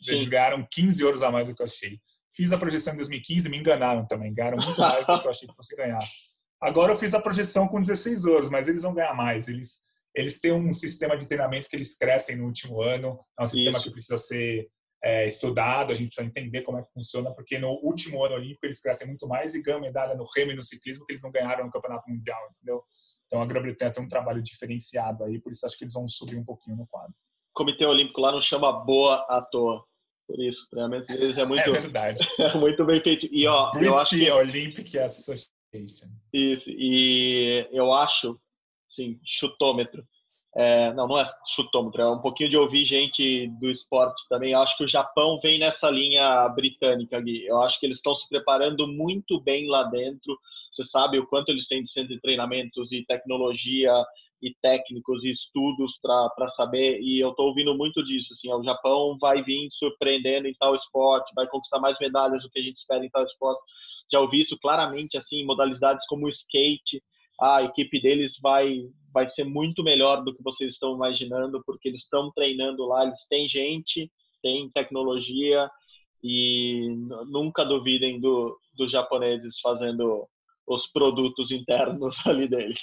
[0.06, 0.30] Eles Sim.
[0.30, 1.98] ganharam 15 ouros a mais do que eu achei.
[2.34, 5.48] Fiz a projeção em 2015, me enganaram também, ganharam muito mais do que eu achei
[5.48, 5.98] que fosse ganhar.
[6.60, 9.48] Agora eu fiz a projeção com 16 ouros, mas eles vão ganhar mais.
[9.48, 9.80] Eles,
[10.14, 13.78] eles têm um sistema de treinamento que eles crescem no último ano, é um sistema
[13.78, 13.84] Isso.
[13.84, 14.68] que precisa ser
[15.02, 18.64] é, estudado, a gente precisa entender como é que funciona, porque no último ano olímpico
[18.64, 21.32] eles crescem muito mais e ganham medalha no remo e no ciclismo que eles não
[21.32, 22.82] ganharam no campeonato mundial, entendeu?
[23.26, 26.36] Então a Grã-Bretanha tem um trabalho diferenciado aí, por isso acho que eles vão subir
[26.36, 27.12] um pouquinho no quadro.
[27.12, 29.84] O Comitê Olímpico lá não chama boa à toa.
[30.26, 32.26] Por isso, o treinamento deles é muito, é verdade.
[32.38, 33.26] é muito bem feito.
[33.30, 34.30] E ó, British eu acho que...
[34.30, 36.08] Olympic Association.
[36.32, 38.38] Isso, e eu acho,
[38.88, 40.06] sim, chutômetro
[40.54, 44.52] é, não, não é chutômetro, é um pouquinho de ouvir gente do esporte também.
[44.52, 47.46] Eu acho que o Japão vem nessa linha britânica, Gui.
[47.46, 50.38] Eu acho que eles estão se preparando muito bem lá dentro.
[50.70, 53.92] Você sabe o quanto eles têm de centro de treinamentos e tecnologia
[54.42, 57.00] e técnicos e estudos para saber.
[57.00, 58.32] E eu estou ouvindo muito disso.
[58.32, 62.58] Assim, o Japão vai vir surpreendendo em tal esporte, vai conquistar mais medalhas do que
[62.58, 63.62] a gente espera em tal esporte.
[64.10, 67.02] Já ouvi isso claramente assim, em modalidades como o skate
[67.40, 72.00] a equipe deles vai vai ser muito melhor do que vocês estão imaginando, porque eles
[72.00, 74.10] estão treinando lá, eles têm gente,
[74.40, 75.70] têm tecnologia
[76.24, 76.88] e
[77.26, 80.26] nunca duvidem do, dos japoneses fazendo
[80.66, 82.80] os produtos internos ali deles.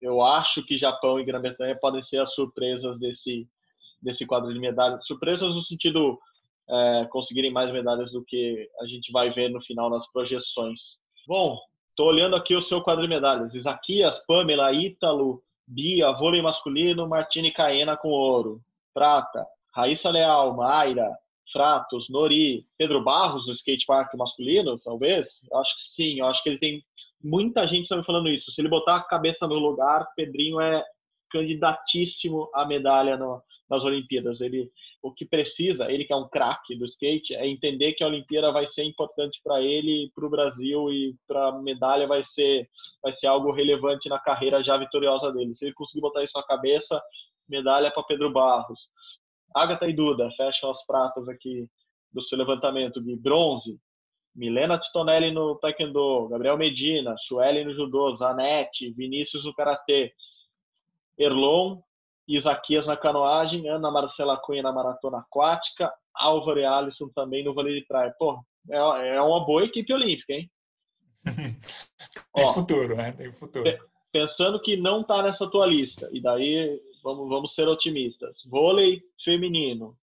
[0.00, 3.48] Eu acho que Japão e Grã-Bretanha podem ser as surpresas desse
[4.00, 5.06] desse quadro de medalhas.
[5.06, 6.18] Surpresas no sentido
[6.68, 10.98] é, conseguirem mais medalhas do que a gente vai ver no final nas projeções.
[11.28, 11.56] Bom,
[11.92, 13.54] Estou olhando aqui o seu quadro de medalhas.
[13.54, 18.62] Isaquias, Pamela, Ítalo, Bia, vôlei masculino, Martini Caena com ouro.
[18.94, 19.46] Prata,
[19.76, 21.14] Raíssa Leal, Mayra,
[21.52, 25.42] Fratos, Nori, Pedro Barros no skatepark masculino, talvez?
[25.50, 26.82] Eu acho que sim, eu acho que ele tem
[27.22, 28.50] muita gente está me falando isso.
[28.50, 30.84] Se ele botar a cabeça no lugar, Pedrinho é
[31.30, 34.40] candidatíssimo à medalha no, nas Olimpíadas.
[34.40, 34.70] Ele,
[35.02, 38.52] o que precisa, ele que é um craque do skate, é entender que a Olimpíada
[38.52, 42.68] vai ser importante para ele, para o Brasil e para a medalha vai ser,
[43.02, 45.54] vai ser algo relevante na carreira já vitoriosa dele.
[45.54, 47.02] Se ele conseguir botar isso na cabeça,
[47.48, 48.88] medalha para Pedro Barros.
[49.54, 51.66] Agatha e Duda fecham as pratas aqui
[52.12, 53.78] do seu levantamento de bronze.
[54.34, 60.12] Milena Titonelli no Taekwondo, Gabriel Medina, Sueli no Judô, Zanetti, Vinícius no Karatê,
[61.18, 61.82] Erlon
[62.26, 67.80] Isaquias na canoagem, Ana Marcela Cunha na maratona aquática, Álvaro e Alisson também no vôlei
[67.80, 68.14] de praia.
[68.18, 70.50] Pô, é, é uma boa equipe olímpica, hein?
[72.34, 73.12] Tem Ó, futuro, né?
[73.12, 73.64] Tem futuro.
[74.10, 78.42] Pensando que não tá nessa tua lista, e daí vamos, vamos ser otimistas.
[78.46, 79.96] Vôlei feminino,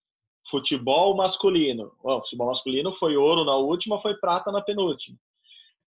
[0.49, 1.91] futebol masculino.
[2.03, 5.17] Ó, futebol masculino foi ouro na última, foi prata na penúltima.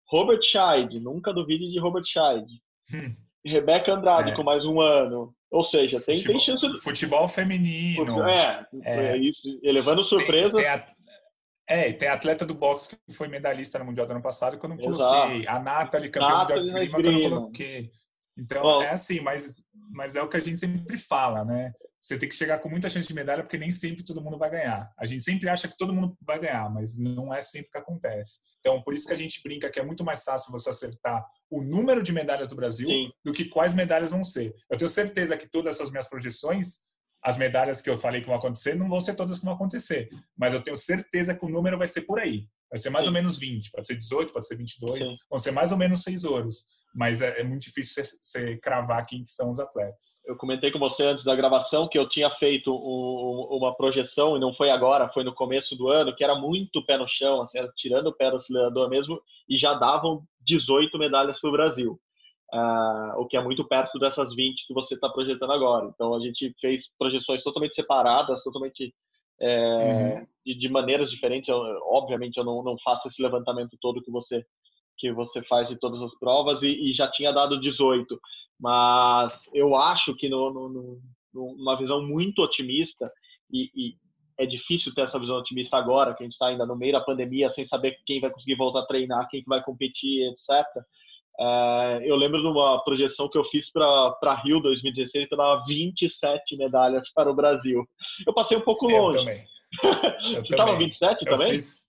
[0.07, 2.47] Robert Scheid, nunca duvide de Robert Scheid.
[2.93, 3.15] Hum.
[3.45, 4.35] Rebeca Andrade é.
[4.35, 5.33] com mais um ano.
[5.49, 6.71] Ou seja, tem, futebol, tem chance.
[6.71, 6.79] De...
[6.79, 8.23] Futebol feminino.
[8.27, 9.59] É, é, é isso.
[9.63, 10.53] Elevando surpresas.
[10.53, 10.95] Tem, tem
[11.67, 14.65] É, e tem atleta do boxe que foi medalhista no Mundial do ano passado que
[14.65, 15.47] eu não coloquei.
[15.47, 17.91] A Nathalie, campeã mundial de esgrima, que eu não coloquei.
[18.37, 21.73] Então, Bom, é assim, mas, mas é o que a gente sempre fala, né?
[22.01, 24.49] Você tem que chegar com muita chance de medalha, porque nem sempre todo mundo vai
[24.49, 24.91] ganhar.
[24.97, 28.39] A gente sempre acha que todo mundo vai ganhar, mas não é sempre que acontece.
[28.59, 31.61] Então, por isso que a gente brinca que é muito mais fácil você acertar o
[31.61, 33.11] número de medalhas do Brasil Sim.
[33.23, 34.55] do que quais medalhas vão ser.
[34.69, 36.79] Eu tenho certeza que todas essas minhas projeções,
[37.23, 40.09] as medalhas que eu falei que vão acontecer, não vão ser todas que vão acontecer.
[40.35, 42.47] Mas eu tenho certeza que o número vai ser por aí.
[42.67, 43.09] Vai ser mais Sim.
[43.09, 45.17] ou menos 20, pode ser 18, pode ser 22, Sim.
[45.29, 49.23] vão ser mais ou menos seis ouros mas é, é muito difícil você cravar quem
[49.23, 50.19] que são os atletas.
[50.25, 54.39] Eu comentei com você antes da gravação que eu tinha feito um, uma projeção, e
[54.39, 57.59] não foi agora, foi no começo do ano, que era muito pé no chão, assim,
[57.77, 61.99] tirando o pé do acelerador mesmo, e já davam 18 medalhas para o Brasil.
[62.53, 65.89] Uh, o que é muito perto dessas 20 que você está projetando agora.
[65.93, 68.93] Então a gente fez projeções totalmente separadas, totalmente
[69.39, 70.27] é, uhum.
[70.45, 71.47] de, de, maneiras diferentes.
[71.47, 74.45] Eu, obviamente eu não, não faço esse levantamento todo que você
[75.01, 78.19] que você faz de todas as provas e, e já tinha dado 18.
[78.59, 81.01] Mas eu acho que no, no, no,
[81.33, 83.11] numa visão muito otimista,
[83.51, 83.95] e, e,
[84.37, 87.01] é difícil ter essa visão otimista agora, que a gente está ainda no meio da
[87.01, 90.65] pandemia, sem saber quem vai conseguir voltar a treinar, quem vai competir, etc.
[91.39, 95.63] É, eu lembro de uma projeção que eu fiz para Rio 2016, que eu dava
[95.65, 97.83] 27 medalhas para o Brasil.
[98.25, 99.17] Eu passei um pouco longe.
[99.17, 99.45] Eu também.
[100.35, 101.53] Eu Você estava 27 eu também?
[101.53, 101.87] Fiz,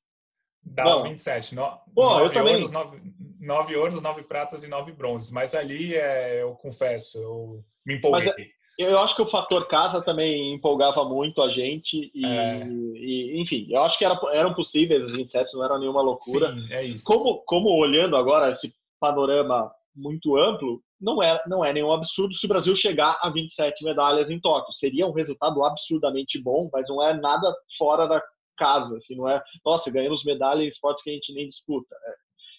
[0.65, 1.55] Dá Bom, 27.
[1.55, 2.55] No, Pô, nove eu também.
[2.55, 3.03] Ouros, nove,
[3.41, 5.31] nove ouros, nove pratas e nove bronzes.
[5.31, 8.33] Mas ali, é, eu confesso, eu me empolguei.
[8.37, 12.11] Mas, eu acho que o fator casa também empolgava muito a gente.
[12.15, 12.67] E, é.
[12.67, 16.53] e enfim, eu acho que era, eram possíveis os 27, não era nenhuma loucura.
[16.53, 17.05] Sim, é isso.
[17.05, 22.47] Como, como olhando agora esse panorama muito amplo, não é, não é nenhum absurdo se
[22.47, 24.73] o Brasil chegar a 27 medalhas em Tóquio.
[24.73, 28.23] Seria um resultado absurdamente bom, mas não é nada fora da
[28.57, 31.95] casa, assim, não é, nossa, ganhamos medalha em esportes que a gente nem disputa.
[31.95, 32.15] É,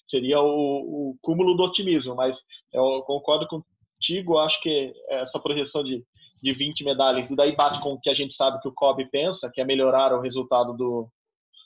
[0.08, 6.04] seria o, o, cúmulo do otimismo, mas eu concordo contigo, acho que essa projeção de,
[6.42, 9.10] de 20 medalhas, e daí bate com o que a gente sabe que o COB
[9.10, 11.10] pensa, que é melhorar o resultado do,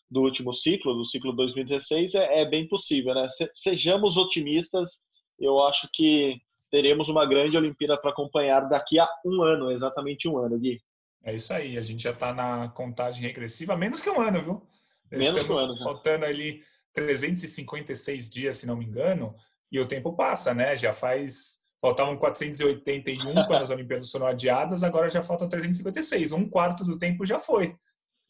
[0.10, 3.28] do último ciclo, do ciclo 2016, é, é bem possível, né?
[3.30, 5.02] Se, sejamos otimistas,
[5.40, 6.40] eu acho que
[6.72, 10.80] teremos uma grande Olimpíada para acompanhar daqui a um ano, exatamente um ano, Gui.
[11.28, 14.68] É isso aí, a gente já está na contagem regressiva, menos que um ano, viu?
[15.12, 15.84] Menos Estamos que um ano.
[15.84, 16.64] Faltando ali
[16.94, 19.36] 356 dias, se não me engano,
[19.70, 20.78] e o tempo passa, né?
[20.78, 21.66] Já faz.
[21.82, 26.32] Faltavam 481 quando as Olimpíadas foram adiadas, agora já faltam 356.
[26.32, 27.76] Um quarto do tempo já foi.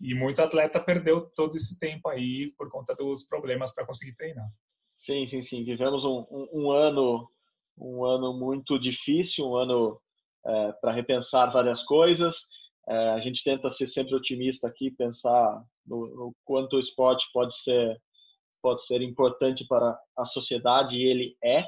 [0.02, 4.50] E muito atleta perdeu todo esse tempo aí por conta dos problemas para conseguir treinar.
[4.98, 5.64] Sim, sim, sim.
[5.64, 7.30] Vivemos um, um, um ano
[7.80, 10.02] um ano muito difícil, um ano
[10.44, 12.48] é, para repensar várias coisas.
[12.88, 17.56] É, a gente tenta ser sempre otimista aqui, pensar no, no, quanto o esporte pode
[17.62, 18.00] ser
[18.62, 21.66] pode ser importante para a sociedade e ele é.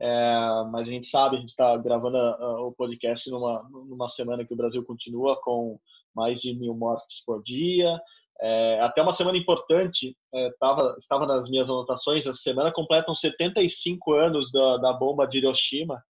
[0.00, 4.08] é mas a gente sabe, a gente está gravando a, a, o podcast numa numa
[4.08, 5.78] semana que o Brasil continua com
[6.14, 8.00] mais de mil mortes por dia.
[8.40, 14.14] É, até uma semana importante, é, tava, estava nas minhas anotações, essa semana completam 75
[14.14, 16.02] anos da, da bomba de Hiroshima,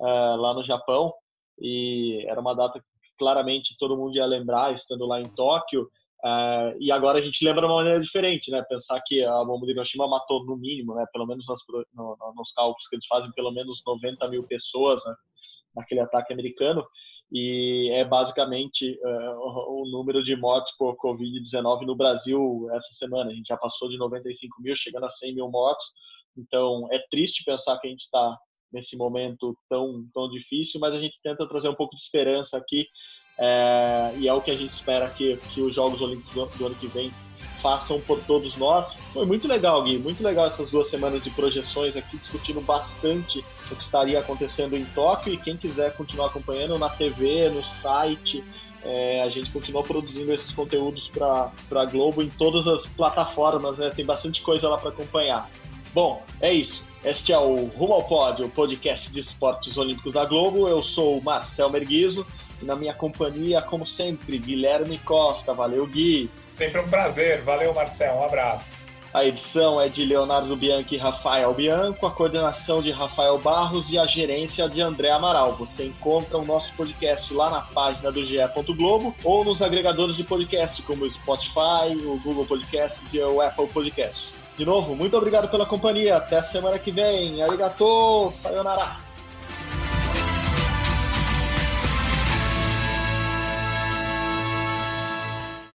[0.00, 1.12] é, lá no Japão,
[1.58, 2.82] e era uma data
[3.18, 5.88] claramente todo mundo ia lembrar estando lá em Tóquio.
[6.24, 8.62] Uh, e agora a gente lembra de uma maneira diferente, né?
[8.62, 11.04] Pensar que a bomba de Hiroshima matou no mínimo, né?
[11.12, 11.60] Pelo menos nos,
[11.92, 15.14] no, nos cálculos que eles fazem, pelo menos 90 mil pessoas né?
[15.76, 16.82] naquele ataque americano.
[17.30, 23.30] E é basicamente uh, o número de mortes por Covid-19 no Brasil essa semana.
[23.30, 25.84] A gente já passou de 95 mil, chegando a 100 mil mortos.
[26.36, 28.38] Então é triste pensar que a gente está
[28.74, 32.86] nesse momento tão, tão difícil, mas a gente tenta trazer um pouco de esperança aqui
[33.38, 36.66] é, e é o que a gente espera que, que os Jogos Olímpicos do, do
[36.66, 37.10] ano que vem
[37.62, 38.92] façam por todos nós.
[39.12, 43.38] Foi muito legal, Gui, muito legal essas duas semanas de projeções aqui, discutindo bastante
[43.70, 48.44] o que estaria acontecendo em Tóquio e quem quiser continuar acompanhando na TV, no site,
[48.82, 53.88] é, a gente continua produzindo esses conteúdos para a Globo em todas as plataformas, né?
[53.88, 55.50] Tem bastante coisa lá para acompanhar.
[55.94, 56.82] Bom, é isso.
[57.04, 60.66] Este é o Rumo ao Pódio, o podcast de esportes olímpicos da Globo.
[60.66, 62.26] Eu sou o Marcel Merguizo
[62.62, 65.52] e na minha companhia, como sempre, Guilherme Costa.
[65.52, 66.30] Valeu, Gui.
[66.56, 67.42] Sempre um prazer.
[67.42, 68.14] Valeu, Marcel.
[68.14, 68.86] Um abraço.
[69.12, 73.98] A edição é de Leonardo Bianchi e Rafael Bianco, a coordenação de Rafael Barros e
[73.98, 75.56] a gerência de André Amaral.
[75.56, 78.38] Você encontra o nosso podcast lá na página do GE.
[78.74, 83.68] Globo ou nos agregadores de podcast como o Spotify, o Google Podcasts e o Apple
[83.68, 84.33] Podcasts.
[84.56, 86.16] De novo, muito obrigado pela companhia.
[86.16, 87.42] Até a semana que vem.
[87.42, 89.03] Arigato, sayonara.